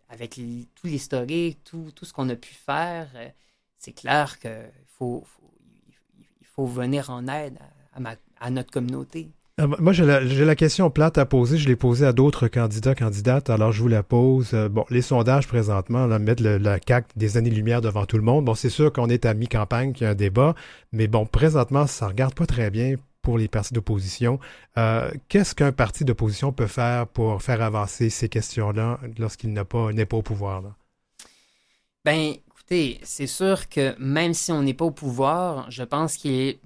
avec 0.09 0.41
tout 0.75 0.87
l'historique, 0.87 1.59
tout, 1.65 1.91
tout, 1.95 2.05
ce 2.05 2.13
qu'on 2.13 2.29
a 2.29 2.37
pu 2.37 2.55
faire, 2.55 3.09
euh, 3.17 3.29
c'est 3.79 3.93
clair 3.93 4.39
qu'il 4.39 4.51
faut, 4.87 5.25
il 6.41 6.47
faut 6.47 6.67
venir 6.67 7.11
en 7.11 7.27
aide 7.29 7.59
à, 8.41 8.51
notre 8.51 8.71
communauté. 8.71 9.31
Ah, 9.59 9.67
moi, 9.67 9.93
j'ai 9.93 10.05
la, 10.05 10.57
question 10.57 10.91
plate 10.91 11.17
à 11.19 11.27
poser. 11.27 11.59
Je 11.59 11.69
l'ai 11.69 11.77
posée 11.77 12.07
à 12.07 12.13
d'autres 12.13 12.49
candidats, 12.49 12.95
candidates. 12.95 13.51
Alors, 13.51 13.73
je 13.73 13.83
vous 13.83 13.89
la 13.89 14.03
pose. 14.03 14.51
Euh, 14.53 14.69
bon, 14.69 14.85
les 14.91 15.03
sondages 15.03 15.47
présentement 15.47 16.07
là, 16.07 16.19
mettent 16.19 16.41
le, 16.41 16.79
CAC 16.79 17.07
des 17.17 17.37
années-lumière 17.37 17.81
devant 17.81 18.05
tout 18.05 18.17
le 18.17 18.25
monde. 18.25 18.47
Bon, 18.47 18.55
c'est 18.55 18.71
sûr 18.71 18.93
qu'on 18.93 19.09
est 19.09 19.27
à 19.27 19.35
mi-campagne, 19.35 19.93
qu'il 19.93 20.05
y 20.05 20.07
a 20.07 20.11
un 20.11 20.15
débat. 20.17 20.55
Mais 20.93 21.07
bon, 21.07 21.25
présentement, 21.25 21.87
ça 21.87 22.09
regarde 22.09 22.35
pas 22.35 22.47
très 22.47 22.71
bien 22.71 22.97
pour 23.25 23.39
les 23.39 23.49
partis 23.49 23.73
d'opposition. 23.73 24.39
Euh, 24.77 25.11
qu'est-ce 25.29 25.55
qu'un 25.55 25.73
parti 25.73 26.05
d'opposition 26.05 26.53
peut 26.53 26.67
faire 26.69 27.09
pour 27.09 27.43
faire 27.43 27.63
avancer 27.63 28.11
ces 28.11 28.29
questions-là 28.29 29.01
lorsqu'il 29.19 29.53
n'est 29.53 29.65
pas, 29.65 29.91
pas 29.93 30.17
au 30.17 30.23
pouvoir? 30.23 30.61
Là? 30.63 30.77
Ben, 32.05 32.35
écoutez, 32.47 33.01
c'est 33.03 33.27
sûr 33.27 33.69
que 33.71 33.99
même 33.99 34.35
si 34.35 34.53
on 34.53 34.63
n'est 34.63 34.75
pas 34.75 34.85
au 34.85 34.91
pouvoir, 34.91 35.71
je 35.71 35.83
pense 35.83 36.19
qu'il 36.19 36.33
est 36.33 36.61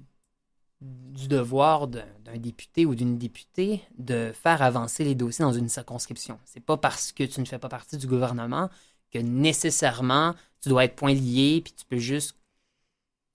du 0.81 1.27
devoir 1.29 1.87
d'un 1.87 2.03
député 2.37 2.85
ou 2.85 2.93
d'une 2.93 3.17
députée 3.17 3.81
de 3.97 4.31
faire 4.33 4.61
avancer 4.61 5.03
les 5.03 5.15
dossiers 5.15 5.43
dans 5.43 5.53
une 5.53 5.69
circonscription. 5.69 6.39
C'est 6.45 6.63
pas 6.63 6.77
parce 6.77 7.13
que 7.13 7.23
tu 7.23 7.39
ne 7.39 7.45
fais 7.45 7.59
pas 7.59 7.69
partie 7.69 7.97
du 7.97 8.07
gouvernement 8.07 8.69
que 9.11 9.19
nécessairement 9.19 10.35
tu 10.61 10.69
dois 10.69 10.85
être 10.85 10.95
point 10.95 11.13
lié 11.13 11.61
puis 11.63 11.73
tu 11.73 11.85
peux 11.85 11.97
juste 11.97 12.35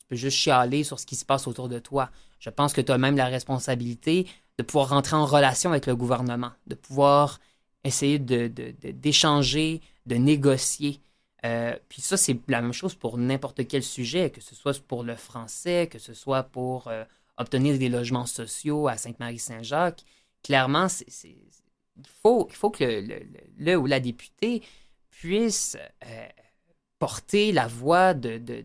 tu 0.04 0.08
peux 0.10 0.16
juste 0.16 0.36
chialer 0.36 0.84
sur 0.84 1.00
ce 1.00 1.06
qui 1.06 1.16
se 1.16 1.24
passe 1.24 1.46
autour 1.46 1.70
de 1.70 1.78
toi. 1.78 2.10
Je 2.38 2.50
pense 2.50 2.74
que 2.74 2.82
tu 2.82 2.92
as 2.92 2.98
même 2.98 3.16
la 3.16 3.26
responsabilité 3.26 4.26
de 4.58 4.62
pouvoir 4.62 4.90
rentrer 4.90 5.16
en 5.16 5.24
relation 5.24 5.70
avec 5.70 5.86
le 5.86 5.96
gouvernement, 5.96 6.52
de 6.66 6.74
pouvoir 6.74 7.40
essayer 7.84 8.18
d'échanger, 8.18 9.80
de, 10.04 10.14
de, 10.14 10.20
négocier. 10.20 11.00
Euh, 11.46 11.74
puis 11.88 12.02
ça, 12.02 12.18
c'est 12.18 12.38
la 12.48 12.60
même 12.60 12.72
chose 12.72 12.94
pour 12.94 13.16
n'importe 13.16 13.66
quel 13.66 13.82
sujet, 13.82 14.30
que 14.30 14.42
ce 14.42 14.54
soit 14.54 14.78
pour 14.82 15.04
le 15.04 15.16
français, 15.16 15.88
que 15.90 15.98
ce 15.98 16.12
soit 16.12 16.42
pour 16.42 16.88
euh, 16.88 17.04
obtenir 17.38 17.78
des 17.78 17.88
logements 17.88 18.26
sociaux 18.26 18.88
à 18.88 18.98
Sainte-Marie-Saint-Jacques. 18.98 20.04
Clairement, 20.42 20.88
il, 21.26 22.06
faut, 22.22 22.46
il 22.50 22.54
faut 22.54 22.70
que 22.70 22.84
le, 23.58 23.76
ou 23.76 23.86
la 23.86 24.00
députée 24.00 24.62
puisse 25.10 25.78
euh, 26.04 26.28
porter 26.98 27.52
la 27.52 27.66
voix 27.66 28.12
de, 28.14 28.36
de, 28.38 28.64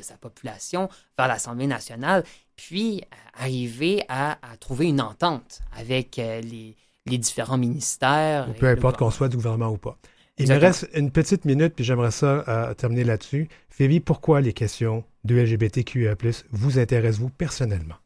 sa 0.00 0.16
population 0.16 0.88
vers 1.16 1.28
l'Assemblée 1.28 1.66
nationale, 1.66 2.24
puis 2.56 3.02
euh, 3.02 3.16
arriver 3.34 4.04
à, 4.08 4.38
trouver 4.60 4.86
une 4.86 5.00
entente 5.00 5.60
avec 5.76 6.18
euh, 6.18 6.40
les, 6.40 6.76
différents 7.06 7.56
ministères. 7.56 8.52
peu 8.58 8.68
importe 8.68 8.98
qu'on 8.98 9.10
soit 9.10 9.28
du 9.28 9.36
gouvernement 9.36 9.70
ou 9.70 9.78
pas. 9.78 9.96
Il 10.36 10.48
me 10.48 10.58
reste 10.58 10.88
une 10.94 11.10
petite 11.10 11.46
minute, 11.46 11.74
puis 11.74 11.84
j'aimerais 11.84 12.10
ça 12.10 12.44
euh, 12.46 12.74
terminer 12.74 13.02
là-dessus. 13.02 13.48
Phoebe, 13.70 14.00
pourquoi 14.00 14.40
les 14.40 14.52
questions 14.52 15.04
de 15.24 15.34
LGBTQIA+, 15.34 16.14
vous 16.50 16.78
intéressent, 16.78 17.20
vous, 17.20 17.30
personnellement? 17.30 17.96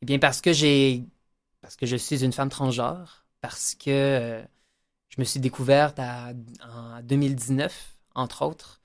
Eh 0.00 0.06
bien, 0.06 0.18
parce 0.18 0.40
que 0.40 0.52
j'ai... 0.52 1.04
parce 1.60 1.76
que 1.76 1.86
je 1.86 1.96
suis 1.96 2.24
une 2.24 2.32
femme 2.32 2.48
transgenre, 2.48 3.26
parce 3.42 3.74
que 3.74 4.40
je 5.08 5.16
me 5.20 5.24
suis 5.24 5.40
découverte 5.40 5.98
en 5.98 7.02
2019, 7.02 7.98
entre 8.14 8.42
autres, 8.42 8.79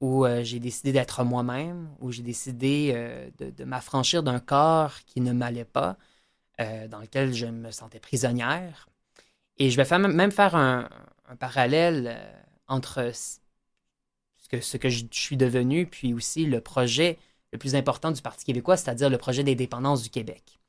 où 0.00 0.24
euh, 0.24 0.42
j'ai 0.42 0.60
décidé 0.60 0.92
d'être 0.92 1.24
moi-même, 1.24 1.90
où 2.00 2.12
j'ai 2.12 2.22
décidé 2.22 2.92
euh, 2.94 3.30
de, 3.38 3.64
m'affranchir 3.64 4.22
d'un 4.22 4.40
corps 4.40 5.00
qui 5.06 5.20
ne 5.20 5.32
m'allait 5.32 5.64
pas, 5.64 5.96
euh, 6.60 6.88
dans 6.88 7.00
lequel 7.00 7.32
je 7.32 7.46
me 7.46 7.70
sentais 7.70 8.00
prisonnière. 8.00 8.88
Et 9.58 9.70
je 9.70 9.80
vais 9.80 9.98
même 9.98 10.32
faire 10.32 10.54
un, 10.54 10.88
parallèle 11.40 12.16
entre 12.68 13.10
ce 13.12 13.38
que, 14.48 14.60
ce 14.60 14.76
que 14.76 14.88
je 14.88 15.04
suis 15.10 15.36
devenu, 15.36 15.86
puis 15.86 16.14
aussi 16.14 16.46
le 16.46 16.60
projet 16.60 17.18
le 17.52 17.58
plus 17.58 17.74
important 17.74 18.10
du 18.12 18.22
Parti 18.22 18.44
québécois, 18.44 18.76
c'est-à-dire 18.76 19.10
le 19.10 19.18
projet 19.18 19.42
d'indépendance 19.42 20.02
du 20.02 20.10
Québec. 20.10 20.60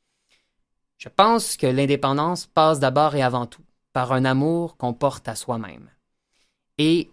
Je 0.97 1.09
pense 1.09 1.57
que 1.57 1.67
l'indépendance 1.67 2.45
passe 2.47 2.79
d'abord 2.79 3.15
et 3.15 3.21
avant 3.21 3.45
tout 3.45 3.63
par 3.93 4.13
un 4.13 4.25
amour 4.25 4.77
qu'on 4.77 4.93
porte 4.93 5.27
à 5.27 5.35
soi-même. 5.35 5.89
Et 6.77 7.09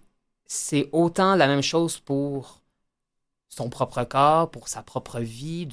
c'est 0.46 0.88
autant 0.92 1.34
la 1.36 1.46
même 1.46 1.62
chose 1.62 1.98
pour 1.98 2.62
son 3.48 3.70
propre 3.70 4.04
corps, 4.04 4.50
pour 4.50 4.68
sa 4.68 4.82
propre 4.82 5.20
vie, 5.20 5.68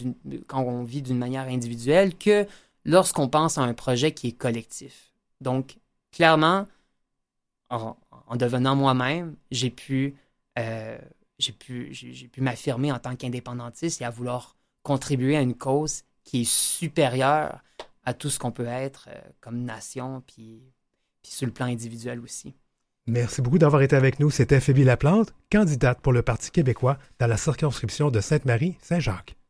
quand 0.48 0.62
on 0.62 0.84
vit 0.84 1.02
d'une 1.02 1.18
manière 1.18 1.48
individuelle, 1.48 2.18
que 2.18 2.48
lorsqu'on 2.86 3.28
pense 3.28 3.58
à 3.58 3.62
un 3.62 3.74
projet 3.74 4.14
qui 4.14 4.30
est 4.30 4.34
collectif. 4.34 5.12
Donc, 5.42 5.78
clairement, 6.12 6.68
en, 7.70 7.96
devenant 8.36 8.76
moi-même, 8.76 9.36
j'ai 9.50 9.70
pu, 9.72 10.16
euh, 10.60 10.98
j'ai 11.40 11.54
pu, 11.54 11.92
m'affirmer 12.38 12.92
en 12.92 13.00
tant 13.00 13.16
qu'indépendantiste 13.16 14.02
et 14.02 14.06
à 14.06 14.10
vouloir 14.10 14.58
contribuer 14.84 15.38
à 15.38 15.42
une 15.42 15.56
cause 15.56 16.04
qui 16.24 16.42
est 16.42 16.50
supérieure 16.50 17.62
à 18.04 18.14
tout 18.14 18.30
ce 18.30 18.40
qu'on 18.40 18.52
peut 18.52 18.68
être 18.68 19.10
euh, 19.10 19.22
comme 19.42 19.64
nation, 19.64 20.22
puis 20.26 20.64
sur 21.24 21.46
le 21.46 21.54
plan 21.54 21.68
individuel 21.68 22.20
aussi. 22.20 22.56
Merci 23.08 23.42
beaucoup 23.42 23.58
d'avoir 23.58 23.82
été 23.82 23.96
avec 23.96 24.20
nous. 24.20 24.30
C'était 24.30 24.60
Phoebe 24.60 24.86
Laplante, 24.86 25.34
candidate 25.52 26.00
pour 26.02 26.14
le 26.14 26.22
Parti 26.22 26.52
québécois 26.52 26.98
dans 27.20 27.28
la 27.28 27.38
circonscription 27.38 28.12
de 28.12 28.20
Sainte-Marie-Saint-Jacques. 28.22 29.41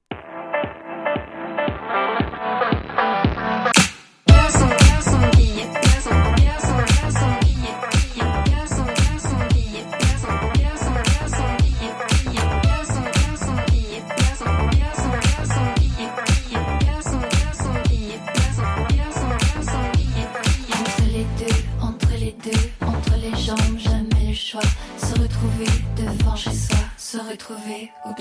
Retrouver 27.82 27.91
au-dedans 28.05 28.20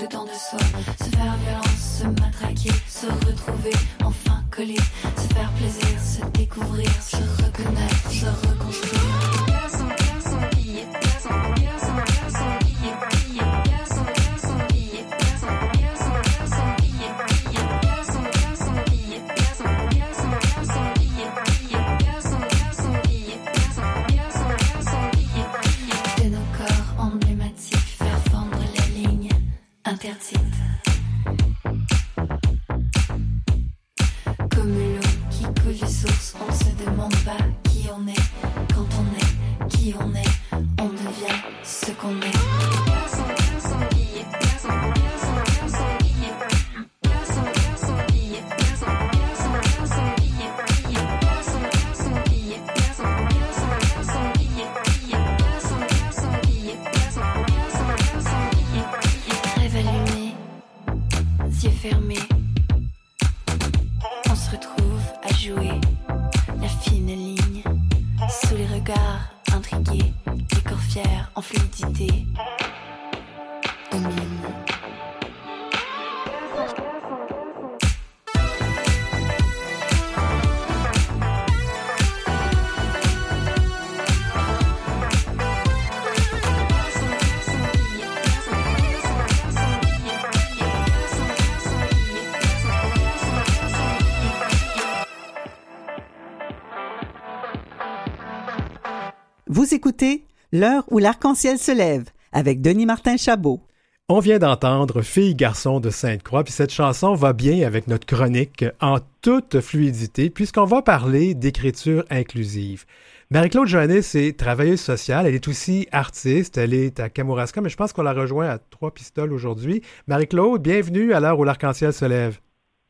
Écoutez 99.83 100.25
L'heure 100.51 100.83
où 100.91 100.99
l'arc-en-ciel 100.99 101.57
se 101.57 101.71
lève 101.71 102.03
avec 102.31 102.61
Denis 102.61 102.85
Martin 102.85 103.17
Chabot. 103.17 103.61
On 104.09 104.19
vient 104.19 104.37
d'entendre 104.37 105.01
Fille 105.01 105.33
garçon 105.33 105.79
de 105.79 105.89
Sainte-Croix, 105.89 106.43
puis 106.43 106.53
cette 106.53 106.71
chanson 106.71 107.15
va 107.15 107.33
bien 107.33 107.65
avec 107.65 107.87
notre 107.87 108.05
chronique 108.05 108.63
en 108.79 108.99
toute 109.23 109.59
fluidité, 109.59 110.29
puisqu'on 110.29 110.65
va 110.65 110.83
parler 110.83 111.33
d'écriture 111.33 112.05
inclusive. 112.11 112.85
Marie-Claude 113.31 113.65
Joannis 113.65 114.11
est 114.13 114.37
travailleuse 114.37 114.81
sociale, 114.81 115.25
elle 115.25 115.33
est 115.33 115.47
aussi 115.47 115.87
artiste, 115.91 116.59
elle 116.59 116.75
est 116.75 116.99
à 116.99 117.09
Kamouraska, 117.09 117.59
mais 117.61 117.69
je 117.69 117.77
pense 117.77 117.91
qu'on 117.91 118.03
la 118.03 118.13
rejoint 118.13 118.49
à 118.49 118.59
Trois 118.59 118.93
Pistoles 118.93 119.33
aujourd'hui. 119.33 119.81
Marie-Claude, 120.05 120.61
bienvenue 120.61 121.11
à 121.11 121.19
l'heure 121.19 121.39
où 121.39 121.43
l'arc-en-ciel 121.43 121.91
se 121.91 122.05
lève. 122.05 122.37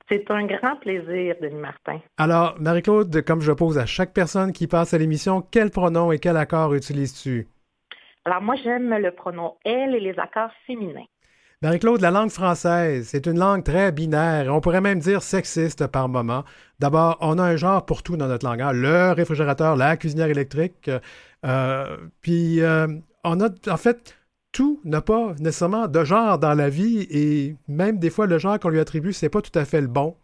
C'est 0.09 0.29
un 0.29 0.45
grand 0.45 0.75
plaisir, 0.77 1.35
Denis 1.41 1.55
Martin. 1.55 1.99
Alors, 2.17 2.55
Marie-Claude, 2.59 3.21
comme 3.23 3.41
je 3.41 3.51
pose 3.51 3.77
à 3.77 3.85
chaque 3.85 4.13
personne 4.13 4.51
qui 4.51 4.67
passe 4.67 4.93
à 4.93 4.97
l'émission, 4.97 5.41
quel 5.41 5.69
pronom 5.71 6.11
et 6.11 6.19
quel 6.19 6.37
accord 6.37 6.73
utilises-tu? 6.73 7.47
Alors, 8.25 8.41
moi, 8.41 8.55
j'aime 8.63 8.93
le 8.93 9.11
pronom 9.11 9.55
elle 9.63 9.95
et 9.95 9.99
les 9.99 10.17
accords 10.19 10.51
féminins. 10.67 11.05
Marie-Claude, 11.63 12.01
la 12.01 12.09
langue 12.09 12.31
française, 12.31 13.07
c'est 13.07 13.27
une 13.27 13.37
langue 13.37 13.63
très 13.63 13.91
binaire, 13.91 14.51
on 14.51 14.61
pourrait 14.61 14.81
même 14.81 14.97
dire 14.97 15.21
sexiste 15.21 15.85
par 15.85 16.09
moment. 16.09 16.43
D'abord, 16.79 17.19
on 17.21 17.37
a 17.37 17.43
un 17.43 17.55
genre 17.55 17.85
pour 17.85 18.01
tout 18.01 18.17
dans 18.17 18.27
notre 18.27 18.47
langage, 18.47 18.75
le 18.75 19.11
réfrigérateur, 19.11 19.75
la 19.75 19.95
cuisinière 19.95 20.29
électrique, 20.29 20.89
euh, 21.45 21.97
puis 22.21 22.61
euh, 22.61 22.87
on 23.23 23.39
a 23.41 23.49
en 23.69 23.77
fait 23.77 24.15
tout 24.51 24.79
n'a 24.83 25.01
pas 25.01 25.33
nécessairement 25.39 25.87
de 25.87 26.03
genre 26.03 26.37
dans 26.39 26.53
la 26.53 26.69
vie 26.69 27.07
et 27.09 27.55
même 27.67 27.99
des 27.99 28.09
fois 28.09 28.27
le 28.27 28.37
genre 28.37 28.59
qu'on 28.59 28.69
lui 28.69 28.79
attribue, 28.79 29.13
c'est 29.13 29.29
pas 29.29 29.41
tout 29.41 29.57
à 29.57 29.65
fait 29.65 29.81
le 29.81 29.87
bon. 29.87 30.15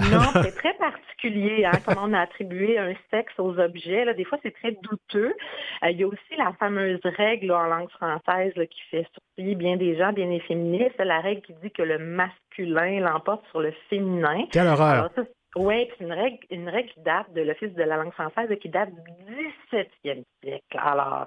Non, 0.00 0.20
c'est 0.42 0.56
très 0.56 0.74
particulier, 0.74 1.64
hein, 1.64 1.78
comment 1.84 2.06
on 2.06 2.12
a 2.12 2.20
attribué 2.20 2.78
un 2.78 2.94
sexe 3.10 3.32
aux 3.38 3.58
objets. 3.58 4.04
Là. 4.04 4.14
Des 4.14 4.24
fois, 4.24 4.38
c'est 4.42 4.54
très 4.54 4.72
douteux. 4.72 5.34
Euh, 5.82 5.90
il 5.90 6.00
y 6.00 6.04
a 6.04 6.06
aussi 6.06 6.36
la 6.38 6.52
fameuse 6.58 7.00
règle 7.04 7.52
en 7.52 7.64
langue 7.64 7.90
française 7.90 8.54
qui 8.54 8.80
fait 8.90 9.06
sourciller 9.14 9.54
bien 9.54 9.76
des 9.76 9.96
gens, 9.96 10.12
bien 10.12 10.28
des 10.28 10.40
féministes. 10.40 10.94
C'est 10.96 11.04
la 11.04 11.20
règle 11.20 11.42
qui 11.42 11.54
dit 11.62 11.70
que 11.70 11.82
le 11.82 11.98
masculin 11.98 13.00
l'emporte 13.00 13.44
sur 13.50 13.60
le 13.60 13.72
féminin. 13.88 14.46
Quelle 14.50 14.68
horreur! 14.68 15.10
Oui, 15.56 15.88
c'est 15.98 16.04
une 16.04 16.12
règle, 16.12 16.38
une 16.50 16.68
règle 16.68 16.90
qui 16.90 17.00
date 17.00 17.32
de 17.34 17.42
l'Office 17.42 17.74
de 17.74 17.82
la 17.82 17.96
langue 17.96 18.12
française 18.12 18.48
et 18.50 18.56
qui 18.56 18.68
date 18.68 18.90
du 18.90 19.34
17e 19.72 20.22
siècle. 20.42 20.78
Alors, 20.78 21.26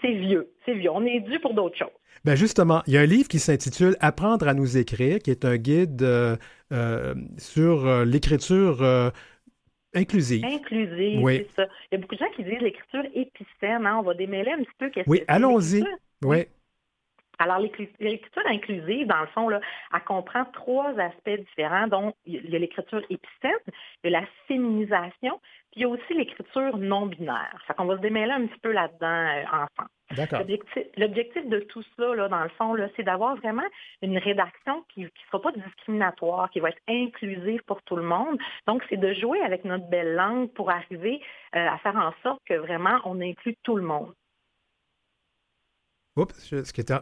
c'est 0.00 0.12
vieux, 0.12 0.52
c'est 0.64 0.74
vieux. 0.74 0.90
On 0.90 1.04
est 1.04 1.20
dû 1.20 1.38
pour 1.40 1.54
d'autres 1.54 1.76
choses. 1.76 1.88
Ben 2.24 2.34
justement, 2.34 2.82
il 2.86 2.94
y 2.94 2.98
a 2.98 3.00
un 3.02 3.06
livre 3.06 3.28
qui 3.28 3.38
s'intitule 3.38 3.96
Apprendre 4.00 4.48
à 4.48 4.54
nous 4.54 4.76
écrire, 4.76 5.20
qui 5.20 5.30
est 5.30 5.44
un 5.44 5.56
guide 5.56 6.02
euh, 6.02 6.36
euh, 6.72 7.14
sur 7.38 7.86
euh, 7.86 8.04
l'écriture 8.04 8.82
inclusive. 9.94 10.44
Inclusive, 10.44 11.22
oui. 11.22 11.46
c'est 11.48 11.62
ça. 11.62 11.68
Il 11.90 11.94
y 11.94 11.98
a 11.98 11.98
beaucoup 12.00 12.14
de 12.14 12.20
gens 12.20 12.30
qui 12.34 12.44
disent 12.44 12.60
l'écriture 12.60 13.04
épicène. 13.14 13.86
Hein? 13.86 13.98
On 14.00 14.02
va 14.02 14.14
démêler 14.14 14.50
un 14.50 14.58
petit 14.58 14.70
peu. 14.78 14.90
Oui, 15.06 15.22
allons-y. 15.28 15.84
Oui. 16.22 16.46
Alors, 17.38 17.58
l'écriture 17.58 18.42
inclusive, 18.46 19.06
dans 19.06 19.20
le 19.20 19.26
fond, 19.28 19.48
là, 19.48 19.60
elle 19.92 20.00
comprend 20.04 20.44
trois 20.46 20.98
aspects 20.98 21.38
différents, 21.48 21.86
dont 21.86 22.14
il 22.24 22.48
y 22.48 22.56
a 22.56 22.58
l'écriture 22.58 23.02
épicène, 23.10 23.58
il 24.02 24.10
y 24.10 24.14
a 24.14 24.20
la 24.20 24.26
féminisation, 24.48 25.40
puis 25.70 25.80
il 25.80 25.82
y 25.82 25.84
a 25.84 25.88
aussi 25.88 26.14
l'écriture 26.14 26.78
non 26.78 27.06
binaire. 27.06 27.62
Ça 27.66 27.74
qu'on 27.74 27.84
va 27.84 27.96
se 27.96 28.00
démêler 28.00 28.32
un 28.32 28.46
petit 28.46 28.60
peu 28.60 28.72
là-dedans 28.72 29.06
euh, 29.06 29.44
ensemble. 29.52 29.90
L'objectif 30.96 31.48
de 31.48 31.60
tout 31.60 31.82
ça, 31.96 32.14
là, 32.14 32.28
dans 32.28 32.42
le 32.42 32.48
fond, 32.50 32.76
c'est 32.96 33.02
d'avoir 33.02 33.36
vraiment 33.36 33.66
une 34.02 34.16
rédaction 34.18 34.84
qui 34.94 35.00
ne 35.00 35.08
sera 35.26 35.42
pas 35.42 35.52
discriminatoire, 35.52 36.48
qui 36.50 36.60
va 36.60 36.70
être 36.70 36.80
inclusive 36.88 37.62
pour 37.66 37.82
tout 37.82 37.96
le 37.96 38.04
monde. 38.04 38.38
Donc, 38.66 38.84
c'est 38.88 38.98
de 38.98 39.12
jouer 39.14 39.40
avec 39.42 39.64
notre 39.64 39.88
belle 39.88 40.14
langue 40.14 40.52
pour 40.52 40.70
arriver 40.70 41.20
euh, 41.54 41.68
à 41.68 41.76
faire 41.78 41.96
en 41.96 42.12
sorte 42.22 42.40
que 42.46 42.54
vraiment 42.54 42.98
on 43.04 43.20
inclut 43.20 43.56
tout 43.62 43.76
le 43.76 43.82
monde. 43.82 44.14
Oups, 46.16 46.54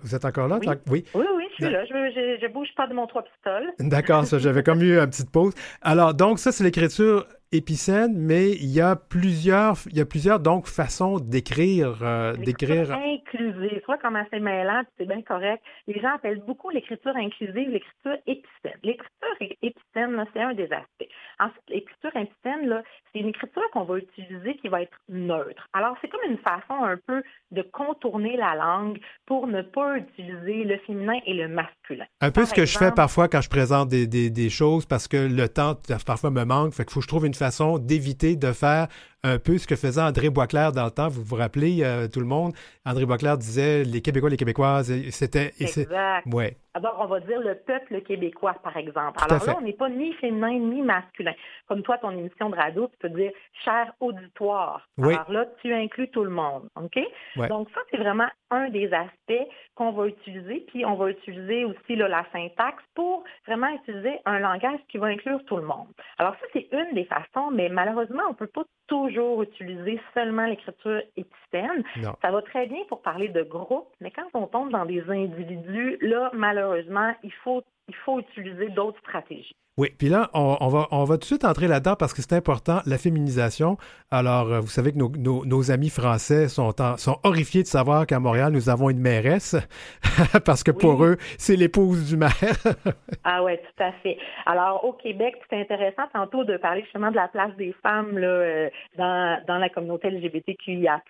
vous 0.03 0.15
êtes 0.15 0.25
encore 0.25 0.49
là? 0.49 0.59
Oui. 0.61 0.69
oui. 0.91 1.05
oui, 1.15 1.44
suis 1.55 1.71
là. 1.71 1.85
Je 1.85 2.47
ne 2.47 2.53
bouge 2.53 2.69
pas 2.77 2.87
de 2.87 2.95
mon 2.95 3.07
trois 3.07 3.23
pistoles. 3.23 3.73
D'accord, 3.79 4.25
ça, 4.25 4.39
j'avais 4.39 4.63
comme 4.63 4.83
eu 4.83 4.99
une 4.99 5.07
petite 5.07 5.31
pause. 5.31 5.55
Alors, 5.83 6.15
donc, 6.15 6.39
ça, 6.39 6.53
c'est 6.53 6.65
l'écriture 6.65 7.27
épicène, 7.57 8.15
mais 8.17 8.51
il 8.53 8.71
y 8.71 8.81
a 8.81 8.97
plusieurs, 8.97 9.77
il 9.91 9.97
y 9.97 10.01
a 10.01 10.07
plusieurs 10.07 10.41
donc 10.41 10.67
façons 10.67 11.19
d'écrire, 11.19 12.03
euh, 12.03 12.35
d'écrire. 12.35 12.93
Inclusive, 12.93 13.79
tu 13.79 13.87
vois 13.87 13.99
comment 13.99 14.25
c'est 14.31 14.41
mêlant, 14.41 14.83
c'est 14.99 15.07
bien 15.07 15.23
correct. 15.23 15.63
Les 15.87 16.01
gens 16.01 16.15
appellent 16.15 16.43
beaucoup 16.47 16.71
l'écriture 16.71 17.15
inclusive 17.15 17.71
l'écriture 17.71 18.17
épicène. 18.27 18.79
L'écriture 18.83 19.57
épicène, 19.63 20.25
c'est 20.33 20.43
un 20.43 20.55
des 20.55 20.71
aspects. 20.73 21.09
Ensuite, 21.39 21.63
l'écriture 21.69 22.17
épicène, 22.17 22.83
c'est 23.13 23.21
une 23.21 23.29
écriture 23.29 23.63
qu'on 23.73 23.85
va 23.85 23.99
utiliser 23.99 24.57
qui 24.57 24.69
va 24.69 24.83
être 24.83 24.99
neutre. 25.09 25.69
Alors, 25.73 25.97
c'est 26.01 26.09
comme 26.09 26.29
une 26.29 26.39
façon 26.39 26.85
un 26.85 26.97
peu 26.97 27.23
de 27.53 27.63
contourner 27.63 28.37
la 28.37 28.55
langue 28.55 28.99
pour 29.27 29.47
ne 29.47 29.63
pas 29.63 29.99
utiliser 29.99 30.65
le 30.65 30.79
féminin 30.79 31.19
et 31.27 31.35
le 31.35 31.44
masculin. 31.49 32.05
Un 32.21 32.31
peu 32.31 32.45
ce 32.45 32.55
que 32.55 32.67
je 32.67 32.79
fais 32.79 32.93
parfois 32.93 33.29
quand 33.29 33.41
je 33.41 33.49
présente 33.49 33.89
des, 33.89 34.07
des, 34.07 34.31
des, 34.31 34.51
choses 34.51 34.87
parce 34.87 35.09
que 35.09 35.17
le 35.17 35.49
temps 35.49 35.77
parfois 36.07 36.31
me 36.31 36.45
manque, 36.45 36.75
fait 36.75 36.85
qu'il 36.85 36.93
faut 36.93 37.01
que 37.01 37.05
je 37.05 37.09
trouve 37.09 37.27
une 37.27 37.35
façon 37.35 37.79
d'éviter 37.79 38.37
de 38.37 38.53
faire 38.53 38.89
un 39.25 39.39
peu 39.39 39.59
ce 39.59 39.67
que 39.67 39.75
faisait 39.75 40.01
André 40.01 40.31
Boisclair 40.31 40.71
dans 40.71 40.85
le 40.85 40.91
temps. 40.91 41.09
Vous 41.09 41.25
vous 41.25 41.37
rappelez, 41.37 41.83
euh, 41.83 42.07
tout 42.09 42.21
le 42.21 42.27
monde, 42.27 42.53
André 42.85 43.07
Boisclair 43.07 43.39
disait 43.39 43.83
les 43.83 44.03
Québécois, 44.03 44.29
les 44.29 44.37
Québécoises, 44.37 44.93
c'était... 45.11 45.53
Exact. 45.59 46.27
Ouais. 46.33 46.59
Alors, 46.75 46.97
on 47.01 47.07
va 47.07 47.21
dire 47.21 47.41
le 47.41 47.55
peuple 47.55 48.01
québécois, 48.03 48.55
par 48.63 48.77
exemple. 48.77 49.21
Alors 49.23 49.47
là, 49.47 49.57
on 49.59 49.63
n'est 49.63 49.75
pas 49.75 49.89
ni 49.89 50.13
féminin 50.15 50.59
ni 50.59 50.83
masculin. 50.83 51.33
Comme 51.69 51.83
toi, 51.83 51.99
ton 51.99 52.11
émission 52.11 52.51
de 52.51 52.57
radio, 52.57 52.89
tu 52.89 52.99
peux 52.99 53.11
dire 53.11 53.31
cher 53.65 53.93
auditoire. 54.01 54.87
Oui. 54.99 55.15
Alors 55.15 55.31
là, 55.31 55.47
tu 55.63 55.73
inclus 55.73 56.11
tout 56.11 56.25
le 56.25 56.31
monde. 56.31 56.69
OK? 56.75 56.99
Ouais. 57.37 57.49
Donc, 57.49 57.69
ça, 57.73 57.81
c'est 57.91 57.97
vraiment 57.97 58.27
un 58.51 58.71
des 58.71 58.93
aspects 58.93 59.49
qu'on 59.77 59.93
va 59.93 60.09
utiliser. 60.09 60.65
Puis, 60.67 60.85
on 60.85 60.97
va 60.97 61.11
utiliser 61.11 61.65
aussi 61.65 61.95
là, 61.95 62.09
la 62.09 62.27
syntaxe 62.33 62.83
pour 62.97 63.23
vraiment 63.47 63.69
utiliser 63.69 64.19
un 64.25 64.41
langage 64.41 64.81
qui 64.89 64.99
va 64.99 65.07
inclure 65.07 65.45
tout 65.47 65.57
le 65.57 65.65
monde. 65.67 65.87
Alors, 66.19 66.35
ça, 66.35 66.47
c'est 66.53 66.69
une 66.73 66.95
des 66.95 67.05
façons, 67.05 67.53
mais 67.53 67.69
malheureusement, 67.69 68.23
on 68.27 68.31
ne 68.31 68.37
peut 68.37 68.49
pas 68.49 68.65
toujours 68.89 69.14
utiliser 69.43 70.01
seulement 70.13 70.47
l'écriture 70.47 71.03
épistène. 71.17 71.85
Non. 71.97 72.15
Ça 72.23 72.31
va 72.31 72.43
très 72.43 72.67
bien 72.67 72.81
pour 72.89 73.03
parler 73.03 73.29
de 73.29 73.43
groupe, 73.43 73.89
mais 74.01 74.11
quand 74.11 74.29
on 74.35 74.47
tombe 74.47 74.71
dans 74.71 74.85
des 74.85 75.03
individus, 75.09 75.99
là, 76.01 76.31
malheureusement, 76.33 77.15
il 77.23 77.33
faut, 77.33 77.63
il 77.89 77.95
faut 78.05 78.19
utiliser 78.21 78.69
d'autres 78.71 78.99
stratégies. 79.01 79.55
Oui, 79.77 79.89
puis 79.99 80.09
là, 80.09 80.31
on, 80.35 80.57
on, 80.61 80.69
va, 80.69 80.87
on 80.93 81.03
va 81.03 81.15
tout 81.17 81.23
de 81.23 81.25
suite 81.25 81.45
entrer 81.45 81.67
là-dedans 81.67 81.97
parce 81.99 82.15
que 82.15 82.23
c'est 82.23 82.35
important, 82.35 82.79
la 82.87 82.97
féminisation. 82.97 83.77
Alors, 84.13 84.53
euh, 84.53 84.61
vous 84.61 84.69
savez 84.69 84.93
que 84.93 84.99
nos, 84.99 85.09
nos, 85.11 85.45
nos 85.45 85.73
amis 85.73 85.91
français 85.91 86.47
sont, 86.47 86.81
en, 86.81 86.97
sont 86.97 87.19
horrifiés 87.25 87.63
de 87.65 87.67
savoir 87.67 88.07
qu'à 88.07 88.21
Montréal, 88.21 88.53
nous 88.53 88.69
avons 88.69 88.89
une 88.89 89.01
mairesse 89.01 89.57
parce 90.45 90.63
que 90.63 90.71
pour 90.71 91.01
Oui. 91.01 91.09
eux, 91.09 91.17
c'est 91.39 91.57
l'épouse 91.57 92.09
du 92.09 92.17
maire. 92.17 92.31
Ah 93.25 93.43
ouais, 93.43 93.57
tout 93.59 93.83
à 93.83 93.91
fait. 94.03 94.17
Alors, 94.47 94.85
au 94.85 94.93
Québec, 94.93 95.35
c'est 95.51 95.59
intéressant 95.61 96.03
tantôt 96.13 96.45
de 96.45 96.57
parler 96.59 96.83
justement 96.83 97.11
de 97.11 97.17
la 97.17 97.27
place 97.29 97.55
des 97.57 97.75
femmes 97.83 98.17
là, 98.19 98.27
euh, 98.29 98.71
dans, 98.99 99.41
dans 99.49 99.59
la 99.59 99.69
communauté 99.71 100.11
LGBTQIA+. 100.11 101.01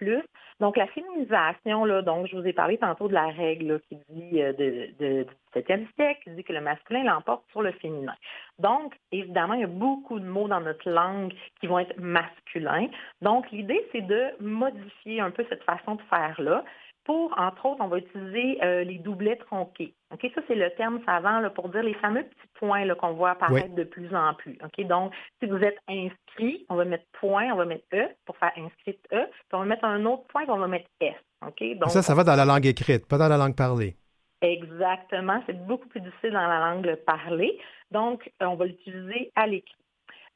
Donc, 0.60 0.76
la 0.76 0.86
féminisation, 0.88 1.84
là, 1.84 2.02
donc, 2.02 2.28
je 2.28 2.36
vous 2.36 2.46
ai 2.46 2.52
parlé 2.52 2.78
tantôt 2.78 3.08
de 3.08 3.12
la 3.12 3.26
règle 3.26 3.72
là, 3.72 3.78
qui 3.88 3.96
dit 4.08 4.40
euh, 4.40 4.52
de, 4.52 4.88
de, 5.00 5.22
du 5.24 5.60
17e 5.60 5.86
siècle, 5.96 6.20
qui 6.24 6.30
dit 6.30 6.44
que 6.44 6.52
le 6.52 6.60
masculin 6.60 7.02
l'emporte 7.02 7.44
sur 7.50 7.60
le 7.60 7.72
féminin. 7.72 8.14
Donc, 8.58 8.94
évidemment, 9.10 9.54
il 9.54 9.60
y 9.60 9.64
a 9.64 9.68
beaucoup 9.68 10.20
de 10.20 10.24
mots 10.24 10.46
dans 10.46 10.60
notre 10.60 10.88
langue 10.88 11.34
qui 11.60 11.66
vont 11.66 11.80
être 11.80 11.98
masculins. 11.98 12.88
Donc, 13.20 13.50
l'idée, 13.50 13.84
c'est 13.90 14.06
de 14.06 14.26
modifier 14.40 15.20
un 15.20 15.30
peu 15.30 15.44
cette 15.48 15.64
façon 15.64 15.96
de 15.96 16.02
faire-là. 16.02 16.64
Pour, 17.04 17.34
entre 17.38 17.66
autres, 17.66 17.80
on 17.80 17.88
va 17.88 17.98
utiliser 17.98 18.58
euh, 18.64 18.82
les 18.84 18.98
doublets 18.98 19.36
tronqués. 19.36 19.94
Ça, 20.10 20.40
c'est 20.48 20.54
le 20.54 20.70
terme 20.70 21.00
savant 21.04 21.40
là, 21.40 21.50
pour 21.50 21.68
dire 21.68 21.82
les 21.82 21.94
fameux 21.94 22.22
petits 22.22 22.48
points 22.54 22.86
qu'on 22.94 23.12
voit 23.12 23.30
apparaître 23.30 23.74
de 23.74 23.84
plus 23.84 24.14
en 24.14 24.32
plus. 24.34 24.56
Donc, 24.84 25.12
si 25.40 25.48
vous 25.48 25.58
êtes 25.58 25.78
inscrit, 25.88 26.64
on 26.68 26.76
va 26.76 26.84
mettre 26.84 27.04
point, 27.20 27.52
on 27.52 27.56
va 27.56 27.66
mettre 27.66 27.84
E 27.92 28.08
pour 28.24 28.36
faire 28.38 28.52
inscrite 28.56 29.00
E, 29.12 29.26
puis 29.26 29.52
on 29.52 29.58
va 29.58 29.64
mettre 29.66 29.84
un 29.84 30.04
autre 30.06 30.24
point, 30.28 30.42
puis 30.42 30.52
on 30.52 30.58
va 30.58 30.68
mettre 30.68 30.88
S. 31.00 31.14
Donc, 31.42 31.90
ça, 31.90 32.02
ça 32.02 32.14
va 32.14 32.24
dans 32.24 32.36
la 32.36 32.46
langue 32.46 32.64
écrite, 32.64 33.06
pas 33.06 33.18
dans 33.18 33.28
la 33.28 33.36
langue 33.36 33.54
parlée. 33.54 33.96
Exactement. 34.40 35.42
C'est 35.46 35.66
beaucoup 35.66 35.88
plus 35.88 36.00
difficile 36.00 36.32
dans 36.32 36.46
la 36.46 36.70
langue 36.70 36.94
parlée. 37.06 37.58
Donc, 37.90 38.30
euh, 38.42 38.46
on 38.46 38.56
va 38.56 38.66
l'utiliser 38.66 39.30
à 39.34 39.46
l'écrit. 39.46 39.83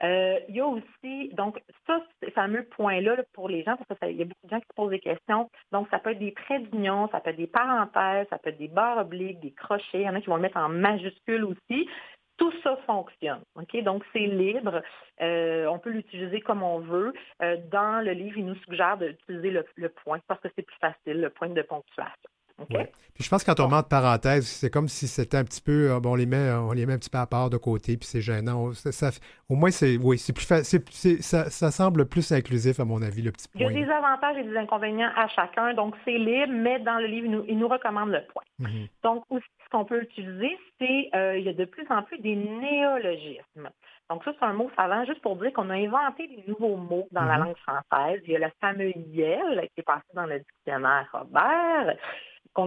Euh, 0.02 0.38
il 0.48 0.56
y 0.56 0.60
a 0.60 0.66
aussi, 0.66 1.28
donc, 1.34 1.60
ça, 1.86 2.00
ces 2.22 2.30
fameux 2.30 2.64
points-là 2.64 3.16
là, 3.16 3.22
pour 3.32 3.48
les 3.48 3.62
gens, 3.64 3.76
parce 3.76 3.88
que 3.88 3.94
ça- 4.00 4.10
il 4.10 4.16
y 4.16 4.22
a 4.22 4.26
beaucoup 4.26 4.46
de 4.46 4.50
gens 4.50 4.60
qui 4.60 4.66
se 4.68 4.74
posent 4.74 4.90
des 4.90 5.00
questions. 5.00 5.50
Donc, 5.72 5.88
ça 5.90 5.98
peut 5.98 6.10
être 6.10 6.18
des 6.18 6.34
traits 6.34 6.70
d'union, 6.70 7.08
ça 7.10 7.20
peut 7.20 7.30
être 7.30 7.36
des 7.36 7.46
parenthèses, 7.48 8.26
ça 8.30 8.38
peut 8.38 8.50
être 8.50 8.58
des 8.58 8.68
barres 8.68 8.98
obliques, 8.98 9.40
des 9.40 9.52
crochets. 9.52 10.00
Il 10.00 10.02
y 10.02 10.08
en 10.08 10.14
a 10.14 10.20
qui 10.20 10.28
vont 10.28 10.36
le 10.36 10.42
mettre 10.42 10.56
en 10.58 10.68
majuscule 10.68 11.44
aussi. 11.44 11.88
Tout 12.36 12.52
ça 12.62 12.76
fonctionne. 12.86 13.42
OK? 13.56 13.82
Donc, 13.82 14.04
c'est 14.12 14.20
libre. 14.20 14.82
Euh, 15.20 15.66
on 15.66 15.80
peut 15.80 15.90
l'utiliser 15.90 16.40
comme 16.40 16.62
on 16.62 16.78
veut. 16.78 17.12
Euh, 17.42 17.56
dans 17.72 18.04
le 18.04 18.12
livre, 18.12 18.38
il 18.38 18.46
nous 18.46 18.54
suggère 18.56 18.96
d'utiliser 18.96 19.50
le, 19.50 19.64
le 19.74 19.88
point 19.88 20.20
parce 20.28 20.40
que 20.40 20.48
c'est 20.54 20.62
plus 20.62 20.78
facile, 20.80 21.20
le 21.20 21.30
point 21.30 21.48
de 21.48 21.62
ponctuation. 21.62 22.30
Ouais. 22.70 22.90
Puis 23.14 23.24
je 23.24 23.30
pense 23.30 23.42
que 23.42 23.50
quand 23.52 23.60
on 23.64 23.68
met 23.68 23.76
entre 23.76 23.88
parenthèses, 23.88 24.46
c'est 24.46 24.70
comme 24.70 24.88
si 24.88 25.08
c'était 25.08 25.36
un 25.36 25.44
petit 25.44 25.60
peu, 25.60 25.90
euh, 25.92 26.00
bon, 26.00 26.12
on 26.12 26.14
les 26.14 26.26
met, 26.26 26.50
on 26.52 26.72
les 26.72 26.86
met 26.86 26.92
un 26.94 26.98
petit 26.98 27.10
peu 27.10 27.18
à 27.18 27.26
part 27.26 27.50
de 27.50 27.56
côté, 27.56 27.96
puis 27.96 28.06
c'est 28.06 28.20
gênant. 28.20 28.66
On- 28.66 28.72
ça- 28.72 28.92
ça- 28.92 29.10
au 29.48 29.54
moins, 29.56 29.70
c'est, 29.70 29.96
oui, 29.96 30.18
c'est 30.18 30.32
plus 30.32 30.46
facile, 30.46 30.80
ça, 31.22 31.50
ça 31.50 31.70
semble 31.70 32.06
plus 32.08 32.30
inclusif 32.32 32.78
à 32.80 32.84
mon 32.84 33.02
avis, 33.02 33.22
le 33.22 33.32
petit 33.32 33.46
Il 33.54 33.60
y 33.60 33.64
a 33.64 33.68
point. 33.70 33.80
des 33.80 33.90
avantages 33.90 34.36
et 34.38 34.44
des 34.44 34.56
inconvénients 34.56 35.10
à 35.16 35.26
chacun, 35.28 35.74
donc 35.74 35.94
c'est 36.04 36.18
libre, 36.18 36.52
mais 36.52 36.78
dans 36.80 36.98
le 36.98 37.06
livre, 37.06 37.26
il 37.26 37.30
nous, 37.32 37.44
il 37.48 37.58
nous 37.58 37.68
recommande 37.68 38.10
le 38.10 38.22
point. 38.32 38.42
Mhm. 38.60 38.86
Donc, 39.02 39.24
aussi, 39.30 39.46
ce 39.64 39.70
qu'on 39.70 39.84
peut 39.84 40.02
utiliser, 40.02 40.56
c'est 40.80 41.10
euh, 41.14 41.38
il 41.38 41.44
y 41.44 41.48
a 41.48 41.52
de 41.54 41.64
plus 41.64 41.86
en 41.90 42.02
plus 42.02 42.18
des 42.18 42.36
néologismes. 42.36 43.68
Donc, 44.10 44.24
ça, 44.24 44.32
c'est 44.38 44.44
un 44.46 44.54
mot 44.54 44.70
savant, 44.74 45.04
juste 45.04 45.20
pour 45.20 45.36
dire 45.36 45.52
qu'on 45.52 45.68
a 45.70 45.74
inventé 45.74 46.26
des 46.28 46.44
nouveaux 46.48 46.76
mots 46.76 47.06
dans 47.12 47.24
la 47.24 47.36
Mhm. 47.38 47.44
langue 47.44 47.56
française. 47.58 48.20
Il 48.26 48.32
y 48.32 48.36
a 48.36 48.38
le 48.38 48.50
fameux 48.60 48.90
YEL 48.96 49.68
qui 49.74 49.80
est 49.80 49.82
passé 49.82 50.04
dans 50.14 50.24
le 50.26 50.38
dictionnaire 50.38 51.06
Robert, 51.12 51.94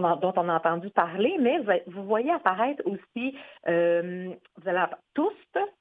a- 0.04 0.16
dont 0.16 0.32
on 0.36 0.48
a 0.48 0.54
entendu 0.54 0.90
parler, 0.90 1.36
mais 1.40 1.58
vous, 1.86 2.04
voyez 2.04 2.30
apparaître 2.30 2.82
aussi, 2.86 3.36
euh, 3.68 4.28
vous 4.56 4.68
allez 4.68 4.84
tous, 5.14 5.32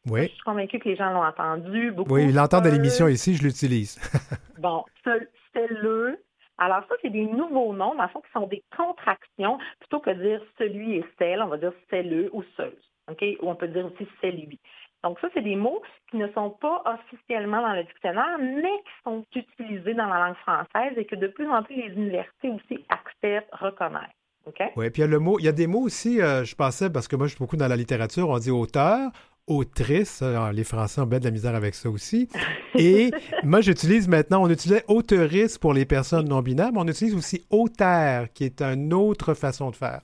Oui, 0.09 0.23
je 0.23 0.27
suis 0.33 0.43
convaincue 0.43 0.79
que 0.79 0.89
les 0.89 0.95
gens 0.95 1.11
l'ont 1.11 1.23
entendu. 1.23 1.91
Beaucoup 1.91 2.15
oui, 2.15 2.25
il 2.25 2.35
l'entend 2.35 2.59
de 2.59 2.65
seul. 2.65 2.73
l'émission 2.73 3.07
ici, 3.07 3.35
je 3.35 3.43
l'utilise. 3.43 3.97
Bon, 4.59 4.83
seul, 5.03 5.27
le. 5.55 6.19
Alors 6.59 6.81
ça, 6.87 6.93
c'est 7.01 7.09
des 7.09 7.25
nouveaux 7.25 7.73
noms, 7.73 7.95
dans 7.95 8.03
le 8.03 8.09
fond, 8.09 8.21
qui 8.21 8.31
sont 8.31 8.45
des 8.45 8.63
contractions, 8.77 9.57
plutôt 9.79 9.99
que 9.99 10.11
de 10.11 10.21
dire 10.21 10.41
celui 10.59 10.97
et 10.97 11.05
celle, 11.17 11.41
on 11.41 11.47
va 11.47 11.57
dire 11.57 11.73
celle 11.89 12.29
ou 12.31 12.43
seuse. 12.55 12.77
OK? 13.09 13.23
Ou 13.41 13.49
on 13.49 13.55
peut 13.55 13.67
dire 13.67 13.85
aussi 13.87 14.07
c'est 14.21 14.29
lui. 14.31 14.59
Donc 15.03 15.19
ça, 15.19 15.27
c'est 15.33 15.41
des 15.41 15.55
mots 15.55 15.81
qui 16.09 16.17
ne 16.17 16.27
sont 16.29 16.51
pas 16.51 16.83
officiellement 16.85 17.61
dans 17.61 17.73
le 17.73 17.83
dictionnaire, 17.83 18.37
mais 18.39 18.61
qui 18.61 19.03
sont 19.03 19.25
utilisés 19.35 19.93
dans 19.93 20.07
la 20.07 20.27
langue 20.27 20.37
française 20.37 20.93
et 20.97 21.05
que 21.05 21.15
de 21.15 21.27
plus 21.27 21.49
en 21.49 21.63
plus 21.63 21.75
les 21.75 21.93
universités 21.93 22.49
aussi 22.49 22.85
acceptent, 22.89 23.49
reconnaissent. 23.53 24.15
OK? 24.45 24.59
Oui, 24.75 24.89
puis 24.89 25.01
il 25.01 25.05
y 25.05 25.07
a 25.07 25.11
le 25.11 25.19
mot, 25.19 25.39
il 25.39 25.45
y 25.45 25.47
a 25.47 25.51
des 25.51 25.67
mots 25.67 25.81
aussi, 25.81 26.21
euh, 26.21 26.43
je 26.43 26.55
pensais, 26.55 26.89
parce 26.89 27.07
que 27.07 27.15
moi, 27.15 27.27
je 27.27 27.31
suis 27.31 27.39
beaucoup 27.39 27.57
dans 27.57 27.67
la 27.67 27.75
littérature, 27.75 28.29
on 28.29 28.39
dit 28.39 28.51
auteur, 28.51 29.11
autrice, 29.47 30.21
euh, 30.23 30.51
les 30.51 30.63
Français 30.63 31.01
ont 31.01 31.05
bien 31.05 31.19
de 31.19 31.25
la 31.25 31.31
misère 31.31 31.55
avec 31.55 31.75
ça 31.75 31.89
aussi. 31.89 32.27
Et 32.75 33.11
moi, 33.43 33.61
j'utilise 33.61 34.07
maintenant, 34.07 34.43
on 34.43 34.49
utilisait 34.49 34.83
auteurice 34.87 35.57
pour 35.57 35.73
les 35.73 35.85
personnes 35.85 36.27
non 36.27 36.41
binaires, 36.41 36.71
mais 36.73 36.79
on 36.79 36.87
utilise 36.87 37.15
aussi 37.15 37.45
auteur, 37.49 38.31
qui 38.33 38.45
est 38.45 38.61
une 38.61 38.93
autre 38.93 39.33
façon 39.33 39.71
de 39.71 39.75
faire. 39.75 40.01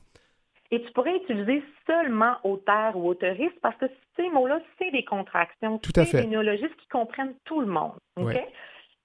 Et 0.72 0.82
tu 0.82 0.92
pourrais 0.92 1.16
utiliser 1.16 1.64
seulement 1.86 2.36
auteur 2.44 2.96
ou 2.96 3.08
auteuriste 3.08 3.60
parce 3.62 3.76
que 3.78 3.86
ces 4.16 4.30
mots-là, 4.30 4.60
c'est 4.78 4.92
des 4.92 5.06
contractions. 5.06 5.78
Tout 5.80 5.92
à 5.96 6.06
fait. 6.06 6.18
C'est 6.18 6.22
des 6.24 6.28
néologismes 6.28 6.76
qui 6.76 6.88
comprennent 6.88 7.36
tout 7.46 7.62
le 7.62 7.68
monde. 7.68 7.94
OK? 8.18 8.26
Ouais. 8.26 8.48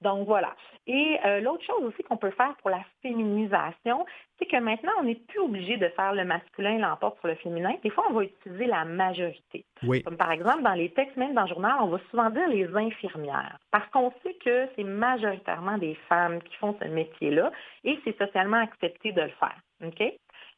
Donc 0.02 0.26
voilà. 0.26 0.54
Et 0.86 1.16
euh, 1.24 1.40
l'autre 1.40 1.64
chose 1.64 1.84
aussi 1.84 2.02
qu'on 2.02 2.16
peut 2.16 2.32
faire 2.32 2.54
pour 2.60 2.70
la 2.70 2.80
féminisation, 3.02 4.04
c'est 4.38 4.46
que 4.46 4.56
maintenant, 4.56 4.90
on 4.98 5.04
n'est 5.04 5.14
plus 5.14 5.38
obligé 5.38 5.76
de 5.76 5.88
faire 5.90 6.12
le 6.12 6.24
masculin 6.24 6.78
l'emporte 6.78 7.18
sur 7.20 7.28
le 7.28 7.36
féminin. 7.36 7.72
Des 7.84 7.90
fois, 7.90 8.04
on 8.10 8.12
va 8.12 8.24
utiliser 8.24 8.66
la 8.66 8.84
majorité. 8.84 9.64
Oui, 9.84 10.02
Comme 10.02 10.16
par 10.16 10.32
exemple, 10.32 10.62
dans 10.62 10.74
les 10.74 10.90
textes, 10.90 11.16
même 11.16 11.34
dans 11.34 11.42
le 11.42 11.48
journal, 11.48 11.74
on 11.80 11.86
va 11.86 11.98
souvent 12.10 12.30
dire 12.30 12.48
les 12.48 12.66
infirmières. 12.74 13.58
Parce 13.70 13.88
qu'on 13.90 14.12
sait 14.24 14.34
que 14.44 14.68
c'est 14.74 14.84
majoritairement 14.84 15.78
des 15.78 15.94
femmes 16.08 16.42
qui 16.42 16.54
font 16.56 16.76
ce 16.82 16.88
métier-là 16.88 17.52
et 17.84 17.98
c'est 18.04 18.18
socialement 18.18 18.58
accepté 18.58 19.12
de 19.12 19.22
le 19.22 19.32
faire. 19.38 19.56
OK? 19.84 20.02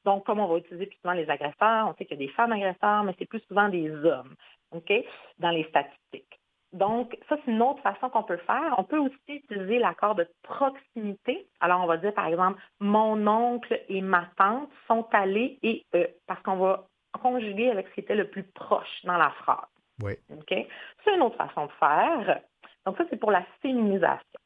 Donc, 0.05 0.25
comme 0.25 0.41
on 0.41 0.47
va 0.47 0.59
utiliser 0.59 0.87
plus 0.87 0.99
souvent 0.99 1.15
les 1.15 1.29
agresseurs, 1.29 1.89
on 1.89 1.95
sait 1.95 2.05
qu'il 2.05 2.21
y 2.21 2.25
a 2.25 2.27
des 2.27 2.33
femmes 2.33 2.53
agresseurs, 2.53 3.05
mais 3.05 3.15
c'est 3.19 3.27
plus 3.27 3.43
souvent 3.49 3.69
des 3.69 3.91
hommes, 3.91 4.35
OK, 4.73 4.93
dans 5.39 5.51
les 5.51 5.65
statistiques. 5.65 6.41
Donc, 6.75 7.17
ça, 7.29 7.37
c'est 7.45 7.53
une 7.53 7.63
autre 7.63 7.81
façon 7.83 8.11
qu'on 8.11 8.25
peut 8.25 8.39
faire. 8.39 8.75
On 8.79 8.85
peut 8.85 8.99
aussi 8.99 9.15
utiliser 9.29 9.79
l'accord 9.79 10.17
de 10.17 10.29
proximité. 10.43 11.47
Alors, 11.61 11.81
on 11.81 11.87
va 11.87 11.97
dire, 11.99 12.13
par 12.13 12.27
exemple, 12.27 12.61
mon 12.81 13.27
oncle 13.29 13.81
et 13.89 14.01
ma 14.01 14.29
tante 14.37 14.69
sont 14.89 15.07
allés 15.13 15.59
et 15.63 15.87
eux, 15.95 16.09
parce 16.27 16.43
qu'on 16.43 16.57
va 16.57 16.89
conjuguer 17.23 17.71
avec 17.71 17.87
ce 17.89 17.95
qui 17.95 18.01
était 18.01 18.17
le 18.17 18.29
plus 18.29 18.43
proche 18.43 19.05
dans 19.05 19.17
la 19.17 19.31
phrase. 19.31 19.69
oui. 20.03 20.15
OK? 20.31 20.67
C'est 21.05 21.15
une 21.15 21.23
autre 21.23 21.37
façon 21.37 21.67
de 21.67 21.73
faire. 21.79 22.41
Donc, 22.85 22.97
ça, 22.97 23.05
c'est 23.09 23.21
pour 23.21 23.31
la 23.31 23.45
féminisation. 23.63 24.41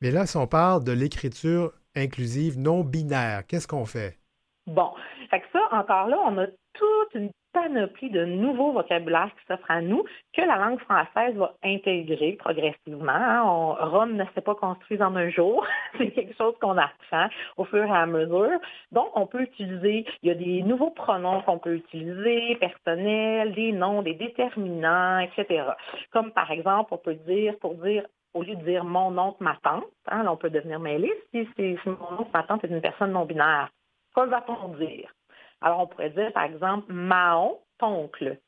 Mais 0.00 0.10
là, 0.10 0.26
si 0.26 0.36
on 0.36 0.48
parle 0.48 0.82
de 0.82 0.90
l'écriture 0.90 1.72
inclusive 1.94 2.58
non 2.58 2.82
binaire, 2.82 3.46
qu'est-ce 3.46 3.68
qu'on 3.68 3.84
fait? 3.84 4.18
Bon, 4.66 4.92
fait 5.30 5.40
que 5.40 5.46
ça, 5.52 5.60
encore 5.72 6.06
là, 6.06 6.18
on 6.24 6.38
a 6.38 6.46
toute 6.46 7.14
une 7.14 7.30
panoplie 7.52 8.10
de 8.10 8.24
nouveaux 8.24 8.72
vocabulaires 8.72 9.30
qui 9.38 9.46
s'offrent 9.46 9.70
à 9.70 9.80
nous 9.80 10.04
que 10.32 10.40
la 10.40 10.56
langue 10.56 10.78
française 10.80 11.34
va 11.36 11.54
intégrer 11.62 12.32
progressivement. 12.38 13.12
hein. 13.12 13.76
Rome 13.80 14.14
ne 14.14 14.24
s'est 14.34 14.40
pas 14.40 14.54
construite 14.54 15.02
en 15.02 15.16
un 15.16 15.28
jour. 15.30 15.66
C'est 15.98 16.10
quelque 16.12 16.36
chose 16.36 16.54
qu'on 16.60 16.78
apprend 16.78 17.28
au 17.56 17.64
fur 17.64 17.84
et 17.84 17.90
à 17.90 18.06
mesure. 18.06 18.58
Donc, 18.92 19.10
on 19.14 19.26
peut 19.26 19.42
utiliser, 19.42 20.06
il 20.22 20.28
y 20.28 20.32
a 20.32 20.34
des 20.34 20.62
nouveaux 20.62 20.90
pronoms 20.90 21.42
qu'on 21.42 21.58
peut 21.58 21.74
utiliser, 21.74 22.56
personnels, 22.56 23.52
des 23.54 23.72
noms, 23.72 24.02
des 24.02 24.14
déterminants, 24.14 25.18
etc. 25.18 25.64
Comme 26.12 26.30
par 26.32 26.50
exemple, 26.50 26.94
on 26.94 26.98
peut 26.98 27.14
dire, 27.14 27.58
pour 27.58 27.74
dire 27.74 28.06
au 28.34 28.42
lieu 28.42 28.54
de 28.54 28.64
dire 28.64 28.84
mon 28.84 29.18
oncle, 29.18 29.42
ma 29.42 29.56
tante, 29.62 29.84
hein, 30.08 30.24
on 30.26 30.36
peut 30.36 30.50
devenir 30.50 30.80
mêlé. 30.80 31.12
Si, 31.32 31.46
si, 31.56 31.76
si 31.82 31.88
mon 31.88 32.20
oncle, 32.20 32.30
ma 32.32 32.44
tante 32.44 32.64
est 32.64 32.68
une 32.68 32.80
personne 32.80 33.12
non 33.12 33.26
binaire, 33.26 33.68
que 34.14 34.28
va-t-on 34.28 34.68
dire? 34.76 35.12
Alors, 35.60 35.80
on 35.80 35.86
pourrait 35.86 36.10
dire, 36.10 36.32
par 36.32 36.44
exemple, 36.44 36.92
Mahon, 36.92 37.58
ton 37.78 38.04
oncle. 38.04 38.38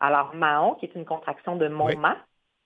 Alors, 0.00 0.34
Mahon, 0.34 0.74
qui 0.74 0.86
est 0.86 0.94
une 0.94 1.04
contraction 1.04 1.56
de 1.56 1.68
mon 1.68 1.86
Oui. 1.86 1.96
ma, 1.96 2.16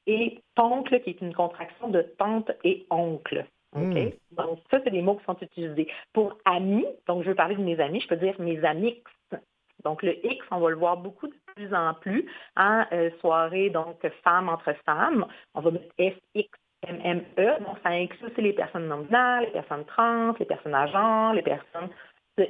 et 0.07 0.41
toncle, 0.55 1.01
qui 1.01 1.11
est 1.11 1.21
une 1.21 1.35
contraction 1.35 1.89
de 1.89 2.03
tante 2.19 2.51
et 2.65 2.87
oncle. 2.91 3.47
Hmm. 3.73 3.95
Donc, 4.33 4.59
ça, 4.71 4.81
c'est 4.83 4.91
des 4.91 5.03
mots 5.03 5.17
qui 5.17 5.25
sont 5.25 5.37
utilisés. 5.41 5.89
Pour 6.13 6.37
amis, 6.45 6.87
donc 7.07 7.23
je 7.23 7.29
veux 7.29 7.35
parler 7.37 7.55
de 7.55 7.63
mes 7.63 7.79
amis, 7.79 8.01
je 8.01 8.09
peux 8.09 8.17
dire 8.17 8.35
mes 8.41 8.65
amis. 8.65 9.03
Donc, 9.85 10.03
le 10.03 10.15
X, 10.27 10.45
on 10.51 10.59
va 10.59 10.71
le 10.71 10.77
voir 10.77 10.97
beaucoup 10.97 11.29
de 11.29 11.35
plus 11.55 11.73
en 11.73 11.95
plus 11.95 12.27
en 12.57 12.85
euh, 12.93 13.11
soirée, 13.21 13.71
donc 13.71 13.97
femmes 14.25 14.49
entre 14.49 14.75
femmes. 14.85 15.27
On 15.55 15.61
va 15.61 15.71
mettre 15.71 15.95
FX. 15.99 16.49
MME, 16.89 17.61
donc 17.61 17.77
ça 17.83 17.91
inclut 17.91 18.29
aussi 18.29 18.41
les 18.41 18.55
personnes 18.55 18.89
non-binaires, 18.89 19.43
les 19.43 19.51
personnes 19.51 19.85
trans, 19.85 20.35
les 20.39 20.47
personnes 20.47 20.75
à 20.75 20.87
genre, 20.87 21.35
les 21.35 21.43
personnes. 21.43 21.91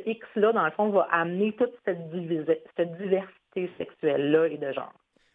X-là, 0.06 0.52
dans 0.52 0.64
le 0.64 0.70
fond, 0.72 0.90
va 0.90 1.08
amener 1.10 1.52
toute 1.52 1.72
cette, 1.84 2.10
diversité 2.10 3.70
sexuelle-là 3.78 4.48
et 4.48 4.58
de 4.58 4.72
genre. 4.72 4.92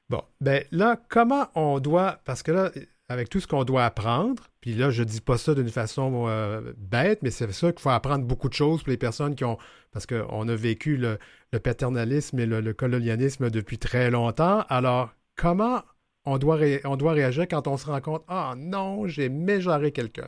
Bon, 0.10 0.22
ben 0.40 0.64
là, 0.72 0.98
comment 1.10 1.48
on 1.56 1.80
doit, 1.80 2.20
parce 2.26 2.44
que 2.44 2.52
là, 2.52 2.72
avec 3.10 3.30
tout 3.30 3.40
ce 3.40 3.48
qu'on 3.48 3.64
doit 3.64 3.86
apprendre, 3.86 4.44
puis 4.62 4.74
là, 4.74 4.90
je 4.90 5.04
dis 5.04 5.22
pas 5.22 5.38
ça 5.38 5.54
d'une 5.54 5.70
façon 5.70 6.26
euh, 6.28 6.74
bête, 6.78 7.20
mais 7.22 7.32
c'est 7.32 7.52
ça 7.52 7.72
qu'il 7.72 7.82
faut 7.82 7.90
apprendre 7.90 8.26
beaucoup 8.26 8.50
de 8.50 8.54
choses 8.54 8.84
pour 8.84 8.92
les 8.92 8.98
personnes 8.98 9.36
qui 9.36 9.44
ont, 9.44 9.58
parce 9.92 10.06
qu'on 10.06 10.48
a 10.48 10.56
vécu 10.56 10.98
le, 10.98 11.18
paternalisme 11.64 12.40
et 12.40 12.46
le, 12.46 12.74
colonialisme 12.74 13.50
depuis 13.50 13.78
très 13.78 14.12
longtemps. 14.12 14.66
Alors, 14.70 15.14
comment 15.36 15.84
on 16.26 16.38
doit, 16.38 16.56
ré- 16.56 16.82
on 16.84 16.98
doit 16.98 17.14
réagir 17.14 17.48
quand 17.48 17.68
on 17.68 17.78
se 17.78 17.86
rend 17.86 18.02
compte, 18.02 18.24
ah 18.28 18.56
non, 18.58 19.08
j'ai 19.08 19.30
mégenré 19.30 19.92
quelqu'un? 19.92 20.28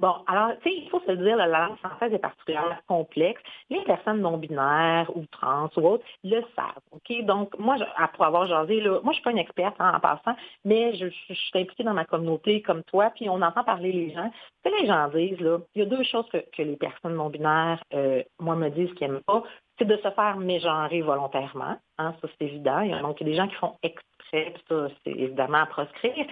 Bon, 0.00 0.14
alors, 0.26 0.50
tu 0.62 0.70
sais, 0.70 0.76
il 0.76 0.88
faut 0.90 1.00
se 1.00 1.10
le 1.12 1.18
dire, 1.18 1.36
la 1.36 1.46
langue 1.46 1.76
française 1.78 2.12
est 2.12 2.18
particulièrement 2.18 2.76
complexe. 2.86 3.40
Les 3.70 3.82
personnes 3.82 4.20
non-binaires 4.20 5.10
ou 5.14 5.24
trans 5.26 5.70
ou 5.76 5.86
autres 5.86 6.04
le 6.22 6.40
savent, 6.56 6.82
OK? 6.92 7.24
Donc, 7.24 7.56
moi, 7.58 7.76
pour 8.14 8.24
avoir 8.24 8.46
jasé, 8.46 8.80
là, 8.80 9.00
moi, 9.02 9.12
je 9.12 9.14
suis 9.14 9.22
pas 9.22 9.30
une 9.30 9.38
experte 9.38 9.76
hein, 9.78 9.92
en 9.94 10.00
passant, 10.00 10.36
mais 10.64 10.94
je, 10.96 11.08
suis 11.08 11.50
impliquée 11.54 11.84
dans 11.84 11.94
ma 11.94 12.04
communauté 12.04 12.62
comme 12.62 12.82
toi, 12.84 13.10
puis 13.14 13.28
on 13.28 13.40
entend 13.42 13.64
parler 13.64 13.92
les 13.92 14.12
gens. 14.12 14.30
Ce 14.64 14.70
que 14.70 14.80
les 14.80 14.86
gens 14.86 15.08
disent, 15.08 15.40
là, 15.40 15.58
il 15.74 15.80
y 15.80 15.82
a 15.82 15.86
deux 15.86 16.02
choses 16.04 16.28
que, 16.30 16.38
que 16.38 16.62
les 16.62 16.76
personnes 16.76 17.14
non-binaires, 17.14 17.82
euh, 17.94 18.22
moi, 18.40 18.56
me 18.56 18.70
disent 18.70 18.92
qu'ils 18.94 19.08
n'aiment 19.08 19.22
pas. 19.22 19.42
C'est 19.78 19.86
de 19.86 19.96
se 19.96 20.10
faire 20.10 20.36
mégenrer 20.36 21.02
volontairement, 21.02 21.76
hein, 21.98 22.14
ça, 22.20 22.28
c'est 22.28 22.46
évident. 22.46 22.80
Il 22.80 22.90
y 22.90 22.94
a 22.94 23.00
donc 23.00 23.22
des 23.22 23.34
gens 23.34 23.48
qui 23.48 23.56
font 23.56 23.76
exprès, 23.82 24.52
puis 24.54 24.64
ça, 24.68 24.88
c'est 25.04 25.12
évidemment 25.12 25.62
à 25.62 25.66
proscrire. 25.66 26.26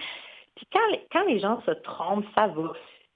Puis 0.55 0.67
quand, 0.71 0.97
quand 1.11 1.25
les 1.25 1.39
gens 1.39 1.61
se 1.65 1.71
trompent, 1.71 2.25
ça 2.35 2.47
va. 2.47 2.73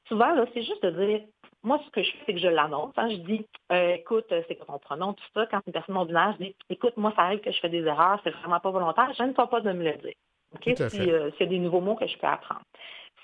Souvent, 0.08 0.34
là, 0.34 0.46
c'est 0.54 0.64
juste 0.64 0.84
de 0.84 0.92
dire, 1.06 1.22
moi, 1.64 1.80
ce 1.86 1.90
que 1.92 2.02
je 2.04 2.12
fais, 2.12 2.18
c'est 2.28 2.34
que 2.34 2.40
je 2.40 2.48
l'annonce. 2.48 2.94
hein. 2.98 3.10
je 3.10 3.16
dis, 3.18 3.46
euh, 3.72 3.96
écoute, 3.96 4.26
euh, 4.32 4.42
c'est 4.48 4.56
quoi 4.56 4.66
ton 4.68 4.80
pronom, 4.80 5.14
tout 5.14 5.24
ça. 5.34 5.46
Quand 5.48 5.60
une 5.68 5.74
personne 5.74 5.96
non 5.96 6.06
binaire, 6.06 6.34
je 6.40 6.46
dis, 6.46 6.56
écoute, 6.70 6.96
moi, 6.98 7.12
ça 7.16 7.24
arrive 7.24 7.40
que 7.42 7.52
je 7.52 7.60
fais 7.60 7.70
des 7.70 7.84
erreurs, 7.84 8.20
c'est 8.24 8.30
vraiment 8.32 8.60
pas 8.60 8.72
volontaire, 8.72 9.12
je 9.18 9.24
ne 9.24 9.34
pas 9.34 9.48
pas 9.48 9.62
de 9.62 9.72
me 9.72 9.84
le 9.84 9.94
dire. 9.98 10.14
OK? 10.56 10.64
Si, 10.90 11.12
euh, 11.12 11.30
S'il 11.32 11.42
y 11.42 11.44
a 11.44 11.50
des 11.50 11.60
nouveaux 11.60 11.82
mots 11.82 11.96
que 11.96 12.08
je 12.08 12.18
peux 12.18 12.28
apprendre. 12.28 12.62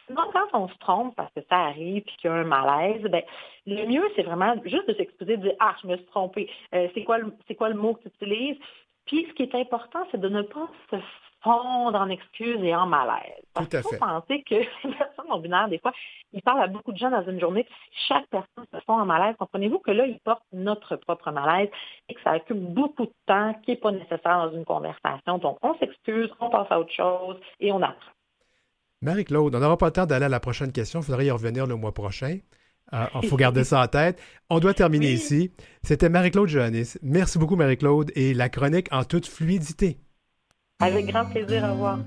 Sinon, 0.08 0.24
quand 0.34 0.48
on 0.60 0.68
se 0.68 0.78
trompe 0.80 1.16
parce 1.16 1.32
que 1.34 1.40
ça 1.50 1.58
arrive 1.68 2.04
puis 2.04 2.16
qu'il 2.18 2.30
y 2.30 2.34
a 2.34 2.36
un 2.36 2.44
malaise, 2.44 3.02
ben, 3.04 3.24
le 3.66 3.86
mieux, 3.88 4.04
c'est 4.18 4.24
vraiment 4.24 4.54
juste 4.66 4.86
de 4.90 4.94
s'excuser, 4.96 5.38
de 5.38 5.44
dire 5.44 5.56
Ah, 5.62 5.76
je 5.82 5.88
me 5.88 5.96
suis 5.96 6.06
trompée. 6.08 6.50
Euh, 6.76 6.90
c'est 6.94 7.06
quoi, 7.06 7.20
le- 7.20 7.34
c'est 7.48 7.56
quoi 7.56 7.70
le 7.70 7.76
mot 7.76 7.94
que 7.94 8.02
tu 8.10 8.10
utilises? 8.22 8.58
Puis, 9.06 9.26
ce 9.30 9.34
qui 9.34 9.44
est 9.44 9.56
important, 9.56 10.06
c'est 10.12 10.20
de 10.20 10.28
ne 10.28 10.42
pas 10.42 10.68
se 10.92 10.98
fondre 11.44 12.00
en 12.00 12.10
excuses 12.10 12.64
et 12.64 12.74
en 12.76 12.86
malaise. 12.88 13.44
Parce 13.54 13.70
Tout 13.70 13.78
à 13.78 13.82
qu'il 13.82 13.90
faut 13.92 13.98
penser 14.06 14.44
que 14.44 14.56
les 14.88 14.96
personnes 14.96 15.26
non 15.30 15.40
binaires, 15.40 15.68
des 15.70 15.80
fois, 15.80 15.92
ils 16.32 16.42
parlent 16.42 16.62
à 16.62 16.68
beaucoup 16.68 16.92
de 16.92 16.98
gens 16.98 17.10
dans 17.12 17.24
une 17.30 17.40
journée. 17.40 17.64
puis 17.64 17.74
Si 17.92 18.08
chaque 18.08 18.28
personne 18.28 18.66
se 18.74 18.80
fond 18.86 18.94
en 18.94 19.06
malaise, 19.06 19.36
comprenez-vous 19.38 19.80
que 19.80 19.92
là, 19.92 20.06
ils 20.06 20.20
portent 20.20 20.44
notre 20.54 20.96
propre 20.96 21.32
malaise 21.32 21.70
et 22.10 22.14
que 22.14 22.22
ça 22.24 22.36
occupe 22.36 22.58
beaucoup 22.58 23.06
de 23.06 23.14
temps 23.28 23.54
qui 23.64 23.72
n'est 23.72 23.78
pas 23.78 23.92
nécessaire 23.92 24.20
dans 24.48 24.52
une 24.54 24.66
conversation. 24.66 25.38
Donc, 25.38 25.58
on 25.62 25.78
s'excuse, 25.78 26.30
on 26.40 26.50
passe 26.50 26.68
à 26.72 26.80
autre 26.80 26.94
chose 26.94 27.38
et 27.60 27.72
on 27.72 27.82
apprend. 27.82 28.12
Marie-Claude, 29.02 29.54
on 29.54 29.60
n'aura 29.60 29.78
pas 29.78 29.88
le 29.88 29.92
temps 29.92 30.06
d'aller 30.06 30.26
à 30.26 30.30
la 30.30 30.40
prochaine 30.40 30.72
question. 30.72 31.02
Il 31.02 31.06
faudrait 31.06 31.26
y 31.26 31.32
revenir 31.32 31.68
le 31.68 31.76
mois 31.76 31.94
prochain. 31.94 32.40
Il 33.22 33.28
faut 33.28 33.38
garder 33.38 33.64
ça 33.64 33.82
en 33.82 33.88
tête. 33.88 34.22
On 34.50 34.60
doit 34.60 34.74
terminer 34.74 35.08
Oui. 35.08 35.14
ici. 35.14 35.52
C'était 35.82 36.10
Marie-Claude 36.10 36.48
Johannis. 36.48 36.98
Merci 37.02 37.40
beaucoup, 37.40 37.56
Marie-Claude, 37.56 38.12
et 38.16 38.34
la 38.34 38.50
chronique 38.50 38.88
en 38.92 39.04
toute 39.04 39.26
fluidité. 39.28 39.98
Avec 40.80 41.08
grand 41.08 41.26
plaisir, 41.26 41.64
au 41.64 41.74
revoir. 41.74 42.00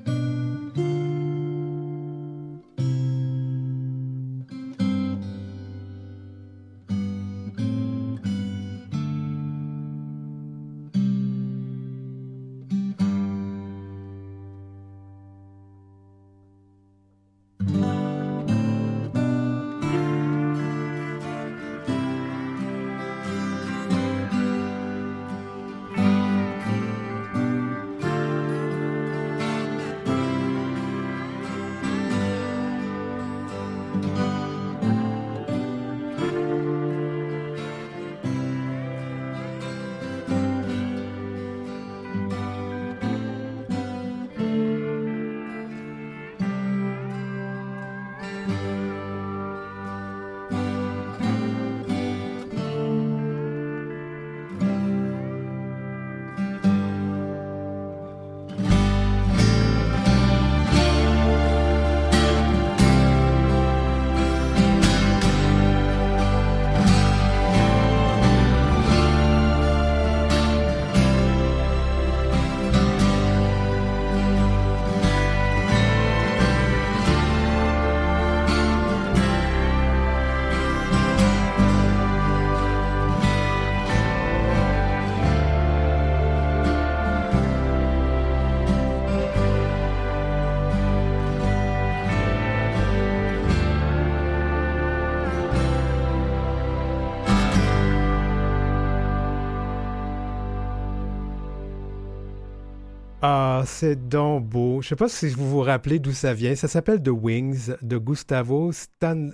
C'est 103.78 104.08
donc 104.08 104.46
beau. 104.46 104.80
Je 104.80 104.88
sais 104.88 104.96
pas 104.96 105.10
si 105.10 105.28
vous 105.28 105.50
vous 105.50 105.60
rappelez 105.60 105.98
d'où 105.98 106.12
ça 106.12 106.32
vient. 106.32 106.54
Ça 106.54 106.66
s'appelle 106.66 107.02
The 107.02 107.08
Wings 107.08 107.74
de 107.82 107.98
Gustavo 107.98 108.72
Stan. 108.72 109.28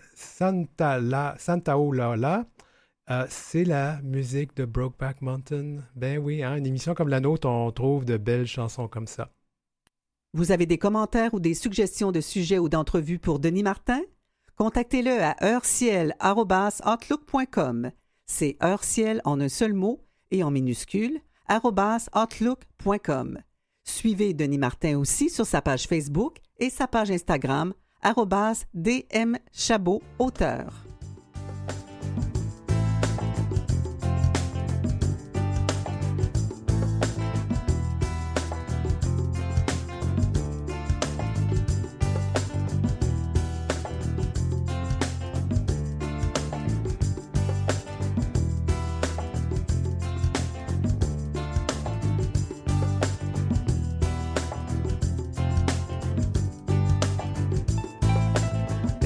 Euh, 3.10 3.26
c'est 3.28 3.64
la 3.64 4.00
musique 4.02 4.56
de 4.56 4.64
Brokeback 4.64 5.20
Mountain. 5.22 5.76
Ben 5.94 6.18
oui, 6.18 6.42
hein, 6.42 6.56
une 6.56 6.66
émission 6.66 6.94
comme 6.94 7.08
la 7.08 7.20
nôtre, 7.20 7.48
on 7.48 7.70
trouve 7.70 8.04
de 8.04 8.16
belles 8.16 8.48
chansons 8.48 8.88
comme 8.88 9.06
ça. 9.06 9.30
Vous 10.34 10.50
avez 10.50 10.66
des 10.66 10.78
commentaires 10.78 11.34
ou 11.34 11.40
des 11.40 11.54
suggestions 11.54 12.10
de 12.10 12.20
sujets 12.20 12.58
ou 12.58 12.68
d'entrevues 12.68 13.20
pour 13.20 13.38
Denis 13.38 13.62
Martin? 13.62 14.00
Contactez-le 14.56 15.22
à 15.22 15.36
heureciel.outlook.com. 15.44 17.92
C'est 18.26 18.56
heureciel 18.60 19.20
en 19.24 19.40
un 19.40 19.48
seul 19.48 19.72
mot 19.72 20.00
et 20.32 20.42
en 20.42 20.50
minuscule, 20.50 21.20
outlook.com. 21.48 23.38
Suivez 23.84 24.34
Denis 24.34 24.58
Martin 24.58 24.98
aussi 24.98 25.30
sur 25.30 25.46
sa 25.46 25.62
page 25.62 25.86
Facebook 25.86 26.38
et 26.58 26.70
sa 26.70 26.86
page 26.86 27.10
Instagram, 27.10 27.74
arobase 28.02 28.66
DM 28.74 29.36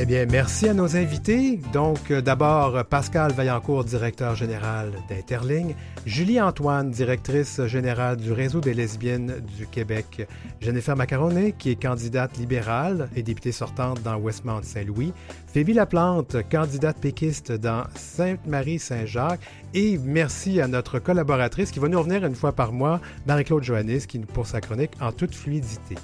Auteur. 0.06 0.16
bien, 0.16 0.26
merci 0.26 0.68
à 0.68 0.74
nos 0.74 0.96
invités. 0.96 1.60
Donc, 1.72 2.10
euh, 2.10 2.20
d'abord, 2.20 2.84
Pascal 2.84 3.32
Vaillancourt, 3.32 3.84
directeur 3.84 4.36
général 4.36 4.92
d'Interling, 5.08 5.74
Julie 6.04 6.40
Antoine, 6.40 6.90
directrice 6.90 7.60
générale 7.66 8.16
du 8.16 8.32
Réseau 8.32 8.60
des 8.60 8.74
lesbiennes 8.74 9.40
du 9.56 9.66
Québec, 9.66 10.28
Jennifer 10.60 10.96
Macaronet, 10.96 11.54
qui 11.58 11.70
est 11.70 11.82
candidate 11.82 12.36
libérale 12.38 13.08
et 13.16 13.22
députée 13.22 13.52
sortante 13.52 14.02
dans 14.02 14.16
Westmount-Saint-Louis, 14.16 15.12
Phoebe 15.52 15.74
Laplante, 15.74 16.36
candidate 16.50 16.98
péquiste 16.98 17.52
dans 17.52 17.84
Sainte-Marie-Saint-Jacques, 17.94 19.40
et 19.74 19.98
merci 19.98 20.60
à 20.60 20.68
notre 20.68 20.98
collaboratrice 20.98 21.70
qui 21.70 21.80
va 21.80 21.88
nous 21.88 21.98
revenir 21.98 22.24
une 22.24 22.36
fois 22.36 22.52
par 22.52 22.72
mois, 22.72 23.00
Marie-Claude 23.26 23.64
Joannis, 23.64 24.06
qui 24.06 24.18
nous 24.18 24.26
pour 24.26 24.46
sa 24.46 24.60
chronique 24.60 24.92
en 25.00 25.12
toute 25.12 25.34
fluidité. 25.34 25.96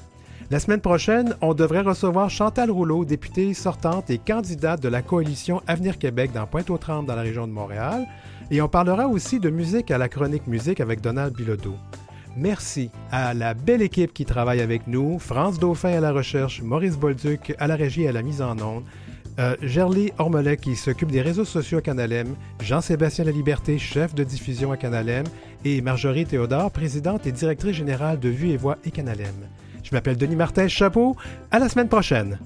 La 0.52 0.60
semaine 0.60 0.82
prochaine, 0.82 1.34
on 1.40 1.54
devrait 1.54 1.80
recevoir 1.80 2.28
Chantal 2.28 2.70
Rouleau, 2.70 3.06
députée 3.06 3.54
sortante 3.54 4.10
et 4.10 4.18
candidate 4.18 4.82
de 4.82 4.88
la 4.90 5.00
coalition 5.00 5.62
Avenir 5.66 5.98
Québec 5.98 6.30
dans 6.34 6.46
Pointe-aux-Trembles 6.46 7.08
dans 7.08 7.16
la 7.16 7.22
région 7.22 7.46
de 7.46 7.52
Montréal. 7.52 8.06
Et 8.50 8.60
on 8.60 8.68
parlera 8.68 9.08
aussi 9.08 9.40
de 9.40 9.48
musique 9.48 9.90
à 9.90 9.96
la 9.96 10.10
chronique 10.10 10.46
musique 10.46 10.80
avec 10.80 11.00
Donald 11.00 11.34
Bilodeau. 11.34 11.74
Merci 12.36 12.90
à 13.10 13.32
la 13.32 13.54
belle 13.54 13.80
équipe 13.80 14.12
qui 14.12 14.26
travaille 14.26 14.60
avec 14.60 14.86
nous, 14.86 15.18
France 15.18 15.58
Dauphin 15.58 15.96
à 15.96 16.00
la 16.00 16.12
recherche, 16.12 16.60
Maurice 16.60 16.98
Bolduc 16.98 17.54
à 17.58 17.66
la 17.66 17.74
régie 17.76 18.02
et 18.02 18.08
à 18.08 18.12
la 18.12 18.20
mise 18.20 18.42
en 18.42 18.58
onde, 18.58 18.84
euh, 19.38 19.56
Gerly 19.62 20.12
Ormelet 20.18 20.58
qui 20.58 20.76
s'occupe 20.76 21.10
des 21.10 21.22
réseaux 21.22 21.46
sociaux 21.46 21.78
à 21.78 21.80
Canalem, 21.80 22.34
Jean-Sébastien 22.60 23.24
Laliberté, 23.24 23.78
chef 23.78 24.14
de 24.14 24.22
diffusion 24.22 24.70
à 24.70 24.76
Canalem, 24.76 25.24
et 25.64 25.80
Marjorie 25.80 26.26
Théodore, 26.26 26.70
présidente 26.70 27.26
et 27.26 27.32
directrice 27.32 27.76
générale 27.76 28.20
de 28.20 28.28
Vue 28.28 28.50
et 28.50 28.58
Voix 28.58 28.76
et 28.84 28.90
Canalem. 28.90 29.48
Je 29.92 29.96
m'appelle 29.98 30.16
Denis 30.16 30.36
Martin, 30.36 30.68
chapeau. 30.68 31.16
À 31.50 31.58
la 31.58 31.68
semaine 31.68 31.88
prochaine. 31.88 32.38